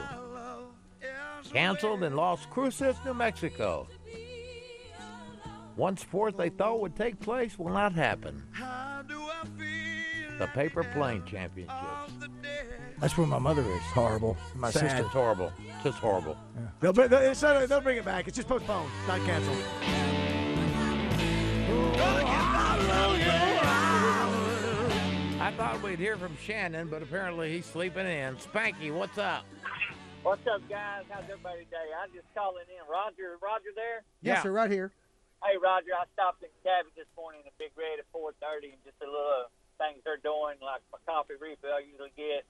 Canceled 1.52 2.02
in 2.04 2.14
Las 2.14 2.46
Cruces, 2.50 2.96
New 3.04 3.14
Mexico. 3.14 3.88
One 5.74 5.96
sport 5.96 6.36
they 6.36 6.50
thought 6.50 6.80
would 6.80 6.94
take 6.94 7.18
place 7.18 7.58
will 7.58 7.70
not 7.72 7.92
happen. 7.92 8.42
The 10.38 10.46
paper 10.48 10.84
plane 10.84 11.24
championships. 11.24 12.12
That's 13.00 13.16
where 13.16 13.26
my 13.26 13.38
mother 13.38 13.62
is. 13.62 13.80
Horrible. 13.94 14.36
My 14.56 14.70
Sad. 14.70 14.80
sister. 14.90 15.04
It's 15.04 15.12
horrible. 15.12 15.52
Just 15.84 15.98
horrible. 15.98 16.36
They'll, 16.80 16.92
bring- 16.92 17.08
they'll, 17.08 17.20
it's 17.30 17.42
not- 17.42 17.68
they'll 17.68 17.80
bring 17.80 17.98
it 17.98 18.04
back. 18.04 18.26
It's 18.26 18.36
just 18.36 18.48
postponed, 18.48 18.90
not 19.06 19.20
canceled. 19.20 19.62
I 25.38 25.54
thought 25.56 25.80
we'd 25.82 25.98
hear 26.02 26.16
from 26.18 26.36
Shannon, 26.42 26.88
but 26.90 27.02
apparently 27.02 27.52
he's 27.52 27.64
sleeping 27.66 28.06
in. 28.06 28.34
Spanky, 28.36 28.92
what's 28.92 29.16
up? 29.18 29.44
What's 30.26 30.42
up, 30.50 30.60
guys? 30.68 31.06
How's 31.08 31.22
everybody 31.30 31.64
today? 31.70 31.94
I'm 31.94 32.10
just 32.10 32.26
calling 32.34 32.66
in. 32.66 32.82
Roger, 32.90 33.38
Roger 33.40 33.70
there? 33.78 34.02
Yes, 34.20 34.42
sir, 34.42 34.50
right 34.50 34.70
here. 34.70 34.90
Hey, 35.46 35.54
Roger, 35.56 35.94
I 35.94 36.04
stopped 36.18 36.42
in 36.42 36.50
Cabot 36.66 36.90
this 36.98 37.06
morning 37.14 37.46
in 37.46 37.54
Big 37.62 37.70
Red 37.78 38.02
at 38.02 38.06
4.30 38.10 38.74
and 38.74 38.82
just 38.82 38.98
a 38.98 39.06
little 39.06 39.46
uh, 39.46 39.78
things 39.78 40.02
they're 40.02 40.18
doing, 40.20 40.58
like 40.58 40.82
my 40.90 40.98
coffee 41.06 41.38
refill 41.38 41.70
I 41.70 41.86
usually 41.86 42.10
get. 42.18 42.42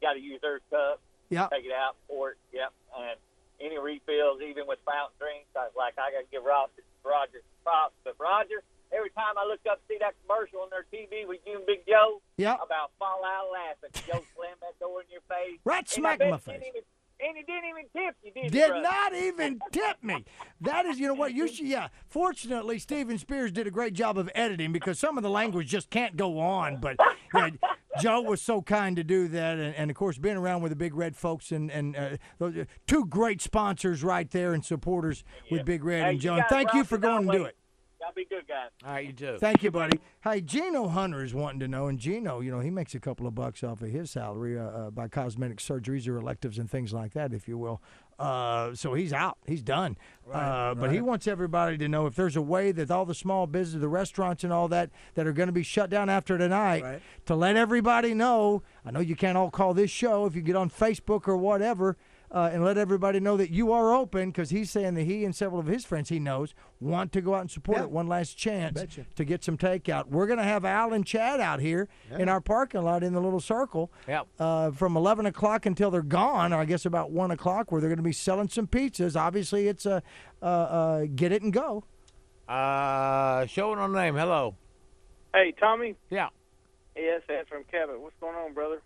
Got 0.00 0.14
to 0.14 0.20
use 0.20 0.40
their 0.42 0.60
cup. 0.70 1.00
Yeah. 1.30 1.48
Take 1.52 1.64
it 1.64 1.72
out, 1.72 1.96
pour 2.06 2.32
it. 2.32 2.38
Yep. 2.52 2.72
And 2.98 3.18
any 3.60 3.78
refills, 3.78 4.40
even 4.42 4.66
with 4.66 4.78
fountain 4.84 5.16
drinks, 5.18 5.48
I 5.56 5.64
was 5.66 5.74
like, 5.76 5.94
I 5.98 6.12
got 6.12 6.20
to 6.22 6.30
give 6.30 6.44
Roger, 6.44 6.84
Roger 7.04 7.40
props. 7.64 7.94
But 8.04 8.14
Roger, 8.20 8.62
every 8.92 9.10
time 9.10 9.34
I 9.36 9.44
look 9.46 9.60
up 9.68 9.80
see 9.88 9.96
that 10.00 10.14
commercial 10.22 10.60
on 10.60 10.70
their 10.70 10.86
TV 10.92 11.26
with 11.26 11.40
you 11.46 11.56
and 11.58 11.66
Big 11.66 11.82
Joe, 11.88 12.20
Yep. 12.36 12.58
I 12.60 12.64
about 12.64 12.90
fall 12.98 13.22
out 13.24 13.48
laughing. 13.50 13.90
Joe 14.06 14.22
slammed 14.36 14.60
that 14.60 14.78
door 14.78 15.02
in 15.02 15.08
your 15.10 15.24
face. 15.28 15.58
Right 15.64 15.88
smack 15.88 16.20
in 16.20 16.30
my 16.30 16.38
face. 16.38 16.62
even- 16.66 16.82
And 17.18 17.36
he 17.36 17.42
didn't 17.44 17.64
even 17.70 17.84
tip 17.94 18.14
you, 18.22 18.32
did 18.32 18.44
he? 18.44 18.50
Did 18.50 18.82
not 18.82 19.14
even 19.14 19.58
tip 19.72 20.02
me. 20.02 20.24
That 20.60 20.84
is, 20.86 20.98
you 20.98 21.06
know 21.06 21.14
what? 21.14 21.32
You 21.32 21.48
should, 21.48 21.66
yeah. 21.66 21.88
Fortunately, 22.08 22.78
Steven 22.78 23.18
Spears 23.18 23.52
did 23.52 23.66
a 23.66 23.70
great 23.70 23.94
job 23.94 24.18
of 24.18 24.30
editing 24.34 24.72
because 24.72 24.98
some 24.98 25.16
of 25.16 25.22
the 25.22 25.30
language 25.30 25.68
just 25.68 25.88
can't 25.88 26.16
go 26.16 26.38
on. 26.38 26.78
But 26.78 26.96
yeah, 27.34 27.50
Joe 28.00 28.20
was 28.20 28.42
so 28.42 28.60
kind 28.60 28.96
to 28.96 29.04
do 29.04 29.28
that, 29.28 29.58
and, 29.58 29.74
and 29.74 29.90
of 29.90 29.96
course, 29.96 30.18
being 30.18 30.36
around 30.36 30.62
with 30.62 30.70
the 30.70 30.76
Big 30.76 30.94
Red 30.94 31.16
folks 31.16 31.52
and 31.52 31.70
and 31.70 31.96
uh, 31.96 32.16
those 32.38 32.56
are 32.56 32.66
two 32.86 33.06
great 33.06 33.40
sponsors 33.40 34.04
right 34.04 34.30
there 34.30 34.52
and 34.52 34.64
supporters 34.64 35.24
with 35.50 35.64
Big 35.64 35.84
Red 35.84 36.04
Hey, 36.04 36.10
and 36.10 36.20
Joe. 36.20 36.34
And 36.34 36.44
thank 36.48 36.74
you 36.74 36.84
for 36.84 36.98
going 36.98 37.28
and 37.28 37.32
do 37.32 37.44
it. 37.44 37.56
Y'all 38.06 38.12
be 38.14 38.24
good, 38.24 38.46
guys. 38.46 38.70
All 38.84 38.92
right, 38.92 39.04
you 39.04 39.12
too. 39.12 39.36
Thank 39.40 39.64
you, 39.64 39.72
buddy. 39.72 39.98
Hey, 40.22 40.40
Gino 40.40 40.86
Hunter 40.86 41.24
is 41.24 41.34
wanting 41.34 41.58
to 41.58 41.66
know, 41.66 41.88
and 41.88 41.98
Gino, 41.98 42.38
you 42.38 42.52
know, 42.52 42.60
he 42.60 42.70
makes 42.70 42.94
a 42.94 43.00
couple 43.00 43.26
of 43.26 43.34
bucks 43.34 43.64
off 43.64 43.82
of 43.82 43.88
his 43.88 44.12
salary 44.12 44.56
uh, 44.56 44.62
uh, 44.62 44.90
by 44.90 45.08
cosmetic 45.08 45.58
surgeries 45.58 46.06
or 46.06 46.16
electives 46.16 46.56
and 46.60 46.70
things 46.70 46.92
like 46.92 47.14
that, 47.14 47.32
if 47.32 47.48
you 47.48 47.58
will. 47.58 47.82
Uh, 48.16 48.74
so 48.76 48.94
he's 48.94 49.12
out. 49.12 49.38
He's 49.48 49.60
done. 49.62 49.96
uh, 50.32 50.74
But 50.76 50.92
he 50.92 51.00
wants 51.00 51.26
everybody 51.26 51.76
to 51.78 51.88
know 51.88 52.06
if 52.06 52.14
there's 52.14 52.36
a 52.36 52.42
way 52.42 52.70
that 52.70 52.92
all 52.92 53.04
the 53.06 53.14
small 53.14 53.48
business, 53.48 53.80
the 53.80 53.88
restaurants 53.88 54.44
and 54.44 54.52
all 54.52 54.68
that, 54.68 54.90
that 55.14 55.26
are 55.26 55.32
going 55.32 55.48
to 55.48 55.52
be 55.52 55.64
shut 55.64 55.90
down 55.90 56.08
after 56.08 56.38
tonight, 56.38 56.82
to 57.26 57.34
let 57.34 57.56
everybody 57.56 58.14
know. 58.14 58.62
I 58.84 58.92
know 58.92 59.00
you 59.00 59.16
can't 59.16 59.36
all 59.36 59.50
call 59.50 59.74
this 59.74 59.90
show 59.90 60.26
if 60.26 60.36
you 60.36 60.42
get 60.42 60.54
on 60.54 60.70
Facebook 60.70 61.26
or 61.26 61.36
whatever. 61.36 61.96
Uh, 62.30 62.50
and 62.52 62.64
let 62.64 62.76
everybody 62.76 63.20
know 63.20 63.36
that 63.36 63.50
you 63.50 63.70
are 63.72 63.94
open 63.94 64.30
because 64.30 64.50
he's 64.50 64.68
saying 64.70 64.94
that 64.94 65.04
he 65.04 65.24
and 65.24 65.34
several 65.34 65.60
of 65.60 65.66
his 65.66 65.84
friends 65.84 66.08
he 66.08 66.18
knows 66.18 66.54
want 66.80 67.12
to 67.12 67.20
go 67.20 67.34
out 67.34 67.40
and 67.42 67.50
support 67.50 67.78
Yeah. 67.78 67.84
it 67.84 67.90
one 67.90 68.08
last 68.08 68.36
chance 68.36 68.84
to 69.14 69.24
get 69.24 69.44
some 69.44 69.56
takeout. 69.56 70.06
We're 70.08 70.26
going 70.26 70.38
to 70.40 70.44
have 70.44 70.64
Al 70.64 70.92
and 70.92 71.06
Chad 71.06 71.40
out 71.40 71.60
here 71.60 71.88
in 72.18 72.28
our 72.28 72.40
parking 72.40 72.82
lot 72.82 73.04
in 73.04 73.12
the 73.12 73.20
little 73.20 73.38
circle 73.40 73.92
Yep. 74.08 74.26
uh, 74.40 74.70
from 74.72 74.96
11 74.96 75.26
o'clock 75.26 75.66
until 75.66 75.90
they're 75.92 76.02
gone, 76.02 76.52
or 76.52 76.56
I 76.56 76.64
guess 76.64 76.84
about 76.84 77.12
1 77.12 77.30
o'clock, 77.30 77.70
where 77.70 77.80
they're 77.80 77.88
going 77.90 77.96
to 77.98 78.02
be 78.02 78.12
selling 78.12 78.48
some 78.48 78.66
pizzas. 78.66 79.14
Obviously, 79.18 79.68
it's 79.68 79.86
a 79.86 80.02
uh, 80.42 80.44
uh, 80.46 81.04
get 81.14 81.30
it 81.32 81.42
and 81.42 81.52
go. 81.52 81.84
Uh, 82.48 83.46
showing 83.46 83.78
on 83.78 83.92
name. 83.92 84.14
Hello. 84.16 84.54
Hey, 85.34 85.52
Tommy. 85.58 85.94
Yeah. 86.10 86.28
Yes, 86.96 87.22
that's 87.28 87.48
from 87.48 87.64
Cabot. 87.70 88.00
What's 88.00 88.14
going 88.20 88.34
on, 88.36 88.52
brother? 88.54 88.80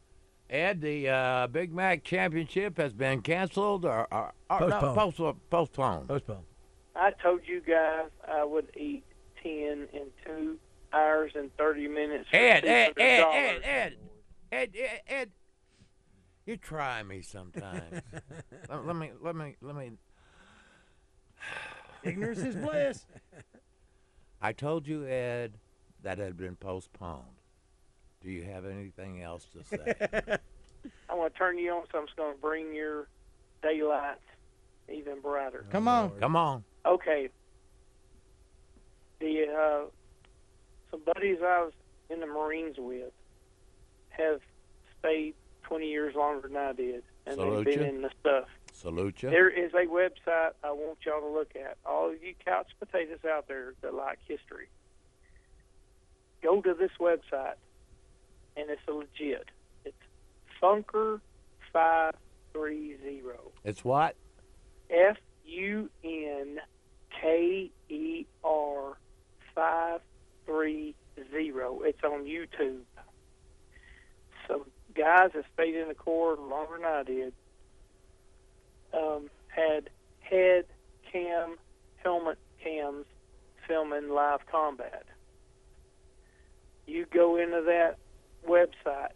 Ed, 0.50 0.80
the 0.80 1.08
uh, 1.08 1.46
Big 1.46 1.72
Mac 1.72 2.02
Championship 2.02 2.76
has 2.76 2.92
been 2.92 3.22
canceled 3.22 3.84
or, 3.84 4.09
or, 4.12 4.32
or 4.51 4.61
no, 4.61 4.80
Postponed. 4.80 4.96
post- 4.96 5.51
postponed. 5.51 6.09
Postponed. 6.09 6.44
I 6.96 7.12
told 7.22 7.42
you 7.46 7.61
guys 7.61 8.11
I 8.28 8.44
would 8.44 8.68
eat 8.76 9.05
ten 9.42 9.86
in 9.92 10.07
two 10.26 10.59
hours 10.92 11.32
and 11.36 11.55
thirty 11.57 11.86
minutes. 11.86 12.28
for 12.28 12.36
Ed, 12.36 12.64
Ed, 12.64 12.92
Ed, 12.96 12.98
Ed, 12.98 13.62
Ed, 13.62 13.96
Ed, 14.51 14.70
Ed, 14.74 15.01
Ed. 15.07 15.30
You 16.46 16.57
try 16.57 17.05
me 17.05 17.22
sometimes. 17.22 18.03
let, 18.68 18.86
let 18.86 18.96
me, 18.96 19.11
let 19.22 19.36
me, 19.36 19.55
let 19.62 19.76
me. 19.76 19.92
Ignorance 22.03 22.40
is 22.40 22.57
bliss. 22.57 23.07
I 24.42 24.53
told 24.53 24.88
you, 24.88 25.07
Ed, 25.07 25.59
that 26.03 26.18
had 26.18 26.36
been 26.36 26.57
postponed. 26.57 27.39
Do 28.22 28.30
you 28.30 28.44
have 28.44 28.66
anything 28.66 29.22
else 29.22 29.46
to 29.56 29.64
say? 29.64 29.94
I'm 31.08 31.16
going 31.16 31.30
to 31.30 31.36
turn 31.36 31.58
you 31.58 31.72
on, 31.72 31.84
so 31.90 31.98
I'm 31.98 32.06
just 32.06 32.16
going 32.16 32.34
to 32.34 32.40
bring 32.40 32.74
your 32.74 33.08
daylight 33.62 34.18
even 34.92 35.20
brighter. 35.20 35.64
Come 35.70 35.88
on. 35.88 36.10
Come 36.20 36.36
on. 36.36 36.64
Okay. 36.84 37.30
The 39.20 39.46
uh, 39.48 39.84
some 40.90 41.00
buddies 41.04 41.38
I 41.40 41.62
was 41.62 41.72
in 42.08 42.20
the 42.20 42.26
Marines 42.26 42.76
with 42.78 43.12
have 44.10 44.40
stayed 44.98 45.34
20 45.64 45.88
years 45.88 46.14
longer 46.14 46.48
than 46.48 46.56
I 46.56 46.72
did, 46.72 47.02
and 47.26 47.36
Salute 47.36 47.64
they've 47.64 47.78
been 47.78 47.86
you. 47.86 47.94
in 47.96 48.02
the 48.02 48.10
stuff. 48.20 48.48
Salute 48.72 49.22
you. 49.22 49.30
There 49.30 49.48
is 49.50 49.72
a 49.74 49.86
website 49.86 50.52
I 50.64 50.72
want 50.72 50.98
y'all 51.04 51.20
to 51.20 51.28
look 51.28 51.52
at. 51.54 51.76
All 51.84 52.10
of 52.10 52.22
you 52.22 52.34
couch 52.44 52.68
potatoes 52.78 53.24
out 53.30 53.46
there 53.46 53.74
that 53.82 53.94
like 53.94 54.18
history, 54.26 54.68
go 56.42 56.60
to 56.62 56.74
this 56.74 56.90
website, 56.98 57.54
and 58.61 58.70
it's 58.70 58.82
legit. 58.88 59.48
It's 59.84 59.96
Funker 60.62 61.20
five 61.72 62.14
three 62.52 62.96
zero. 63.02 63.52
It's 63.64 63.84
what? 63.84 64.16
F 64.90 65.16
U 65.46 65.88
N 66.04 66.61
K 67.20 67.70
E 67.88 68.26
R 68.44 68.96
five 69.54 70.00
three 70.46 70.94
zero. 71.30 71.80
It's 71.84 72.02
on 72.04 72.24
YouTube. 72.24 72.80
Some 74.46 74.64
guys 74.94 75.30
that 75.34 75.44
stayed 75.54 75.76
in 75.76 75.88
the 75.88 75.94
Corps 75.94 76.36
longer 76.36 76.76
than 76.76 76.86
I 76.86 77.02
did 77.04 77.32
um, 78.92 79.30
had 79.48 79.90
head 80.20 80.64
cam, 81.11 81.56
helmet 82.02 82.38
cams 82.62 83.06
filming 83.66 84.11
live 84.11 84.40
combat. 84.50 85.04
You 86.86 87.06
go 87.12 87.36
into 87.36 87.62
that 87.66 87.98
website, 88.47 89.12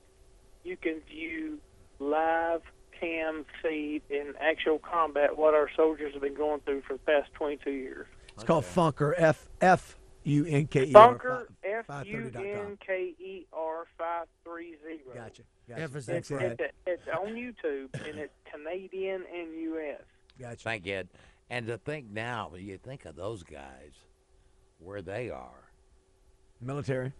you 0.62 0.76
can 0.76 1.00
view 1.08 1.58
live 1.98 2.62
cam 2.98 3.44
feed 3.62 4.02
in 4.10 4.34
actual 4.40 4.78
combat 4.78 5.36
what 5.36 5.54
our 5.54 5.68
soldiers 5.76 6.12
have 6.12 6.22
been 6.22 6.34
going 6.34 6.60
through 6.60 6.82
for 6.82 6.94
the 6.94 6.98
past 7.00 7.32
22 7.34 7.70
years. 7.70 8.06
It's 8.34 8.44
called 8.44 8.64
Funker. 8.64 9.14
F 9.16 9.48
F 9.60 9.96
U 10.24 10.44
N 10.46 10.66
K 10.66 10.84
E 10.86 10.94
R. 10.94 11.14
Funker, 11.14 11.46
F 11.62 12.06
U 12.06 12.32
N 12.34 12.78
K 12.84 13.14
E 13.18 13.46
R 13.52 13.84
530. 13.98 15.00
Gotcha. 15.14 15.42
F 15.70 15.96
is 15.96 16.08
It's, 16.08 16.30
excellent. 16.30 16.60
it's, 16.60 16.74
it's 16.86 17.02
on 17.08 17.34
YouTube 17.34 17.94
and 18.08 18.18
it's 18.18 18.32
Canadian 18.50 19.24
and 19.34 19.54
U.S. 19.62 20.02
Gotcha. 20.38 20.56
Thank 20.56 20.86
you. 20.86 20.94
Ed. 20.94 21.08
And 21.50 21.66
to 21.66 21.78
think 21.78 22.10
now, 22.10 22.48
when 22.50 22.62
you 22.62 22.78
think 22.78 23.04
of 23.04 23.16
those 23.16 23.42
guys, 23.42 23.92
where 24.78 25.02
they 25.02 25.30
are 25.30 25.70
Military. 26.60 27.12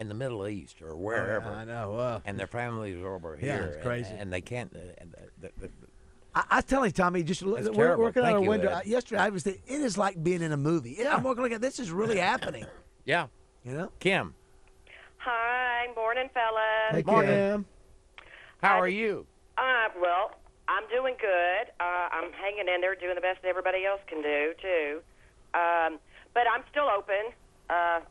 In 0.00 0.08
the 0.08 0.14
Middle 0.14 0.48
East 0.48 0.80
or 0.82 0.96
wherever, 0.96 1.48
I 1.50 1.64
know. 1.64 1.94
Uh, 1.94 2.20
and 2.24 2.38
their 2.38 2.46
families 2.46 2.96
are 3.02 3.14
over 3.14 3.38
Yeah, 3.40 3.52
here, 3.54 3.62
it's 3.66 3.74
and- 3.76 3.84
crazy. 3.84 4.14
and, 4.18 4.32
they 4.32 4.40
can't. 4.40 4.74
Uh, 4.74 4.78
and 4.98 5.14
the, 5.40 5.50
the, 5.60 5.70
I, 6.34 6.44
I 6.50 6.56
was 6.56 6.64
telling 6.64 6.90
Tommy, 6.92 7.22
just 7.22 7.40
That's 7.44 7.68
we're 7.68 7.74
terrible. 7.84 8.04
working 8.04 8.22
Thank 8.22 8.36
out 8.36 8.42
a 8.44 8.48
window. 8.48 8.68
Ed. 8.70 8.86
Yesterday, 8.86 9.20
I 9.20 9.28
was 9.28 9.42
thinking, 9.44 9.62
it 9.66 9.80
is 9.82 9.98
like 9.98 10.22
being 10.24 10.42
in 10.42 10.52
a 10.52 10.56
movie. 10.56 10.96
Yeah. 10.98 11.14
I'm 11.14 11.22
looking 11.22 11.52
at 11.52 11.60
this 11.60 11.78
is 11.78 11.90
really 11.90 12.16
happening. 12.32 12.64
yeah, 13.04 13.26
You 13.64 13.72
know? 13.74 13.92
Kim, 14.00 14.34
Hi, 15.18 15.88
morning, 15.94 16.30
fellas. 16.32 16.92
Hey, 16.92 17.02
Morning. 17.04 17.30
Kim. 17.30 17.66
how 18.62 18.80
are 18.80 18.88
you? 18.88 19.26
Uh, 19.58 19.88
well, 20.00 20.30
I'm 20.66 20.84
doing 20.88 21.14
good. 21.20 21.68
Uh, 21.78 22.08
I'm 22.10 22.32
hanging 22.32 22.72
in 22.74 22.80
there, 22.80 22.94
doing 22.94 23.16
the 23.16 23.20
best 23.20 23.42
that 23.42 23.48
everybody 23.48 23.84
else 23.84 24.00
can 24.06 24.22
do 24.22 24.54
too. 24.62 25.00
Um, 25.52 25.98
but 26.32 26.44
I'm 26.50 26.62
still 26.70 26.88
open 26.88 27.34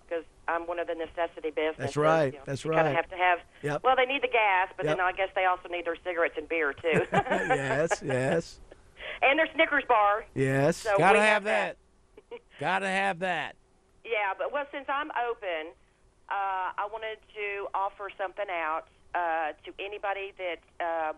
because 0.05 0.23
I'm 0.49 0.65
one 0.67 0.79
of 0.79 0.87
the 0.87 0.95
necessity 0.95 1.51
businesses. 1.51 1.77
That's 1.77 1.97
right. 1.97 2.33
You 2.33 2.39
know, 2.39 2.43
That's 2.45 2.65
you 2.65 2.71
Kind 2.71 2.85
right. 2.85 2.89
of 2.89 2.95
have 2.95 3.09
to 3.09 3.15
have. 3.17 3.39
Yep. 3.61 3.81
Well, 3.83 3.95
they 3.95 4.05
need 4.05 4.23
the 4.23 4.27
gas, 4.27 4.69
but 4.75 4.85
then 4.85 4.99
I 4.99 5.11
guess 5.11 5.29
they 5.35 5.45
also 5.45 5.69
need 5.69 5.85
their 5.85 5.97
cigarettes 6.03 6.35
and 6.37 6.49
beer 6.49 6.73
too. 6.73 7.05
yes, 7.13 8.01
yes, 8.03 8.59
and 9.21 9.37
their 9.37 9.47
Snickers 9.53 9.83
bar. 9.87 10.25
yes. 10.33 10.77
So 10.77 10.97
Gotta 10.97 11.19
we 11.19 11.23
have 11.25 11.43
that. 11.43 11.77
Gotta 12.59 12.87
have 12.87 13.19
that. 13.19 13.55
Yeah, 14.03 14.33
but 14.37 14.51
well, 14.51 14.65
since 14.71 14.85
I'm 14.89 15.11
open, 15.29 15.71
uh, 16.29 16.73
I 16.77 16.87
wanted 16.91 17.19
to 17.35 17.67
offer 17.75 18.09
something 18.17 18.49
out 18.49 18.85
uh, 19.13 19.53
to 19.65 19.73
anybody 19.83 20.33
that 20.37 20.59
uh, 20.83 21.13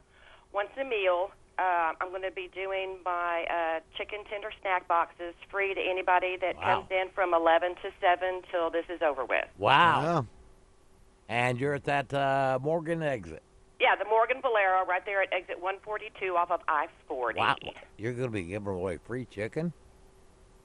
wants 0.54 0.74
a 0.80 0.84
meal. 0.84 1.32
Uh, 1.60 1.94
I'm 2.02 2.10
going 2.10 2.24
to 2.24 2.32
be 2.32 2.50
doing 2.54 2.98
my 3.06 3.46
uh, 3.50 3.80
chicken 3.98 4.20
tender 4.30 4.50
snack 4.62 4.88
boxes 4.88 5.34
free 5.52 5.74
to 5.74 5.82
anybody 5.82 6.38
that 6.42 6.56
Wow. 6.58 6.82
comes 6.82 6.88
in 6.92 7.10
from 7.14 7.34
11 7.34 7.76
to 7.84 7.92
7 8.02 8.42
till 8.52 8.70
this 8.72 8.86
is 8.90 9.02
over 9.02 9.26
with. 9.26 9.46
Wow. 9.58 10.02
Wow. 10.04 10.26
And 11.30 11.60
you're 11.60 11.76
at 11.76 11.84
that 11.86 12.14
uh, 12.14 12.60
Morgan 12.62 13.04
exit. 13.04 13.44
Yeah, 13.80 13.96
the 13.96 14.06
Morgan 14.06 14.42
Valero 14.42 14.86
right 14.86 15.04
there 15.06 15.22
at 15.24 15.34
exit 15.34 15.62
142 15.62 16.36
off 16.36 16.52
of 16.52 16.62
I-40. 16.68 17.36
Wow. 17.38 17.56
You're 17.98 18.14
going 18.14 18.28
to 18.28 18.32
be 18.32 18.44
giving 18.44 18.68
away 18.68 18.98
free 19.06 19.26
chicken? 19.26 19.74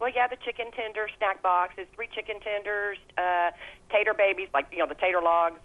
Well, 0.00 0.10
yeah, 0.14 0.28
the 0.28 0.36
chicken 0.44 0.66
tender 0.72 1.08
snack 1.16 1.42
box 1.42 1.74
is 1.78 1.86
three 1.94 2.08
chicken 2.14 2.40
tenders, 2.40 2.98
uh, 3.16 3.50
tater 3.90 4.12
babies, 4.12 4.48
like 4.52 4.66
you 4.70 4.76
know 4.78 4.86
the 4.86 4.94
tater 4.94 5.22
logs, 5.22 5.58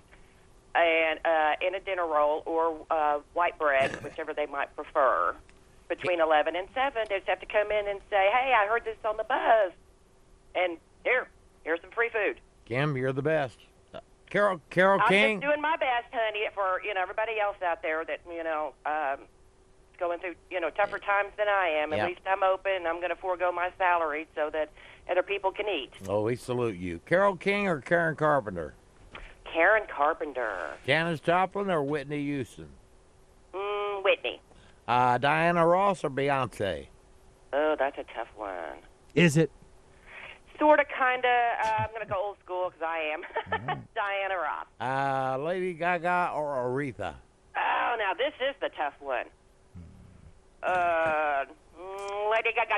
and 0.76 1.20
uh, 1.26 1.54
in 1.66 1.76
a 1.76 1.80
dinner 1.80 2.06
roll 2.06 2.44
or 2.46 2.78
uh, 2.90 3.20
white 3.34 3.58
bread, 3.60 3.92
whichever 4.02 4.34
they 4.34 4.46
might 4.46 4.76
prefer. 4.76 5.36
Between 5.90 6.22
eleven 6.22 6.56
and 6.56 6.68
seven, 6.74 7.04
they 7.10 7.18
just 7.18 7.28
have 7.28 7.42
to 7.42 7.46
come 7.46 7.70
in 7.72 7.88
and 7.88 8.00
say, 8.10 8.30
"Hey, 8.32 8.54
I 8.56 8.66
heard 8.68 8.86
this 8.86 8.96
on 9.04 9.18
the 9.18 9.26
buzz," 9.26 9.74
and 10.56 10.78
here, 11.04 11.28
here's 11.66 11.82
some 11.82 11.92
free 11.92 12.10
food. 12.10 12.40
Kim, 12.66 12.96
you're 12.96 13.12
the 13.12 13.22
best. 13.22 13.58
Carole, 14.30 14.62
Carole 14.70 15.02
I'm 15.02 15.10
King. 15.10 15.42
just 15.42 15.52
doing 15.52 15.62
my 15.62 15.76
best, 15.76 16.08
honey, 16.14 16.48
for 16.56 16.82
you 16.86 16.94
know 16.94 17.02
everybody 17.02 17.34
else 17.44 17.58
out 17.62 17.82
there 17.82 18.06
that 18.06 18.22
you 18.26 18.42
know 18.46 18.74
um, 18.86 19.26
going 20.00 20.20
through 20.20 20.36
you 20.50 20.62
know 20.62 20.70
tougher 20.70 21.00
times 21.00 21.34
than 21.38 21.50
I 21.50 21.68
am. 21.84 21.92
At 21.92 21.98
Yeah. 21.98 22.06
least 22.06 22.22
I'm 22.26 22.42
open. 22.42 22.88
I'm 22.88 22.98
going 23.02 23.10
to 23.10 23.18
forego 23.18 23.52
my 23.52 23.72
salary 23.78 24.28
so 24.34 24.50
that 24.54 24.70
other 25.10 25.24
people 25.24 25.52
can 25.52 25.68
eat. 25.68 25.92
Oh, 26.08 26.22
we 26.22 26.38
salute 26.38 26.78
you. 26.78 27.00
Carole 27.06 27.36
King 27.36 27.68
or 27.68 27.82
Karen 27.82 28.16
Carpenter? 28.16 28.74
Karen 29.54 29.84
Carpenter, 29.94 30.72
Janis 30.86 31.20
Joplin 31.20 31.70
or 31.70 31.84
Whitney 31.84 32.24
Houston? 32.24 32.70
mm, 33.54 34.04
Whitney. 34.04 34.40
Uh, 34.88 35.18
Diana 35.18 35.66
Ross 35.66 36.04
or 36.04 36.10
Beyonce? 36.10 36.88
Oh, 37.54 37.76
that's 37.78 37.98
a 37.98 38.04
tough 38.16 38.28
one. 38.36 38.54
Is 39.16 39.38
it? 39.38 39.52
Sort 40.60 40.80
of, 40.80 40.86
kind 40.98 41.24
of. 41.26 41.66
Uh, 41.66 41.72
I'm 41.80 41.90
going 41.90 42.02
to 42.02 42.08
go 42.08 42.22
old 42.24 42.38
school 42.44 42.70
because 42.70 42.88
I 42.88 43.14
am. 43.14 43.22
Mm-hmm. 43.52 43.80
Diana 43.96 44.36
Ross. 44.36 44.68
Uh, 44.80 45.44
Lady 45.44 45.74
Gaga 45.74 46.32
or 46.36 46.56
Aretha? 46.70 47.16
Oh, 47.58 47.96
now 47.98 48.14
this 48.14 48.34
is 48.48 48.56
the 48.62 48.70
tough 48.78 48.94
one. 49.00 49.26
Uh, 50.64 51.46
mm, 51.80 52.32
Lady 52.32 52.50
Gaga. 52.56 52.78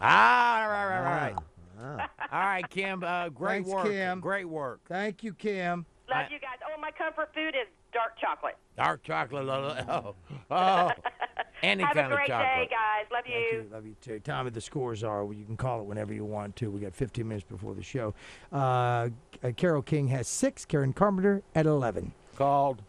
Ah, 0.00 0.66
right, 0.68 0.86
right, 0.86 1.04
right. 1.04 1.34
Ah. 1.80 2.10
All 2.32 2.40
right, 2.40 2.68
Kim. 2.70 3.02
Uh, 3.02 3.28
great 3.30 3.64
Thanks, 3.64 3.68
work. 3.70 3.86
Kim. 3.86 4.20
Great 4.20 4.48
work. 4.48 4.80
Thank 4.86 5.24
you, 5.24 5.32
Kim. 5.32 5.86
Love 6.14 6.30
you 6.30 6.38
guys. 6.38 6.58
Oh, 6.64 6.80
my 6.80 6.90
comfort 6.90 7.30
food 7.34 7.54
is 7.54 7.68
dark 7.92 8.18
chocolate. 8.20 8.56
Dark 8.76 9.02
chocolate. 9.02 9.48
Oh, 9.48 10.14
oh. 10.50 10.90
any 11.62 11.84
Have 11.84 11.94
kind 11.94 12.12
a 12.12 12.16
great 12.16 12.28
day, 12.28 12.68
guys. 12.70 13.06
Love 13.12 13.24
you. 13.26 13.38
You. 13.38 13.66
Love 13.72 13.86
you 13.86 13.96
too. 14.00 14.20
Tommy, 14.20 14.50
the 14.50 14.60
scores 14.60 15.04
are, 15.04 15.24
well, 15.24 15.36
you 15.36 15.44
can 15.44 15.56
call 15.56 15.80
it 15.80 15.84
whenever 15.84 16.12
you 16.12 16.24
want 16.24 16.56
to. 16.56 16.70
We 16.70 16.80
got 16.80 16.94
15 16.94 17.26
minutes 17.26 17.46
before 17.48 17.74
the 17.74 17.82
show. 17.82 18.14
Uh, 18.52 19.08
uh, 19.42 19.52
Carole 19.56 19.82
King 19.82 20.08
has 20.08 20.28
six, 20.28 20.64
Karen 20.64 20.92
Carpenter 20.92 21.42
at 21.54 21.66
11. 21.66 22.12
Called. 22.36 22.82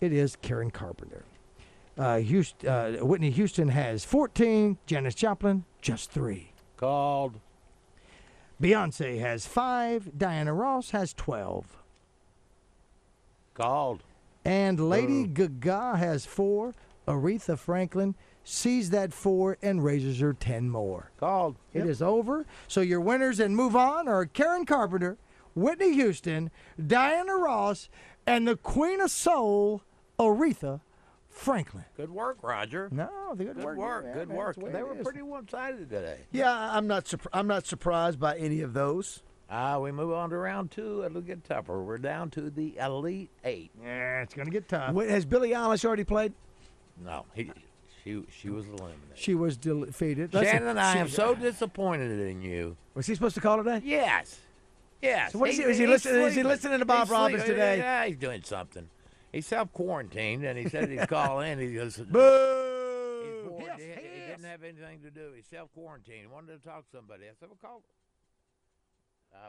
It 0.00 0.12
is 0.12 0.36
Karen 0.36 0.70
Carpenter. 0.70 1.24
Uh, 1.96 2.18
Houston, 2.18 2.68
uh, 2.68 2.92
Whitney 3.00 3.30
Houston 3.30 3.68
has 3.68 4.04
14, 4.04 4.78
Janis 4.86 5.14
Joplin, 5.14 5.64
just 5.80 6.10
three. 6.10 6.52
Called. 6.76 7.40
Beyonce 8.60 9.20
has 9.20 9.46
five, 9.46 10.10
Diana 10.16 10.52
Ross 10.52 10.90
has 10.90 11.12
12. 11.14 11.83
Called. 13.54 14.02
And 14.44 14.78
Lady 14.90 15.24
Gaga 15.26 15.96
has 15.96 16.26
four. 16.26 16.74
Aretha 17.08 17.58
Franklin 17.58 18.14
sees 18.42 18.90
that 18.90 19.12
four 19.12 19.56
and 19.62 19.82
raises 19.84 20.20
her 20.20 20.32
10 20.34 20.68
more. 20.70 21.10
Called. 21.18 21.56
It 21.72 21.86
is 21.86 22.02
over. 22.02 22.44
So 22.68 22.80
your 22.80 23.00
winners 23.00 23.40
and 23.40 23.56
move 23.56 23.74
on 23.76 24.06
are 24.08 24.26
Karen 24.26 24.66
Carpenter, 24.66 25.16
Whitney 25.54 25.92
Houston, 25.94 26.50
Diana 26.84 27.36
Ross, 27.36 27.88
and 28.26 28.46
the 28.46 28.56
Queen 28.56 29.00
of 29.00 29.10
Soul, 29.10 29.82
Aretha 30.18 30.80
Franklin. 31.28 31.84
Good 31.96 32.10
work, 32.10 32.38
Roger. 32.42 32.88
No, 32.92 33.34
the 33.34 33.44
good, 33.44 33.56
Good 33.56 33.64
work. 33.64 33.76
work. 33.78 34.04
yeah, 34.06 34.14
good 34.14 34.28
man, 34.28 34.36
work. 34.36 34.56
They 34.56 34.82
were 34.82 34.94
is. 34.96 35.02
pretty 35.02 35.22
one-sided 35.22 35.90
today. 35.90 36.20
Yeah, 36.32 36.52
I'm 36.76 36.86
not. 36.86 37.12
I'm 37.32 37.46
not 37.46 37.66
surprised 37.66 38.18
by 38.20 38.36
any 38.38 38.60
of 38.60 38.72
those. 38.72 39.22
Uh, 39.54 39.78
we 39.78 39.92
move 39.92 40.12
on 40.12 40.30
to 40.30 40.36
round 40.36 40.72
two. 40.72 41.04
It'll 41.04 41.20
get 41.20 41.44
tougher. 41.44 41.80
We're 41.80 41.98
down 41.98 42.28
to 42.30 42.50
the 42.50 42.76
Elite 42.76 43.30
Eight. 43.44 43.70
Yeah, 43.80 44.22
it's 44.22 44.34
going 44.34 44.46
to 44.46 44.52
get 44.52 44.68
tough. 44.68 44.92
Wait, 44.92 45.08
has 45.10 45.24
Billie 45.24 45.50
Eilish 45.50 45.84
already 45.84 46.02
played? 46.02 46.32
No, 47.04 47.24
he, 47.34 47.52
she, 48.02 48.24
she 48.36 48.50
was 48.50 48.66
eliminated. 48.66 48.98
She 49.14 49.34
was 49.36 49.56
defeated. 49.56 50.34
Listen, 50.34 50.50
Shannon, 50.58 50.76
I 50.78 50.94
she- 50.94 50.98
am 50.98 51.08
so 51.08 51.36
disappointed 51.36 52.18
in 52.18 52.42
you. 52.42 52.76
Was 52.94 53.06
he 53.06 53.14
supposed 53.14 53.36
to 53.36 53.40
call 53.40 53.58
today? 53.58 53.80
Yes. 53.84 54.40
Yes. 55.00 55.30
So 55.32 55.38
what 55.38 55.50
is 55.50 55.58
he- 55.58 55.62
is 55.62 55.78
he 55.78 55.86
listening- 55.86 56.22
is 56.22 56.34
he 56.34 56.42
listening 56.42 56.80
to 56.80 56.84
Bob 56.84 57.00
He's 57.00 57.08
sleep- 57.10 57.18
Robbins 57.20 57.44
today? 57.44 57.78
Yeah, 57.78 58.06
he's 58.06 58.16
doing 58.16 58.42
something. 58.42 58.88
He's 59.30 59.46
self 59.46 59.72
quarantined, 59.72 60.44
and 60.44 60.58
he 60.58 60.68
said 60.68 60.88
he'd 60.88 61.08
call 61.08 61.40
in. 61.40 61.60
He 61.60 61.74
goes, 61.74 61.96
Boo! 62.10 63.22
He's 63.24 63.48
bored. 63.48 63.72
He, 63.78 63.86
didn't 64.28 64.44
have 64.44 64.64
anything 64.64 65.00
to 65.02 65.10
do. 65.12 65.30
He's 65.36 65.46
self 65.46 65.68
quarantined. 65.74 66.28
Wanted 66.32 66.60
to 66.60 66.68
talk 66.68 66.90
to 66.90 66.96
somebody. 66.96 67.24
I 67.26 67.34
said, 67.38 67.48
well, 67.50 67.58
call 67.62 67.78
her. 67.78 68.03
Uh, 69.34 69.48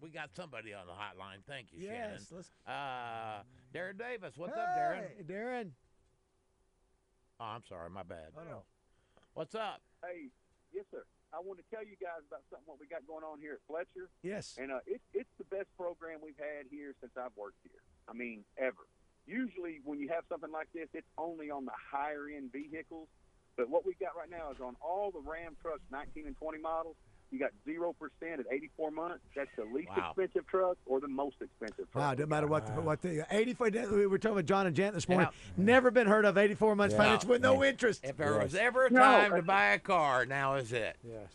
we 0.00 0.10
got 0.10 0.30
somebody 0.34 0.74
on 0.74 0.86
the 0.86 0.92
hotline. 0.92 1.42
Thank 1.46 1.72
you, 1.72 1.80
Yes, 1.80 1.92
Shannon. 1.92 2.26
let's- 2.30 2.52
Uh, 2.66 3.42
Darren 3.72 3.96
Davis. 3.98 4.36
What's 4.36 4.56
up, 4.56 4.68
Darren? 4.76 5.16
Hey, 5.16 5.22
Darren. 5.22 5.72
Oh, 7.40 7.44
I'm 7.44 7.64
sorry. 7.64 7.88
My 7.90 8.02
bad. 8.02 8.32
Oh, 8.36 8.44
no. 8.44 8.64
What's 9.34 9.54
up? 9.54 9.82
Hey, 10.02 10.30
yes, 10.72 10.84
sir. 10.90 11.04
I 11.32 11.40
want 11.40 11.58
to 11.58 11.64
tell 11.74 11.84
you 11.84 11.96
guys 11.96 12.22
about 12.26 12.42
something 12.48 12.66
what 12.66 12.80
we 12.80 12.86
got 12.86 13.06
going 13.06 13.24
on 13.24 13.40
here 13.40 13.54
at 13.54 13.62
Fletcher. 13.66 14.08
Yes. 14.22 14.56
And 14.58 14.70
uh, 14.72 14.80
it, 14.86 15.00
it's 15.12 15.28
the 15.38 15.44
best 15.44 15.68
program 15.76 16.20
we've 16.22 16.38
had 16.38 16.66
here 16.70 16.94
since 17.00 17.12
I've 17.16 17.36
worked 17.36 17.58
here. 17.62 17.82
I 18.08 18.12
mean, 18.12 18.44
ever. 18.56 18.86
Usually, 19.26 19.80
when 19.84 19.98
you 19.98 20.08
have 20.08 20.24
something 20.28 20.50
like 20.52 20.68
this, 20.72 20.88
it's 20.94 21.08
only 21.18 21.50
on 21.50 21.64
the 21.64 21.72
higher 21.74 22.28
end 22.28 22.52
vehicles. 22.52 23.08
But 23.56 23.68
what 23.68 23.84
we've 23.84 23.98
got 23.98 24.16
right 24.16 24.30
now 24.30 24.50
is 24.52 24.60
on 24.60 24.76
all 24.80 25.10
the 25.10 25.20
Ram 25.20 25.56
trucks, 25.60 25.82
19 25.90 26.26
and 26.26 26.36
20 26.36 26.58
models. 26.58 26.96
You 27.32 27.40
got 27.40 27.50
zero 27.64 27.92
percent 27.98 28.40
at 28.40 28.46
84 28.52 28.90
months. 28.92 29.20
That's 29.34 29.50
the 29.56 29.64
least 29.64 29.88
Wow. 29.96 30.10
expensive 30.16 30.46
truck 30.46 30.76
or 30.86 31.00
the 31.00 31.08
most 31.08 31.36
expensive 31.40 31.90
truck. 31.90 31.94
Wow, 32.04 32.14
doesn't 32.14 32.28
matter 32.28 32.46
what 32.46 32.66
the, 32.66 32.80
what 32.80 33.02
the 33.02 33.26
84. 33.30 33.70
We 33.90 34.06
were 34.06 34.18
talking 34.18 34.36
about 34.38 34.46
John 34.46 34.66
and 34.66 34.76
Jan 34.76 34.94
this 34.94 35.08
morning. 35.08 35.28
Never 35.56 35.90
been 35.90 36.06
heard 36.06 36.24
of 36.24 36.38
84 36.38 36.76
months 36.76 36.92
Yeah. 36.94 37.02
finance 37.02 37.24
with 37.24 37.42
no 37.42 37.64
interest. 37.64 38.04
If 38.04 38.16
there 38.16 38.38
was 38.38 38.54
ever 38.54 38.86
a 38.86 38.90
No. 38.90 39.00
time 39.00 39.34
to 39.34 39.42
buy 39.42 39.66
a 39.72 39.78
car, 39.78 40.24
now 40.24 40.54
is 40.54 40.72
it. 40.72 40.96
Yes. 41.02 41.32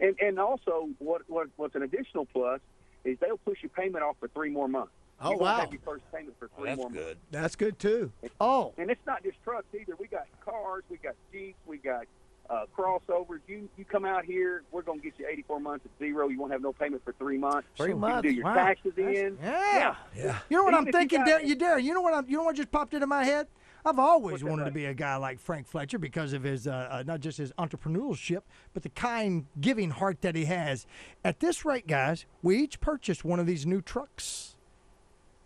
And 0.00 0.16
and 0.20 0.38
also, 0.38 0.88
what, 0.98 1.22
what 1.26 1.48
what's 1.56 1.74
an 1.74 1.82
additional 1.82 2.26
plus 2.26 2.60
is 3.04 3.18
they'll 3.20 3.38
push 3.38 3.62
your 3.62 3.70
payment 3.70 4.04
off 4.04 4.16
for 4.18 4.28
three 4.28 4.50
more 4.50 4.68
months. 4.68 4.92
Oh, 5.20 5.30
you 5.30 5.38
won't 5.38 5.42
wow. 5.42 5.60
Have 5.60 5.72
your 5.72 5.80
first 5.84 6.04
payment 6.14 6.36
for 6.38 6.48
three 6.58 6.74
more 6.74 6.90
months. 6.90 7.14
That's 7.30 7.56
good 7.56 7.78
too. 7.78 8.12
Oh, 8.40 8.74
And 8.76 8.90
it's 8.90 9.00
not 9.06 9.22
just 9.22 9.42
trucks 9.42 9.66
either. 9.74 9.94
We 9.98 10.08
got 10.08 10.24
cars, 10.44 10.84
we 10.90 10.98
got 10.98 11.14
jeeps, 11.32 11.56
we 11.66 11.78
got 11.78 12.04
uh, 12.50 12.64
crossovers. 12.76 13.40
You 13.46 13.68
you 13.76 13.84
come 13.84 14.04
out 14.04 14.24
here, 14.24 14.62
we're 14.70 14.82
gonna 14.82 15.00
get 15.00 15.14
you 15.18 15.26
84 15.28 15.60
months 15.60 15.84
at 15.86 15.98
zero. 15.98 16.28
You 16.28 16.38
won't 16.40 16.52
have 16.52 16.62
no 16.62 16.72
payment 16.72 17.02
for 17.04 17.12
three 17.14 17.38
months. 17.38 17.68
Three 17.76 17.88
you 17.88 17.92
can 17.92 18.00
months, 18.00 18.28
do 18.28 18.34
your 18.34 18.44
wow. 18.44 18.54
taxes 18.54 18.92
That's- 18.96 19.16
in. 19.16 19.38
Yeah. 19.42 19.94
yeah. 20.16 20.38
You 20.48 20.56
know 20.58 20.64
what 20.64 20.74
Even 20.74 20.74
I'm 20.74 20.88
if 20.88 20.94
you 20.94 20.98
thinking, 21.00 21.24
got- 21.24 21.40
Darren? 21.42 21.46
You 21.46 21.56
Darren, 21.56 21.82
you 21.82 21.94
know 21.94 22.00
what 22.02 22.14
I'm, 22.14 22.28
you 22.28 22.36
know 22.36 22.44
what 22.44 22.56
just 22.56 22.70
popped 22.70 22.94
into 22.94 23.06
my 23.06 23.24
head? 23.24 23.46
I've 23.84 24.00
always 24.00 24.32
What's 24.32 24.42
that, 24.42 24.50
wanted 24.50 24.64
to 24.64 24.70
be 24.72 24.86
a 24.86 24.94
guy 24.94 25.14
like 25.14 25.38
Frank 25.38 25.68
Fletcher 25.68 25.98
because 26.00 26.32
of 26.32 26.42
his 26.42 26.66
uh, 26.66 26.88
uh, 26.90 27.04
not 27.06 27.20
just 27.20 27.38
his 27.38 27.52
entrepreneurship, 27.52 28.40
but 28.74 28.82
the 28.82 28.88
kind, 28.88 29.46
giving 29.60 29.90
heart 29.90 30.22
that 30.22 30.34
he 30.34 30.46
has. 30.46 30.86
At 31.24 31.38
this 31.38 31.64
rate, 31.64 31.86
guys, 31.86 32.26
we 32.42 32.56
each 32.58 32.80
purchase 32.80 33.22
one 33.24 33.38
of 33.38 33.46
these 33.46 33.64
new 33.64 33.80
trucks. 33.80 34.56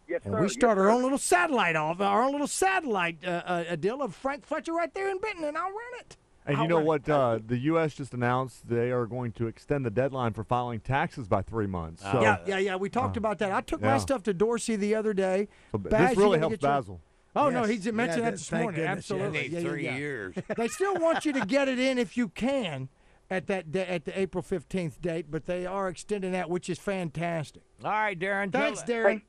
Yes, 0.08 0.22
And 0.24 0.32
sir. 0.32 0.40
we 0.40 0.46
Yes, 0.46 0.54
start 0.54 0.78
our 0.78 0.84
sir. 0.84 0.90
own 0.90 1.02
little 1.02 1.18
satellite 1.18 1.76
off, 1.76 2.00
our 2.00 2.22
own 2.22 2.32
little 2.32 2.46
satellite 2.46 3.18
uh, 3.24 3.42
uh, 3.44 3.64
a 3.68 3.76
deal 3.76 4.00
of 4.02 4.14
Frank 4.14 4.46
Fletcher 4.46 4.72
right 4.72 4.92
there 4.94 5.10
in 5.10 5.18
Benton, 5.18 5.44
and 5.44 5.56
I'll 5.58 5.70
run 5.70 6.00
it. 6.00 6.16
And 6.50 6.62
you 6.62 6.68
know 6.68 6.80
what? 6.80 7.08
Uh, 7.08 7.38
the 7.44 7.58
U.S. 7.58 7.94
just 7.94 8.14
announced 8.14 8.68
they 8.68 8.90
are 8.90 9.06
going 9.06 9.32
to 9.32 9.46
extend 9.46 9.84
the 9.86 9.90
deadline 9.90 10.32
for 10.32 10.44
filing 10.44 10.80
taxes 10.80 11.28
by 11.28 11.42
three 11.42 11.66
months. 11.66 12.02
So, 12.02 12.20
yeah, 12.22 12.38
yeah, 12.46 12.58
yeah. 12.58 12.76
We 12.76 12.88
talked 12.90 13.16
about 13.16 13.38
that. 13.38 13.52
I 13.52 13.60
took 13.60 13.80
my 13.80 13.98
stuff 13.98 14.22
to 14.24 14.34
Dorsey 14.34 14.76
the 14.76 14.94
other 14.94 15.12
day. 15.12 15.48
So 15.72 15.78
b- 15.78 15.90
Baz, 15.90 16.10
this 16.10 16.16
you 16.16 16.22
really 16.22 16.38
gonna 16.38 16.48
helps 16.50 16.62
get 16.62 16.68
your- 16.68 16.82
Bazzel. 16.96 17.00
Oh 17.36 17.48
no, 17.48 17.64
Yes. 17.64 17.84
he 17.84 17.90
mentioned 17.92 18.18
Yeah, 18.24 18.30
that 18.30 18.36
this 18.38 18.48
thank 18.50 18.62
morning. 18.64 18.80
goodness, 18.80 19.08
yeah. 19.08 19.16
Absolutely, 19.16 19.40
Need 19.42 19.52
Yeah, 19.52 19.58
yeah, 19.60 19.68
three 19.68 19.84
yeah. 19.84 19.96
years. 19.96 20.34
they 20.56 20.66
still 20.68 20.96
want 20.96 21.24
you 21.24 21.32
to 21.34 21.46
get 21.46 21.68
it 21.68 21.78
in 21.78 21.96
if 21.96 22.16
you 22.16 22.28
can 22.28 22.88
at 23.30 23.46
that 23.46 23.70
da- 23.70 23.86
at 23.86 24.04
the 24.04 24.18
April 24.20 24.42
fifteenth 24.42 25.00
date, 25.00 25.26
but 25.30 25.46
they 25.46 25.64
are 25.64 25.88
extending 25.88 26.32
that, 26.32 26.50
which 26.50 26.68
is 26.68 26.80
fantastic. 26.80 27.62
All 27.84 27.90
right, 27.92 28.18
Darren. 28.18 28.50
Thanks, 28.52 28.82
Darren. 28.82 29.22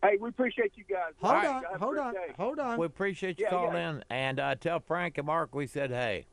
Hey, 0.00 0.16
we 0.20 0.28
appreciate 0.28 0.72
you 0.76 0.84
guys. 0.84 1.12
Hold 1.20 1.34
All 1.34 1.38
right, 1.40 1.48
on, 1.48 1.62
have 1.72 1.80
hold 1.80 1.98
on, 1.98 2.14
day. 2.14 2.20
hold 2.38 2.58
on. 2.60 2.78
We 2.78 2.86
appreciate 2.86 3.38
you 3.40 3.46
Yeah, 3.46 3.50
calling 3.50 3.74
yeah. 3.74 3.90
in, 3.90 4.04
and 4.10 4.38
uh, 4.40 4.54
tell 4.54 4.78
Frank 4.78 5.18
and 5.18 5.26
Mark 5.26 5.52
we 5.54 5.66
said 5.66 5.90
hey. 5.90 6.26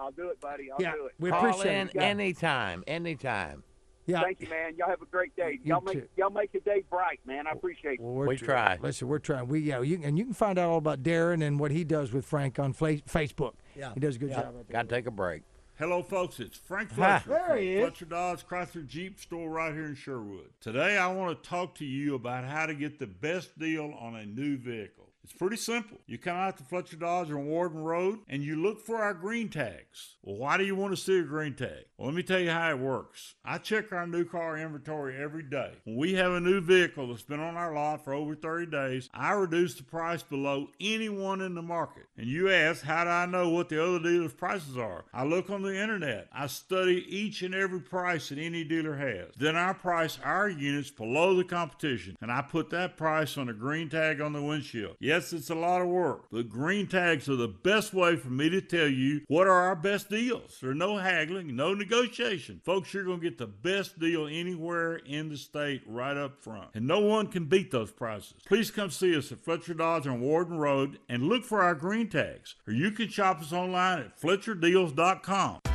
I'll 0.00 0.10
do 0.12 0.28
it, 0.30 0.40
buddy. 0.40 0.70
I'll 0.72 0.80
Yeah, 0.80 0.92
do 0.92 1.06
it. 1.06 1.12
we 1.18 1.30
Call 1.30 1.38
appreciate 1.46 1.74
in 1.80 1.88
it. 1.88 1.94
Yeah. 1.94 2.02
anytime, 2.02 2.84
anytime. 2.86 3.62
Yeah. 4.06 4.22
Thank 4.22 4.40
you, 4.40 4.48
man. 4.48 4.74
Y'all 4.76 4.88
have 4.88 5.02
a 5.02 5.06
great 5.06 5.36
day. 5.36 5.60
You 5.62 5.74
Y'all 5.74 5.80
make 5.82 5.94
too. 6.00 6.08
y'all 6.16 6.30
make 6.30 6.50
the 6.52 6.60
day 6.60 6.82
bright, 6.90 7.20
man. 7.26 7.46
I 7.46 7.50
appreciate 7.52 7.94
it. 7.94 8.00
Well, 8.00 8.14
we're 8.14 8.26
We 8.28 8.36
try. 8.36 8.78
Listen, 8.80 9.06
we're 9.08 9.18
trying. 9.20 9.46
We 9.46 9.60
yeah, 9.60 9.82
you, 9.82 10.00
and 10.02 10.18
you 10.18 10.24
can 10.24 10.34
find 10.34 10.58
out 10.58 10.68
all 10.70 10.78
about 10.78 11.02
Darren 11.02 11.46
and 11.46 11.60
what 11.60 11.70
he 11.70 11.84
does 11.84 12.12
with 12.12 12.24
Frank 12.24 12.58
on 12.58 12.72
Fla- 12.72 12.94
Facebook. 13.02 13.54
Yeah. 13.76 13.92
he 13.94 14.00
does 14.00 14.16
a 14.16 14.18
good 14.18 14.30
Yeah. 14.30 14.42
job. 14.42 14.68
Got 14.70 14.88
to 14.88 14.94
take 14.94 15.06
a 15.06 15.10
break. 15.12 15.42
Hello, 15.78 16.02
folks. 16.02 16.40
It's 16.40 16.58
Frank 16.58 16.90
Hi. 16.92 17.20
Fletcher. 17.20 17.28
There 17.28 17.46
from 17.50 17.58
he 17.58 17.72
is. 17.74 17.80
Fletcher 17.82 18.04
Dodge 18.06 18.46
Chrysler 18.46 18.86
Jeep 18.86 19.20
store 19.20 19.48
right 19.48 19.72
here 19.72 19.84
in 19.86 19.94
Sherwood. 19.94 20.50
Today, 20.60 20.98
I 20.98 21.06
want 21.12 21.40
to 21.42 21.48
talk 21.48 21.74
to 21.76 21.84
you 21.86 22.14
about 22.16 22.44
how 22.44 22.66
to 22.66 22.74
get 22.74 22.98
the 22.98 23.06
best 23.06 23.58
deal 23.58 23.94
on 23.98 24.16
a 24.16 24.26
new 24.26 24.56
vehicle. 24.58 25.09
It's 25.30 25.38
pretty 25.38 25.56
simple. 25.58 25.98
You 26.08 26.18
come 26.18 26.36
out 26.36 26.56
to 26.56 26.64
Fletcher 26.64 26.96
Dodge 26.96 27.30
on 27.30 27.46
Warden 27.46 27.84
Road 27.84 28.18
and 28.28 28.42
you 28.42 28.56
look 28.56 28.84
for 28.84 28.96
our 28.96 29.14
green 29.14 29.48
tags. 29.48 30.16
Well, 30.22 30.36
why 30.36 30.56
do 30.56 30.64
you 30.64 30.74
want 30.74 30.92
to 30.92 31.00
see 31.00 31.20
a 31.20 31.22
green 31.22 31.54
tag? 31.54 31.84
Well, 31.96 32.08
let 32.08 32.16
me 32.16 32.24
tell 32.24 32.40
you 32.40 32.50
how 32.50 32.70
it 32.70 32.80
works. 32.80 33.36
I 33.44 33.58
check 33.58 33.92
our 33.92 34.08
new 34.08 34.24
car 34.24 34.58
inventory 34.58 35.16
every 35.16 35.44
day. 35.44 35.74
When 35.84 35.96
we 35.96 36.14
have 36.14 36.32
a 36.32 36.40
new 36.40 36.60
vehicle 36.60 37.06
that's 37.06 37.22
been 37.22 37.38
on 37.38 37.56
our 37.56 37.72
lot 37.72 38.02
for 38.02 38.12
over 38.12 38.34
30 38.34 38.66
days, 38.66 39.08
I 39.14 39.32
reduce 39.32 39.74
the 39.74 39.84
price 39.84 40.24
below 40.24 40.66
anyone 40.80 41.40
in 41.42 41.54
the 41.54 41.62
market. 41.62 42.06
And 42.18 42.26
you 42.26 42.50
ask, 42.50 42.82
how 42.82 43.04
do 43.04 43.10
I 43.10 43.26
know 43.26 43.50
what 43.50 43.68
the 43.68 43.82
other 43.82 44.00
dealers' 44.00 44.32
prices 44.32 44.76
are? 44.76 45.04
I 45.14 45.24
look 45.24 45.48
on 45.48 45.62
the 45.62 45.80
internet. 45.80 46.28
I 46.32 46.48
study 46.48 47.06
each 47.08 47.42
and 47.42 47.54
every 47.54 47.80
price 47.80 48.30
that 48.30 48.38
any 48.38 48.64
dealer 48.64 48.96
has. 48.96 49.32
Then 49.36 49.54
I 49.54 49.74
price 49.74 50.18
our 50.24 50.48
units 50.48 50.90
below 50.90 51.36
the 51.36 51.44
competition, 51.44 52.16
and 52.20 52.32
I 52.32 52.42
put 52.42 52.70
that 52.70 52.96
price 52.96 53.38
on 53.38 53.48
a 53.48 53.54
green 53.54 53.88
tag 53.88 54.20
on 54.20 54.32
the 54.32 54.42
windshield. 54.42 54.96
Yes, 54.98 55.19
it's 55.32 55.50
a 55.50 55.54
lot 55.54 55.82
of 55.82 55.88
work, 55.88 56.26
but 56.30 56.48
green 56.48 56.86
tags 56.86 57.28
are 57.28 57.36
the 57.36 57.48
best 57.48 57.92
way 57.92 58.16
for 58.16 58.30
me 58.30 58.48
to 58.50 58.60
tell 58.60 58.88
you 58.88 59.22
what 59.28 59.46
are 59.46 59.52
our 59.52 59.76
best 59.76 60.08
deals. 60.08 60.58
There's 60.60 60.76
no 60.76 60.96
haggling, 60.96 61.54
no 61.54 61.74
negotiation. 61.74 62.60
Folks, 62.64 62.92
you're 62.92 63.04
going 63.04 63.20
to 63.20 63.28
get 63.28 63.38
the 63.38 63.46
best 63.46 63.98
deal 63.98 64.26
anywhere 64.26 64.96
in 64.96 65.28
the 65.28 65.36
state 65.36 65.82
right 65.86 66.16
up 66.16 66.42
front. 66.42 66.70
And 66.74 66.86
no 66.86 67.00
one 67.00 67.26
can 67.28 67.44
beat 67.44 67.70
those 67.70 67.90
prices. 67.90 68.34
Please 68.46 68.70
come 68.70 68.90
see 68.90 69.16
us 69.16 69.30
at 69.30 69.44
Fletcher 69.44 69.74
Dodge 69.74 70.06
on 70.06 70.20
Warden 70.20 70.58
Road 70.58 70.98
and 71.08 71.24
look 71.24 71.44
for 71.44 71.62
our 71.62 71.74
green 71.74 72.08
tags. 72.08 72.56
Or 72.66 72.72
you 72.72 72.90
can 72.90 73.08
shop 73.08 73.40
us 73.40 73.52
online 73.52 74.00
at 74.00 74.20
FletcherDeals.com. 74.20 75.69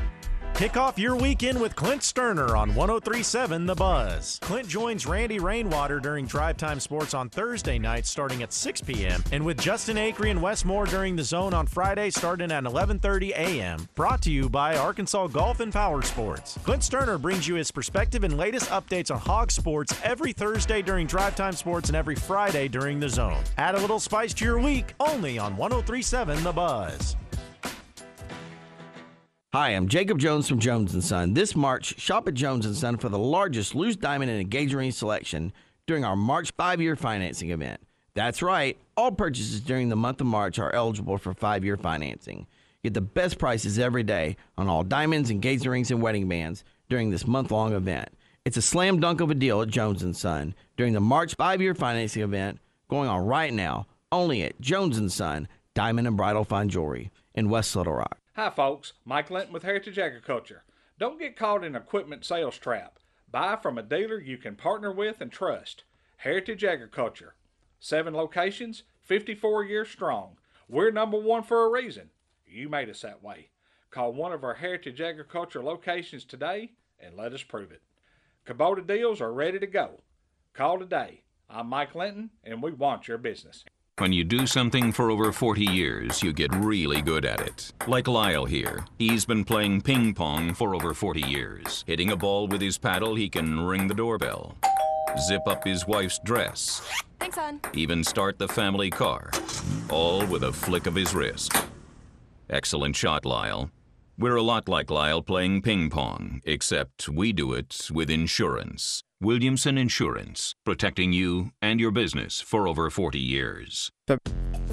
Kick 0.56 0.78
off 0.78 0.98
your 0.98 1.18
weekend 1.18 1.60
with 1.60 1.76
Clint 1.76 2.02
Stoerner 2.02 2.58
on 2.58 2.74
1037 2.76 3.66
The 3.66 3.76
Buzz. 3.76 4.40
Clint 4.42 4.70
joins 4.70 5.06
Randy 5.06 5.38
Rainwater 5.38 6.00
during 6.00 6.26
Drive 6.28 6.56
Time 6.56 6.80
Sports 6.80 7.14
on 7.14 7.28
Thursday 7.28 7.78
night 7.78 8.06
starting 8.06 8.42
at 8.42 8.54
6 8.54 8.80
p.m. 8.80 9.22
and 9.34 9.46
with 9.46 9.60
Justin 9.60 9.98
Acree 9.98 10.32
and 10.32 10.42
Wes 10.42 10.64
Moore 10.64 10.86
during 10.86 11.18
the 11.18 11.26
zone 11.26 11.54
on 11.54 11.68
Friday 11.68 12.10
starting 12.10 12.54
at 12.54 12.64
11:30 12.64 13.32
a.m. 13.32 13.86
Brought 13.96 14.22
to 14.22 14.32
you 14.32 14.48
by 14.48 14.78
Arkansas 14.78 15.28
Golf 15.28 15.60
and 15.60 15.74
Power 15.74 16.02
Sports. 16.04 16.58
Clint 16.64 16.84
Stoerner 16.84 17.22
brings 17.22 17.46
you 17.46 17.56
his 17.56 17.70
perspective 17.70 18.24
and 18.24 18.38
latest 18.38 18.70
updates 18.70 19.12
on 19.12 19.20
hog 19.20 19.52
sports 19.52 19.94
every 20.06 20.32
Thursday 20.32 20.82
during 20.82 21.06
Drive 21.06 21.36
Time 21.36 21.52
Sports 21.52 21.90
and 21.90 21.98
every 21.98 22.16
Friday 22.16 22.70
during 22.70 23.02
the 23.02 23.10
zone. 23.10 23.44
Add 23.58 23.76
a 23.76 23.80
little 23.82 24.00
spice 24.00 24.34
to 24.36 24.46
your 24.46 24.60
week 24.60 24.94
only 25.02 25.38
on 25.38 25.58
1037 25.58 26.46
The 26.46 26.54
Buzz. 26.54 27.18
Hi, 29.56 29.70
I'm 29.70 29.88
Jacob 29.88 30.20
Jones 30.20 30.50
from 30.50 30.60
Jones 30.60 31.06
& 31.06 31.08
Son. 31.08 31.34
This 31.34 31.56
March, 31.56 31.98
shop 31.98 32.28
at 32.28 32.34
Jones 32.34 32.78
& 32.78 32.80
Son 32.80 32.98
for 32.98 33.08
the 33.08 33.18
largest 33.18 33.74
loose 33.74 33.96
diamond 33.96 34.30
and 34.30 34.42
engagement 34.42 34.80
ring 34.80 34.92
selection 34.92 35.54
during 35.88 36.04
our 36.04 36.18
March 36.18 36.54
5-year 36.58 36.98
financing 36.98 37.52
event. 37.52 37.80
That's 38.16 38.42
right, 38.42 38.78
all 38.98 39.14
purchases 39.14 39.62
during 39.62 39.88
the 39.88 39.96
month 39.96 40.20
of 40.20 40.28
March 40.28 40.60
are 40.60 40.76
eligible 40.76 41.18
for 41.18 41.34
5-year 41.34 41.78
financing. 41.78 42.48
Get 42.84 42.96
the 42.96 43.00
best 43.00 43.40
prices 43.40 43.80
every 43.80 44.04
day 44.04 44.36
on 44.58 44.68
all 44.68 44.84
diamonds, 44.84 45.32
engagement 45.32 45.72
rings, 45.72 45.90
and 45.90 46.02
wedding 46.02 46.28
bands 46.28 46.66
during 46.90 47.10
this 47.10 47.26
month-long 47.26 47.72
event. 47.72 48.10
It's 48.44 48.58
a 48.58 48.62
slam 48.62 49.00
dunk 49.00 49.22
of 49.22 49.32
a 49.32 49.36
deal 49.36 49.62
at 49.62 49.70
Jones 49.70 50.18
& 50.18 50.20
Son 50.20 50.54
during 50.76 50.92
the 50.92 51.00
March 51.00 51.38
5-year 51.38 51.76
financing 51.76 52.24
event 52.24 52.60
going 52.90 53.08
on 53.08 53.26
right 53.26 53.54
now 53.54 53.88
only 54.12 54.44
at 54.44 54.60
Jones 54.60 55.14
& 55.14 55.16
Son 55.16 55.48
Diamond 55.74 56.10
and 56.10 56.18
Bridal 56.18 56.44
Fine 56.44 56.68
Jewelry 56.68 57.10
in 57.34 57.50
West 57.50 57.74
Little 57.74 57.94
Rock. 57.94 58.20
Hi, 58.36 58.50
folks. 58.50 58.92
Mike 59.06 59.32
Linton 59.32 59.54
with 59.54 59.64
Heritage 59.64 59.98
Agriculture. 59.98 60.66
Don't 61.00 61.18
get 61.18 61.38
caught 61.38 61.64
in 61.64 61.74
equipment 61.74 62.26
sales 62.26 62.58
trap. 62.58 63.00
Buy 63.32 63.56
from 63.56 63.78
a 63.78 63.82
dealer 63.82 64.20
you 64.20 64.38
can 64.38 64.58
partner 64.58 64.92
with 64.92 65.22
and 65.22 65.32
trust. 65.32 65.86
Heritage 66.18 66.66
Agriculture. 66.66 67.36
Seven 67.80 68.14
locations, 68.14 68.84
54 69.04 69.64
years 69.64 69.88
strong. 69.88 70.36
We're 70.68 70.92
number 70.92 71.18
one 71.18 71.44
for 71.44 71.66
a 71.66 71.70
reason. 71.70 72.10
You 72.46 72.68
made 72.68 72.90
us 72.90 73.04
that 73.04 73.24
way. 73.24 73.52
Call 73.90 74.12
one 74.12 74.34
of 74.34 74.44
our 74.44 74.56
Heritage 74.56 75.00
Agriculture 75.00 75.64
locations 75.64 76.26
today 76.26 76.74
and 77.00 77.16
let 77.16 77.32
us 77.32 77.44
prove 77.44 77.72
it. 77.72 77.84
Kubota 78.46 78.86
deals 78.86 79.22
are 79.22 79.32
ready 79.32 79.60
to 79.60 79.68
go. 79.68 80.02
Call 80.54 80.78
today. 80.78 81.22
I'm 81.50 81.68
Mike 81.68 81.96
Linton, 81.96 82.32
and 82.44 82.62
we 82.62 82.72
want 82.72 83.08
your 83.08 83.18
business. 83.18 83.64
When 83.98 84.12
you 84.12 84.26
do 84.26 84.46
something 84.46 84.92
for 84.92 85.10
over 85.10 85.32
40 85.32 85.64
years, 85.64 86.22
you 86.22 86.34
get 86.34 86.54
really 86.54 87.02
good 87.02 87.24
at 87.24 87.40
it. 87.40 87.72
Like 87.88 88.10
Lyle 88.10 88.44
here. 88.44 88.84
He's 89.00 89.24
been 89.24 89.46
playing 89.46 89.84
ping 89.84 90.14
pong 90.14 90.54
for 90.54 90.76
over 90.76 90.94
40 90.94 91.22
years. 91.22 91.86
Hitting 91.88 92.12
a 92.12 92.18
ball 92.18 92.50
with 92.50 92.60
his 92.60 92.78
paddle, 92.78 93.16
he 93.16 93.30
can 93.30 93.62
ring 93.62 93.88
the 93.88 93.94
doorbell, 93.94 94.58
zip 95.18 95.44
up 95.48 95.64
his 95.64 95.88
wife's 95.88 96.20
dress, 96.26 96.82
Thanks, 97.22 97.38
hon. 97.38 97.62
even 97.74 98.04
start 98.04 98.38
the 98.38 98.50
family 98.50 98.90
car. 98.90 99.32
All 99.90 100.26
with 100.26 100.44
a 100.44 100.52
flick 100.52 100.88
of 100.88 100.96
his 100.96 101.16
wrist. 101.16 101.54
Excellent 102.50 102.98
shot, 102.98 103.24
Lyle. 103.24 103.72
We're 104.18 104.36
a 104.36 104.42
lot 104.42 104.68
like 104.68 104.90
Lyle 104.92 105.22
playing 105.22 105.62
ping 105.62 105.90
pong, 105.90 106.42
except 106.44 107.08
we 107.08 107.32
do 107.32 107.54
it 107.54 107.88
with 107.94 108.10
insurance. 108.10 109.04
Williamson 109.22 109.78
Insurance, 109.78 110.56
protecting 110.66 111.14
you 111.14 111.52
and 111.62 111.80
your 111.80 111.92
business 111.92 112.42
for 112.42 112.68
over 112.68 112.90
40 112.90 113.18
years. 113.18 113.90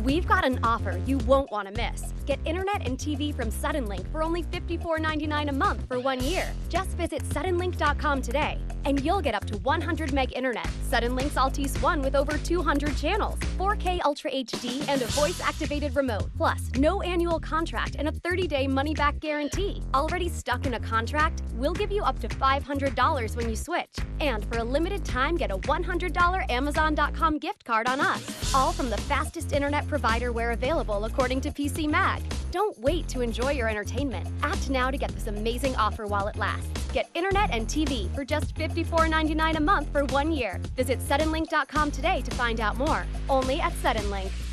We've 0.05 0.27
got 0.27 0.45
an 0.45 0.59
offer 0.65 1.01
you 1.07 1.19
won't 1.19 1.51
want 1.53 1.69
to 1.69 1.75
miss. 1.75 2.13
Get 2.27 2.41
internet 2.45 2.87
and 2.87 2.99
TV 2.99 3.35
from 3.35 3.51
Suddenlink 3.51 4.11
for 4.11 4.23
only 4.23 4.43
$54.99 4.43 5.49
a 5.49 5.53
month 5.53 5.87
for 5.87 6.01
one 6.01 6.21
year. 6.21 6.53
Just 6.69 6.91
visit 6.91 7.23
suddenlink.com 7.29 8.23
today, 8.23 8.59
and 8.85 9.01
you'll 9.05 9.21
get 9.21 9.35
up 9.35 9.45
to 9.47 9.59
100 9.59 10.13
meg 10.13 10.33
internet. 10.35 10.69
Suddenlink's 10.91 11.35
Altice 11.35 11.81
One 11.83 12.03
with 12.03 12.17
over 12.17 12.37
200 12.39 12.97
channels, 12.97 13.39
4K 13.59 14.01
Ultra 14.05 14.31
HD, 14.31 14.87
and 14.89 15.03
a 15.03 15.07
voice-activated 15.07 15.95
remote. 15.95 16.31
Plus, 16.37 16.71
no 16.79 17.03
annual 17.03 17.39
contract 17.39 17.97
and 17.99 18.09
a 18.09 18.13
30-day 18.13 18.67
money-back 18.67 19.21
guarantee. 19.21 19.83
Already 19.95 20.29
stuck 20.29 20.67
in 20.67 20.75
a 20.75 20.81
contract? 20.81 21.43
We'll 21.55 21.75
give 21.75 21.93
you 21.93 22.03
up 22.03 22.19
to 22.21 22.29
$500 22.29 23.37
when 23.37 23.49
you 23.49 23.57
switch. 23.57 23.97
And 24.21 24.32
for 24.41 24.59
a 24.59 24.65
limited 24.65 25.05
time, 25.05 25.37
get 25.37 25.51
a 25.51 25.59
$100 25.59 26.51
Amazon.com 26.51 27.39
gift 27.39 27.65
card 27.65 27.87
on 27.87 28.01
us. 28.01 28.55
All 28.55 28.73
from 28.73 28.89
the 28.89 28.97
fastest 28.97 29.53
internet 29.53 29.87
provider 29.87 30.33
where 30.33 30.53
available, 30.53 31.05
according 31.05 31.43
to 31.43 31.51
PC 31.51 31.89
Mag. 31.89 32.23
Don't 32.51 32.79
wait 32.81 33.09
to 33.09 33.21
enjoy 33.21 33.51
your 33.51 33.69
entertainment. 33.69 34.27
Act 34.43 34.71
now 34.71 34.91
to 34.91 34.97
get 34.97 35.11
this 35.13 35.27
amazing 35.27 35.77
offer 35.77 36.07
while 36.07 36.29
it 36.29 36.37
lasts. 36.37 36.69
Get 36.93 37.11
internet 37.15 37.51
and 37.51 37.67
TV 37.67 38.15
for 38.15 38.25
just 38.25 38.55
$54.99 38.55 39.57
a 39.57 39.61
month 39.61 39.89
for 39.91 40.05
one 40.07 40.33
year. 40.33 40.61
Visit 40.77 41.01
suddenlink.com 41.01 41.91
today 41.91 42.23
to 42.23 42.31
find 42.37 42.61
out 42.61 42.77
more. 42.79 43.05
Only 43.29 43.61
at 43.61 43.73
Suddenlink. 43.83 44.52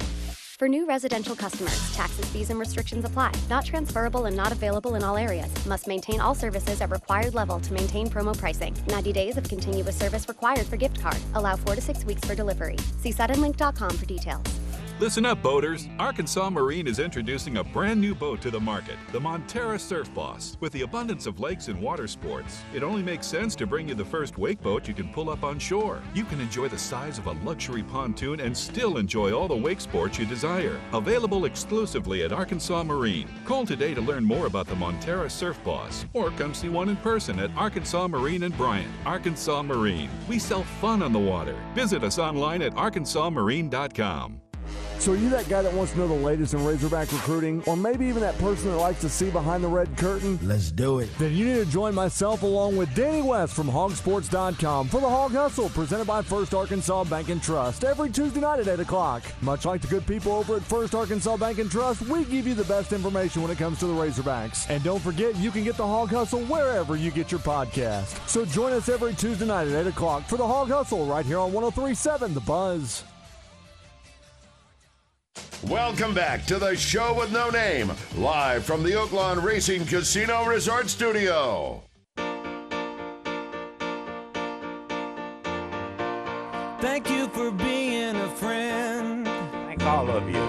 For 0.60 0.68
new 0.68 0.86
residential 0.86 1.38
customers, 1.38 1.95
taxes, 1.95 2.26
fees, 2.26 2.49
and 2.49 2.60
restrictions 2.60 3.05
apply. 3.05 3.32
Not 3.49 3.64
transferable 3.64 4.26
and 4.26 4.36
not 4.36 4.51
available 4.51 4.95
in 4.95 5.05
all 5.05 5.16
areas. 5.16 5.47
Must 5.66 5.88
maintain 5.88 6.20
all 6.20 6.36
services 6.36 6.82
at 6.82 6.91
required 6.91 7.34
level 7.34 7.62
to 7.62 7.74
maintain 7.74 8.10
promo 8.10 8.38
pricing. 8.38 8.76
90 8.89 9.14
days 9.14 9.38
of 9.38 9.45
continuous 9.45 9.95
service 9.95 10.28
required 10.28 10.68
for 10.68 10.76
gift 10.76 10.99
card. 10.99 11.18
Allow 11.36 11.55
4 11.55 11.76
to 11.76 11.82
6 11.82 12.03
weeks 12.03 12.28
for 12.28 12.36
delivery. 12.36 12.76
See 12.97 13.12
suddenlink.com 13.12 13.95
for 13.97 14.05
details. 14.05 14.59
Listen 15.00 15.26
up, 15.26 15.41
boaters. 15.41 15.88
Arkansas 15.97 16.50
Marine 16.50 16.86
is 16.86 17.00
introducing 17.00 17.56
a 17.56 17.64
brand 17.64 18.02
new 18.02 18.14
boat 18.14 18.41
to 18.41 18.52
the 18.52 18.60
market, 18.60 18.97
the 19.14 19.20
Montara 19.20 19.80
Surf 19.80 20.14
Boss. 20.14 20.58
With 20.60 20.74
the 20.74 20.82
abundance 20.82 21.26
of 21.26 21.39
lakes 21.39 21.70
and 21.70 21.80
water 21.80 22.06
sports, 22.06 22.62
it 22.74 22.84
only 22.84 23.02
makes 23.02 23.26
sense 23.26 23.56
to 23.56 23.66
bring 23.66 23.88
you 23.88 23.95
the 23.95 24.04
first 24.04 24.38
wake 24.38 24.62
boat 24.62 24.89
you 24.89 24.93
can 24.93 25.08
pull 25.14 25.30
up 25.30 25.41
on 25.41 25.58
shore. 25.58 26.02
You 26.14 26.26
can 26.26 26.41
enjoy 26.41 26.68
the 26.68 26.78
size 26.78 27.18
of 27.18 27.28
a 27.28 27.32
luxury 27.45 27.82
pontoon 27.82 28.41
and 28.41 28.56
still 28.56 28.97
enjoy 28.97 29.32
all 29.32 29.47
the 29.47 29.56
wake 29.56 29.80
sports 29.80 30.20
you 30.20 30.26
desire. 30.26 30.78
Available 30.91 31.45
exclusively 31.45 32.24
at 32.24 32.34
Arkansas 32.34 32.84
Marine. 32.84 33.30
Call 33.45 33.66
today 33.66 33.93
to 33.93 34.02
learn 34.02 34.26
more 34.26 34.47
about 34.47 34.68
the 34.68 34.76
Montara 34.76 35.32
Surf 35.32 35.64
Boss, 35.64 36.06
or 36.12 36.30
come 36.32 36.54
see 36.54 36.68
one 36.68 36.89
in 36.89 36.97
person 36.97 37.39
at 37.39 37.56
Arkansas 37.56 38.10
Marine 38.10 38.43
and 38.43 38.58
Bryant. 38.58 38.91
Arkansas 39.06 39.62
Marine. 39.64 40.10
We 40.28 40.39
sell 40.39 40.64
fun 40.82 41.02
on 41.02 41.14
the 41.14 41.20
water. 41.20 41.56
Visit 41.74 42.04
us 42.04 42.20
online 42.20 42.62
at 42.62 42.74
arkansasmarine.com. 42.74 44.41
So 45.00 45.14
are 45.14 45.16
you 45.16 45.30
that 45.30 45.47
guy 45.47 45.62
that 45.62 45.74
wants 45.74 45.93
to 45.93 46.00
know 46.00 46.10
the 46.10 46.14
latest 46.14 46.54
in 46.54 46.64
Razorback 46.66 47.10
recruiting? 47.14 47.64
Or 47.66 47.78
maybe 47.78 48.06
even 48.08 48.22
that 48.22 48.38
person 48.38 48.70
that 48.70 48.76
likes 48.78 49.00
to 49.00 49.10
see 49.10 49.30
behind 49.30 49.64
the 49.64 49.68
red 49.70 49.95
curtain? 49.97 50.38
Let's 50.43 50.72
do 50.72 51.00
it. 51.00 51.10
Then 51.18 51.34
you 51.34 51.45
need 51.45 51.56
to 51.56 51.66
join 51.66 51.95
myself 51.95 52.43
along 52.43 52.76
with 52.76 52.93
Danny 52.95 53.22
West 53.22 53.54
from 53.54 53.68
hogsports.com 53.68 54.89
for 54.89 55.00
the 55.00 55.10
Hog 55.10 55.32
Hustle, 55.32 55.70
presented 55.70 56.06
by 56.06 56.22
First 56.22 56.54
Arkansas 56.54 57.06
Bank 57.06 57.30
and 57.30 57.41
Trust, 57.41 57.86
every 57.86 58.10
Tuesday 58.10 58.41
night 58.41 58.60
at 58.60 58.68
8 58.68 58.82
o'clock. 58.82 59.24
Much 59.41 59.64
like 59.64 59.80
the 59.80 59.88
good 59.88 60.06
people 60.06 60.34
over 60.34 60.58
at 60.58 60.64
First 60.64 60.93
Arkansas 60.93 61.38
Bank 61.38 61.60
and 61.60 61.72
Trust, 61.72 62.02
we 62.02 62.26
give 62.26 62.45
you 62.45 62.54
the 62.54 62.66
best 62.66 62.91
information 62.91 63.41
when 63.41 63.52
it 63.52 63.58
comes 63.58 63.80
to 63.80 63.88
the 63.88 63.93
Razorbacks. 63.93 64.70
And 64.70 64.84
don't 64.84 65.02
forget, 65.02 65.34
you 65.38 65.50
can 65.50 65.64
get 65.64 65.78
the 65.78 65.88
Hog 65.88 66.10
Hustle 66.10 66.41
wherever 66.41 66.97
you 66.97 67.10
get 67.10 67.32
your 67.32 67.39
podcast. 67.39 68.28
So 68.28 68.43
join 68.43 68.74
us 68.74 68.89
every 68.89 69.14
Tuesday 69.14 69.45
night 69.45 69.70
at 69.70 69.86
8 69.86 69.88
o'clock 69.88 70.28
for 70.28 70.36
the 70.36 70.45
Hog 70.45 70.68
Hustle 70.68 71.06
right 71.06 71.26
here 71.26 71.39
on 71.39 71.54
1037 71.54 72.34
The 72.34 72.41
Buzz. 72.41 73.06
Welcome 75.68 76.14
back 76.14 76.46
to 76.46 76.58
the 76.58 76.76
show 76.76 77.14
with 77.14 77.32
no 77.32 77.50
name, 77.50 77.92
live 78.16 78.64
from 78.64 78.82
the 78.82 78.92
Oaklawn 78.92 79.44
Racing 79.44 79.86
Casino 79.86 80.46
Resort 80.46 80.90
Studio. 80.90 81.84
Thank 86.82 87.10
you 87.10 87.28
for 87.30 87.52
being 87.52 88.16
a 88.16 88.30
friend. 88.36 89.26
Thank 89.26 89.84
all 89.84 90.10
of 90.10 90.28
you. 90.30 90.42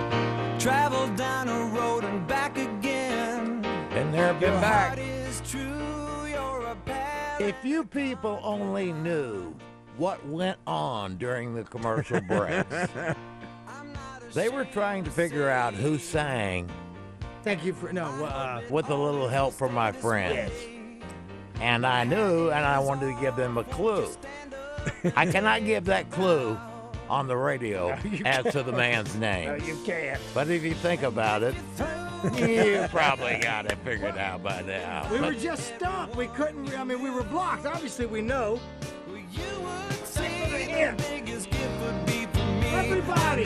Travel 0.61 1.09
down 1.16 1.49
a 1.49 1.64
road 1.74 2.05
and 2.05 2.26
back 2.28 2.57
again. 2.57 3.62
Been 3.91 4.12
there, 4.12 4.33
been 4.35 4.53
Your 4.53 4.61
back. 4.61 4.97
is 4.99 5.43
true, 5.45 6.26
you're 6.28 6.66
a 6.66 6.76
pal. 6.87 7.43
If 7.43 7.57
you 7.64 7.85
people 7.85 8.39
only 8.45 8.93
knew 8.93 9.55
what 9.97 10.24
went 10.26 10.59
on 10.68 11.16
during 11.16 11.55
the 11.55 11.64
commercial 11.64 12.20
breaks, 12.20 12.72
they 14.35 14.49
were 14.49 14.64
trying 14.64 15.05
to 15.05 15.11
figure 15.11 15.49
out 15.49 15.74
who 15.74 15.99
sang 15.99 16.70
Thank 17.43 17.64
you 17.64 17.72
for 17.72 17.93
no. 17.93 18.05
Uh, 18.05 18.61
with 18.70 18.91
a 18.91 18.95
little 18.95 19.28
help 19.28 19.55
from 19.55 19.72
my 19.72 19.93
friends. 19.93 20.53
And 21.61 21.87
I 21.87 22.05
knew, 22.05 22.51
and 22.51 22.64
I 22.64 22.78
wanted 22.78 23.14
to 23.14 23.20
give 23.20 23.37
them 23.37 23.59
a 23.59 23.64
clue. 23.64 24.09
I 25.16 25.26
cannot 25.26 25.64
give 25.64 25.87
that 25.87 26.11
clue 26.11 26.59
on 27.09 27.26
the 27.26 27.37
radio 27.37 27.99
you 28.05 28.24
as 28.24 28.45
to 28.45 28.53
can't. 28.53 28.66
the 28.66 28.72
man's 28.72 29.14
name. 29.16 29.49
No, 29.59 29.64
you 29.64 29.78
can't. 29.85 30.20
But 30.35 30.49
if 30.49 30.62
you 30.62 30.74
think 30.74 31.03
about 31.03 31.43
it, 31.43 31.55
you 32.37 32.87
probably 32.91 33.39
got 33.39 33.66
it 33.66 33.78
figured 33.85 34.16
out 34.16 34.43
by 34.43 34.62
now. 34.62 35.11
we 35.11 35.20
were 35.20 35.35
just 35.35 35.74
stumped. 35.76 36.16
We 36.16 36.26
couldn't. 36.28 36.78
I 36.78 36.85
mean, 36.85 37.03
we 37.03 37.11
were 37.11 37.24
blocked. 37.24 37.66
Obviously, 37.66 38.07
we 38.07 38.20
know. 38.20 38.61
Everybody. 42.72 43.45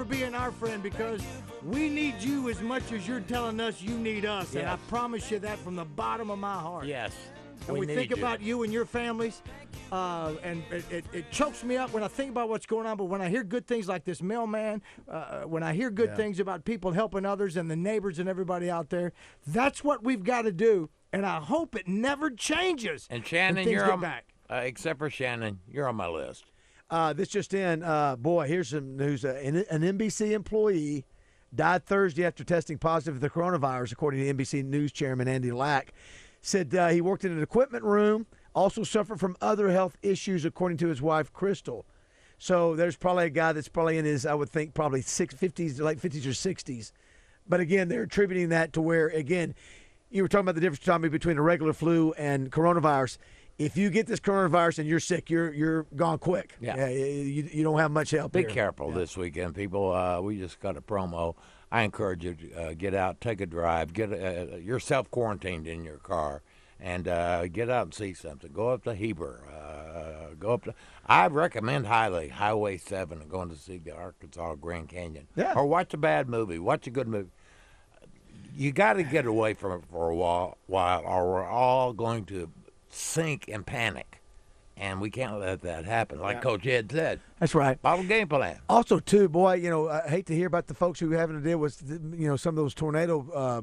For 0.00 0.06
being 0.06 0.34
our 0.34 0.50
friend 0.50 0.82
because 0.82 1.20
we 1.62 1.90
need 1.90 2.14
you 2.20 2.48
as 2.48 2.62
much 2.62 2.90
as 2.90 3.06
you're 3.06 3.20
telling 3.20 3.60
us 3.60 3.82
you 3.82 3.98
need 3.98 4.24
us. 4.24 4.54
And 4.54 4.66
I 4.66 4.76
promise 4.88 5.30
you 5.30 5.38
that 5.40 5.58
from 5.58 5.76
the 5.76 5.84
bottom 5.84 6.30
of 6.30 6.38
my 6.38 6.54
heart. 6.54 6.86
Yes. 6.86 7.12
And 7.68 7.76
we, 7.76 7.84
we 7.84 7.94
think 7.94 8.08
you. 8.08 8.16
about 8.16 8.40
you 8.40 8.62
and 8.62 8.72
your 8.72 8.86
families, 8.86 9.42
uh, 9.92 10.32
and 10.42 10.62
it, 10.70 10.90
it, 10.90 11.04
it 11.12 11.30
chokes 11.30 11.62
me 11.62 11.76
up 11.76 11.92
when 11.92 12.02
I 12.02 12.08
think 12.08 12.30
about 12.30 12.48
what's 12.48 12.64
going 12.64 12.86
on. 12.86 12.96
But 12.96 13.04
when 13.04 13.20
I 13.20 13.28
hear 13.28 13.44
good 13.44 13.66
things 13.66 13.88
like 13.88 14.04
this 14.04 14.22
mailman, 14.22 14.80
uh, 15.06 15.42
when 15.42 15.62
I 15.62 15.74
hear 15.74 15.90
good 15.90 16.08
Yeah. 16.10 16.16
things 16.16 16.40
about 16.40 16.64
people 16.64 16.92
helping 16.92 17.26
others 17.26 17.58
and 17.58 17.70
the 17.70 17.76
neighbors 17.76 18.18
and 18.18 18.26
everybody 18.26 18.70
out 18.70 18.88
there, 18.88 19.12
that's 19.46 19.84
what 19.84 20.02
we've 20.02 20.24
got 20.24 20.42
to 20.42 20.52
do. 20.52 20.88
And 21.12 21.26
I 21.26 21.40
hope 21.40 21.76
it 21.76 21.86
never 21.86 22.30
changes. 22.30 23.06
And 23.10 23.26
Shannon, 23.26 23.68
you're 23.68 23.92
on, 23.92 24.00
back. 24.00 24.32
Uh, 24.48 24.62
except 24.64 24.98
for 24.98 25.10
Shannon, 25.10 25.60
you're 25.68 25.86
on 25.86 25.96
my 25.96 26.08
list. 26.08 26.49
Uh, 26.90 27.12
this 27.12 27.28
just 27.28 27.54
in, 27.54 27.84
uh, 27.84 28.16
boy, 28.16 28.48
here's 28.48 28.70
some 28.70 28.96
news. 28.96 29.24
Uh, 29.24 29.40
an, 29.42 29.64
an 29.70 29.82
NBC 29.82 30.32
employee 30.32 31.04
died 31.54 31.84
Thursday 31.84 32.24
after 32.24 32.42
testing 32.42 32.78
positive 32.78 33.14
for 33.14 33.20
the 33.20 33.30
coronavirus, 33.30 33.92
according 33.92 34.20
to 34.20 34.34
NBC 34.34 34.64
News 34.64 34.90
Chairman 34.90 35.28
Andy 35.28 35.52
Lack. 35.52 35.92
Said 36.42 36.74
uh, 36.74 36.88
he 36.88 37.00
worked 37.00 37.24
in 37.24 37.32
an 37.32 37.42
equipment 37.42 37.84
room, 37.84 38.26
also 38.54 38.82
suffered 38.82 39.20
from 39.20 39.36
other 39.40 39.70
health 39.70 39.96
issues, 40.02 40.44
according 40.44 40.78
to 40.78 40.88
his 40.88 41.00
wife, 41.00 41.32
Crystal. 41.32 41.86
So 42.38 42.74
there's 42.74 42.96
probably 42.96 43.26
a 43.26 43.30
guy 43.30 43.52
that's 43.52 43.68
probably 43.68 43.98
in 43.98 44.04
his, 44.04 44.26
I 44.26 44.34
would 44.34 44.48
think, 44.48 44.74
probably 44.74 45.02
six, 45.02 45.34
50s, 45.34 45.78
late 45.80 46.00
50s 46.00 46.24
or 46.24 46.30
60s. 46.30 46.92
But 47.46 47.60
again, 47.60 47.88
they're 47.88 48.02
attributing 48.02 48.48
that 48.48 48.72
to 48.72 48.80
where, 48.80 49.08
again, 49.08 49.54
you 50.10 50.22
were 50.22 50.28
talking 50.28 50.46
about 50.46 50.54
the 50.54 50.60
difference, 50.60 50.84
Tommy, 50.84 51.08
between 51.08 51.36
a 51.36 51.42
regular 51.42 51.72
flu 51.72 52.12
and 52.14 52.50
coronavirus. 52.50 53.18
If 53.60 53.76
you 53.76 53.90
get 53.90 54.06
this 54.06 54.20
coronavirus 54.20 54.78
and 54.78 54.88
you're 54.88 55.00
sick, 55.00 55.28
you're 55.28 55.52
you're 55.52 55.82
gone 55.94 56.18
quick. 56.18 56.54
Yeah. 56.62 56.88
you, 56.88 57.46
you 57.52 57.62
don't 57.62 57.78
have 57.78 57.90
much 57.90 58.10
help. 58.10 58.32
Be 58.32 58.40
here. 58.40 58.48
careful 58.48 58.90
this 58.90 59.18
weekend, 59.18 59.54
people. 59.54 59.92
Uh, 59.92 60.18
we 60.22 60.38
just 60.38 60.60
got 60.60 60.78
a 60.78 60.80
promo. 60.80 61.34
I 61.70 61.82
encourage 61.82 62.24
you 62.24 62.34
to 62.34 62.54
uh, 62.54 62.72
get 62.72 62.94
out, 62.94 63.20
take 63.20 63.42
a 63.42 63.46
drive, 63.46 63.92
get 63.92 64.12
uh, 64.12 64.56
you're 64.56 64.80
quarantined 65.10 65.66
in 65.66 65.84
your 65.84 65.98
car, 65.98 66.40
and 66.80 67.06
uh, 67.06 67.48
get 67.48 67.68
out 67.68 67.84
and 67.84 67.94
see 67.94 68.14
something. 68.14 68.50
Go 68.50 68.70
up 68.70 68.84
to 68.84 68.94
Heber. 68.94 69.44
Uh, 69.52 70.34
go 70.38 70.54
up 70.54 70.64
to. 70.64 70.74
I 71.06 71.26
recommend 71.26 71.86
highly 71.86 72.28
Highway 72.28 72.78
Seven 72.78 73.20
and 73.20 73.30
going 73.30 73.50
to 73.50 73.56
see 73.56 73.76
the 73.76 73.94
Arkansas 73.94 74.54
Grand 74.54 74.88
Canyon. 74.88 75.26
Yeah. 75.36 75.52
Or 75.54 75.66
watch 75.66 75.92
a 75.92 75.98
bad 75.98 76.30
movie. 76.30 76.58
Watch 76.58 76.86
a 76.86 76.90
good 76.90 77.08
movie. 77.08 77.28
You 78.56 78.72
got 78.72 78.94
to 78.94 79.02
get 79.02 79.26
away 79.26 79.52
from 79.52 79.72
it 79.72 79.84
for 79.92 80.08
a 80.08 80.16
while, 80.16 80.56
while, 80.66 81.02
or 81.04 81.30
we're 81.30 81.46
all 81.46 81.92
going 81.92 82.24
to 82.26 82.50
sink 82.90 83.46
and 83.48 83.64
panic, 83.66 84.20
and 84.76 85.00
we 85.00 85.10
can't 85.10 85.38
let 85.40 85.62
that 85.62 85.84
happen. 85.84 86.18
Like 86.20 86.36
Yeah. 86.36 86.40
Coach 86.42 86.66
Ed 86.66 86.90
said. 86.92 87.20
That's 87.38 87.54
right. 87.54 87.80
Bottle 87.80 88.04
game 88.04 88.28
plan. 88.28 88.58
Also, 88.68 88.98
too, 88.98 89.28
boy, 89.28 89.54
you 89.54 89.70
know, 89.70 89.88
I 89.88 90.08
hate 90.08 90.26
to 90.26 90.34
hear 90.34 90.46
about 90.46 90.66
the 90.66 90.74
folks 90.74 91.00
who 91.00 91.10
having 91.12 91.36
to 91.36 91.42
deal 91.42 91.58
with, 91.58 91.82
you 92.18 92.28
know, 92.28 92.36
some 92.36 92.50
of 92.50 92.56
those 92.56 92.74
tornado 92.74 93.26
uh, 93.34 93.60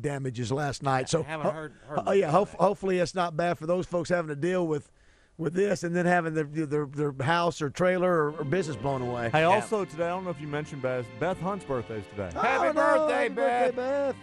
damages 0.00 0.50
last 0.50 0.82
night. 0.82 1.08
So, 1.08 1.22
haven't 1.22 1.52
heard- 1.52 1.72
heard 1.86 2.00
oh 2.06 2.12
yeah, 2.12 2.30
hope, 2.30 2.48
hopefully 2.50 2.98
it's 2.98 3.14
not 3.14 3.36
bad 3.36 3.58
for 3.58 3.66
those 3.66 3.86
folks 3.86 4.08
having 4.08 4.28
to 4.28 4.36
deal 4.36 4.66
with 4.66 4.90
with 5.38 5.54
this, 5.54 5.82
and 5.82 5.96
then 5.96 6.04
having 6.04 6.34
their 6.34 6.44
their, 6.44 6.84
their 6.86 7.12
house 7.24 7.62
or 7.62 7.70
trailer 7.70 8.12
or, 8.12 8.30
or 8.32 8.44
business 8.44 8.76
blown 8.76 9.00
away. 9.00 9.30
Hey, 9.30 9.44
also 9.44 9.84
today, 9.86 10.04
I 10.04 10.08
don't 10.10 10.24
know 10.24 10.30
if 10.30 10.40
you 10.40 10.46
mentioned 10.46 10.82
Beth. 10.82 11.06
Beth 11.18 11.40
Hunt's 11.40 11.64
birthday 11.64 11.96
is 12.00 12.04
today. 12.10 12.30
Happy 12.34 12.68
Oh, 12.68 12.72
no, 12.72 12.72
birthday, 12.74 13.14
happy 13.22 13.28
birthday, 13.34 13.66
Beth. 13.70 13.76
Beth. 13.76 14.16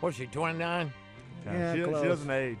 What's 0.00 0.16
she, 0.18 0.26
29? 0.26 0.92
Yeah, 1.46 1.72
she, 1.74 1.78
she 1.78 1.84
close. 1.84 2.04
doesn't 2.04 2.30
age. 2.30 2.58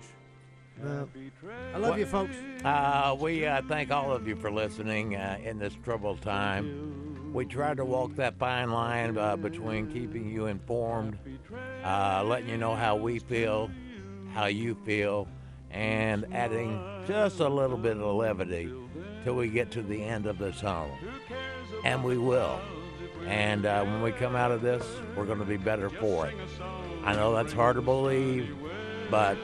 I 1.74 1.78
love 1.78 1.98
you, 1.98 2.06
folks. 2.06 2.36
Uh, 2.64 3.16
we 3.18 3.46
uh, 3.46 3.62
thank 3.68 3.90
all 3.90 4.12
of 4.12 4.28
you 4.28 4.36
for 4.36 4.50
listening 4.50 5.16
uh, 5.16 5.38
in 5.42 5.58
this 5.58 5.74
troubled 5.84 6.20
time. 6.22 7.32
We 7.32 7.44
try 7.44 7.74
to 7.74 7.84
walk 7.84 8.14
that 8.16 8.38
fine 8.38 8.70
line 8.70 9.18
uh, 9.18 9.36
between 9.36 9.90
keeping 9.90 10.30
you 10.30 10.46
informed, 10.46 11.18
uh, 11.84 12.24
letting 12.24 12.48
you 12.48 12.56
know 12.56 12.74
how 12.74 12.96
we 12.96 13.18
feel, 13.18 13.70
how 14.32 14.46
you 14.46 14.76
feel, 14.84 15.28
and 15.70 16.26
adding 16.32 16.80
just 17.06 17.40
a 17.40 17.48
little 17.48 17.76
bit 17.76 17.96
of 17.96 18.14
levity 18.14 18.72
till 19.24 19.34
we 19.34 19.48
get 19.48 19.70
to 19.72 19.82
the 19.82 20.02
end 20.02 20.26
of 20.26 20.38
the 20.38 20.52
tunnel. 20.52 20.90
And 21.84 22.02
we 22.02 22.16
will. 22.16 22.60
And 23.26 23.64
when 23.64 24.00
we 24.00 24.12
come 24.12 24.34
out 24.34 24.52
of 24.52 24.62
this, 24.62 24.84
we're 25.16 25.26
going 25.26 25.38
to 25.40 25.44
be 25.44 25.58
better 25.58 25.90
for 25.90 26.28
it. 26.28 26.36
I 27.04 27.14
know 27.14 27.34
that's 27.34 27.52
hard 27.52 27.76
to 27.76 27.82
believe, 27.82 28.56
but 29.10 29.36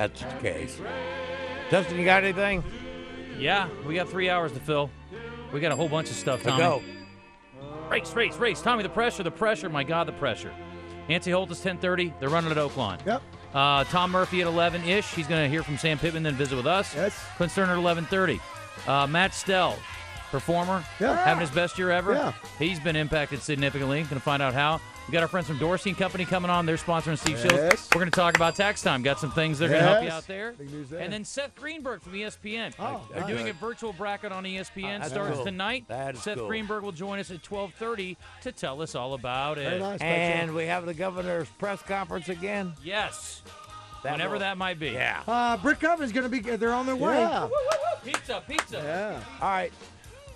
that's 0.00 0.20
the 0.22 0.40
case. 0.40 0.80
Justin, 1.70 1.98
you 1.98 2.04
got 2.06 2.24
anything? 2.24 2.64
Yeah, 3.38 3.68
we 3.86 3.94
got 3.94 4.08
three 4.08 4.30
hours 4.30 4.50
to 4.52 4.60
fill. 4.60 4.90
We 5.52 5.60
got 5.60 5.72
a 5.72 5.76
whole 5.76 5.88
bunch 5.90 6.08
of 6.10 6.16
stuff, 6.16 6.40
To 6.42 6.48
Tommy. 6.48 6.62
go. 6.62 6.82
Race, 7.90 8.14
race, 8.14 8.36
race. 8.36 8.62
Tommy, 8.62 8.82
the 8.82 8.88
pressure, 8.88 9.22
the 9.22 9.30
pressure. 9.30 9.68
My 9.68 9.84
God, 9.84 10.06
the 10.08 10.12
pressure. 10.12 10.52
Nancy 11.08 11.32
Holt 11.32 11.50
is 11.50 11.60
10:30. 11.60 12.14
They're 12.18 12.28
running 12.30 12.50
at 12.50 12.56
Oaklawn. 12.56 13.04
Yep. 13.04 13.22
Uh, 13.52 13.84
Tom 13.84 14.10
Murphy 14.12 14.40
at 14.42 14.46
11-ish. 14.46 15.12
He's 15.12 15.26
going 15.26 15.42
to 15.42 15.48
hear 15.48 15.62
from 15.64 15.76
Sam 15.76 15.98
Pittman, 15.98 16.22
then 16.22 16.34
visit 16.34 16.54
with 16.56 16.66
us. 16.68 16.94
Yes. 16.94 17.18
Clint 17.36 17.52
Stoerner 17.52 17.70
at 17.76 17.78
11:30. 17.78 18.40
Uh, 18.86 19.06
Matt 19.06 19.34
Stell, 19.34 19.76
performer, 20.30 20.82
Yeah. 21.00 21.22
having 21.24 21.40
his 21.42 21.50
best 21.50 21.76
year 21.78 21.90
ever. 21.90 22.14
Yeah. 22.14 22.32
He's 22.58 22.78
been 22.80 22.96
impacted 22.96 23.42
significantly. 23.42 23.98
Going 24.04 24.14
to 24.14 24.20
find 24.20 24.40
out 24.40 24.54
how. 24.54 24.80
We 25.10 25.14
got 25.14 25.22
our 25.22 25.28
friends 25.28 25.48
from 25.48 25.58
Dorsey 25.58 25.90
and 25.90 25.98
Company 25.98 26.24
coming 26.24 26.52
on. 26.52 26.66
They're 26.66 26.76
sponsoring 26.76 27.18
Steve 27.18 27.36
Shields. 27.36 27.88
We're 27.92 27.98
going 27.98 28.12
to 28.12 28.16
talk 28.16 28.36
about 28.36 28.54
tax 28.54 28.80
time. 28.80 29.02
Got 29.02 29.18
some 29.18 29.32
things 29.32 29.58
they're 29.58 29.68
going 29.68 29.80
to 29.80 29.88
help 29.88 30.04
you 30.04 30.08
out 30.10 30.24
there. 30.28 30.52
Big 30.52 30.70
news 30.70 30.88
there. 30.88 31.00
And 31.00 31.12
then 31.12 31.24
Seth 31.24 31.56
Greenberg 31.56 32.00
from 32.00 32.12
ESPN. 32.12 32.72
Oh, 32.78 33.04
They're 33.10 33.22
nice. 33.22 33.28
doing 33.28 33.48
a 33.48 33.52
virtual 33.54 33.92
bracket 33.92 34.30
on 34.30 34.44
ESPN. 34.44 35.00
that's 35.00 35.10
starts 35.10 35.34
cool. 35.34 35.44
tonight. 35.44 35.86
That 35.88 36.14
is 36.14 36.22
Seth 36.22 36.38
cool. 36.38 36.46
Greenberg 36.46 36.84
will 36.84 36.92
join 36.92 37.18
us 37.18 37.32
at 37.32 37.42
12:30 37.42 38.16
to 38.42 38.52
tell 38.52 38.80
us 38.82 38.94
all 38.94 39.14
about 39.14 39.58
it. 39.58 39.62
Very 39.68 39.80
nice. 39.80 39.98
Thanks, 39.98 40.42
And 40.44 40.54
we 40.54 40.66
have 40.66 40.86
the 40.86 40.94
governor's 40.94 41.48
press 41.58 41.82
conference 41.82 42.28
again. 42.28 42.72
Yes. 42.80 43.42
That 44.04 44.12
Whenever 44.12 44.34
will- 44.34 44.40
that 44.40 44.58
might 44.58 44.78
be. 44.78 44.90
Yeah. 44.90 45.24
Uh, 45.26 45.56
Brick 45.56 45.82
Oven's 45.82 46.12
going 46.12 46.22
to 46.22 46.28
be. 46.30 46.38
They're 46.38 46.72
on 46.72 46.86
their 46.86 46.94
way. 46.94 47.18
Yeah. 47.18 47.48
Pizza, 48.04 48.44
pizza. 48.46 48.76
Yeah. 48.76 49.20
All 49.42 49.48
right. 49.50 49.72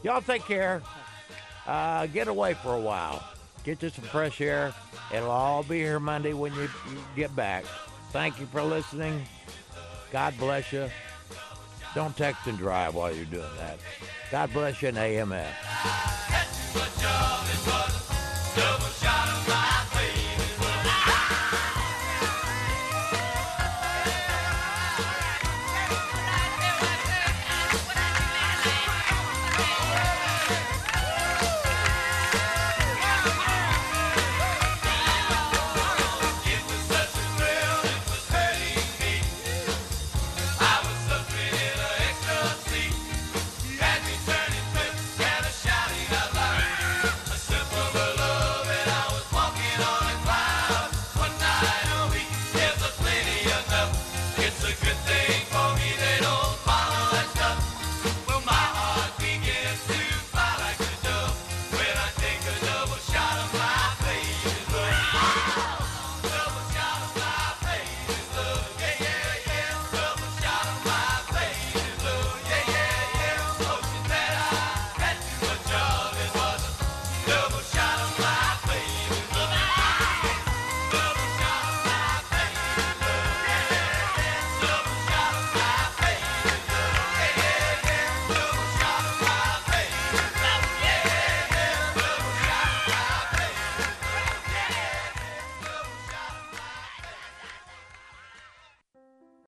Y'all 0.02 0.20
take 0.20 0.44
care. 0.46 0.82
Uh, 1.64 2.06
get 2.06 2.26
away 2.26 2.54
for 2.54 2.74
a 2.74 2.80
while. 2.80 3.22
Get 3.64 3.82
you 3.82 3.88
some 3.88 4.04
fresh 4.04 4.40
air. 4.42 4.74
It'll 5.12 5.30
all 5.30 5.62
be 5.62 5.78
here 5.78 5.98
Monday 5.98 6.34
when 6.34 6.54
you, 6.54 6.68
get 7.16 7.34
back. 7.34 7.64
Thank 8.10 8.38
you 8.38 8.46
for 8.46 8.62
listening. 8.62 9.24
God 10.12 10.34
bless 10.38 10.70
you. 10.70 10.90
Don't 11.94 12.14
text 12.16 12.46
and 12.46 12.58
drive 12.58 12.94
while 12.94 13.14
you're 13.14 13.24
doing 13.24 13.56
that. 13.58 13.78
God 14.30 14.52
bless 14.52 14.82
you 14.82 14.88
and 14.88 14.98
AMF. 14.98 15.50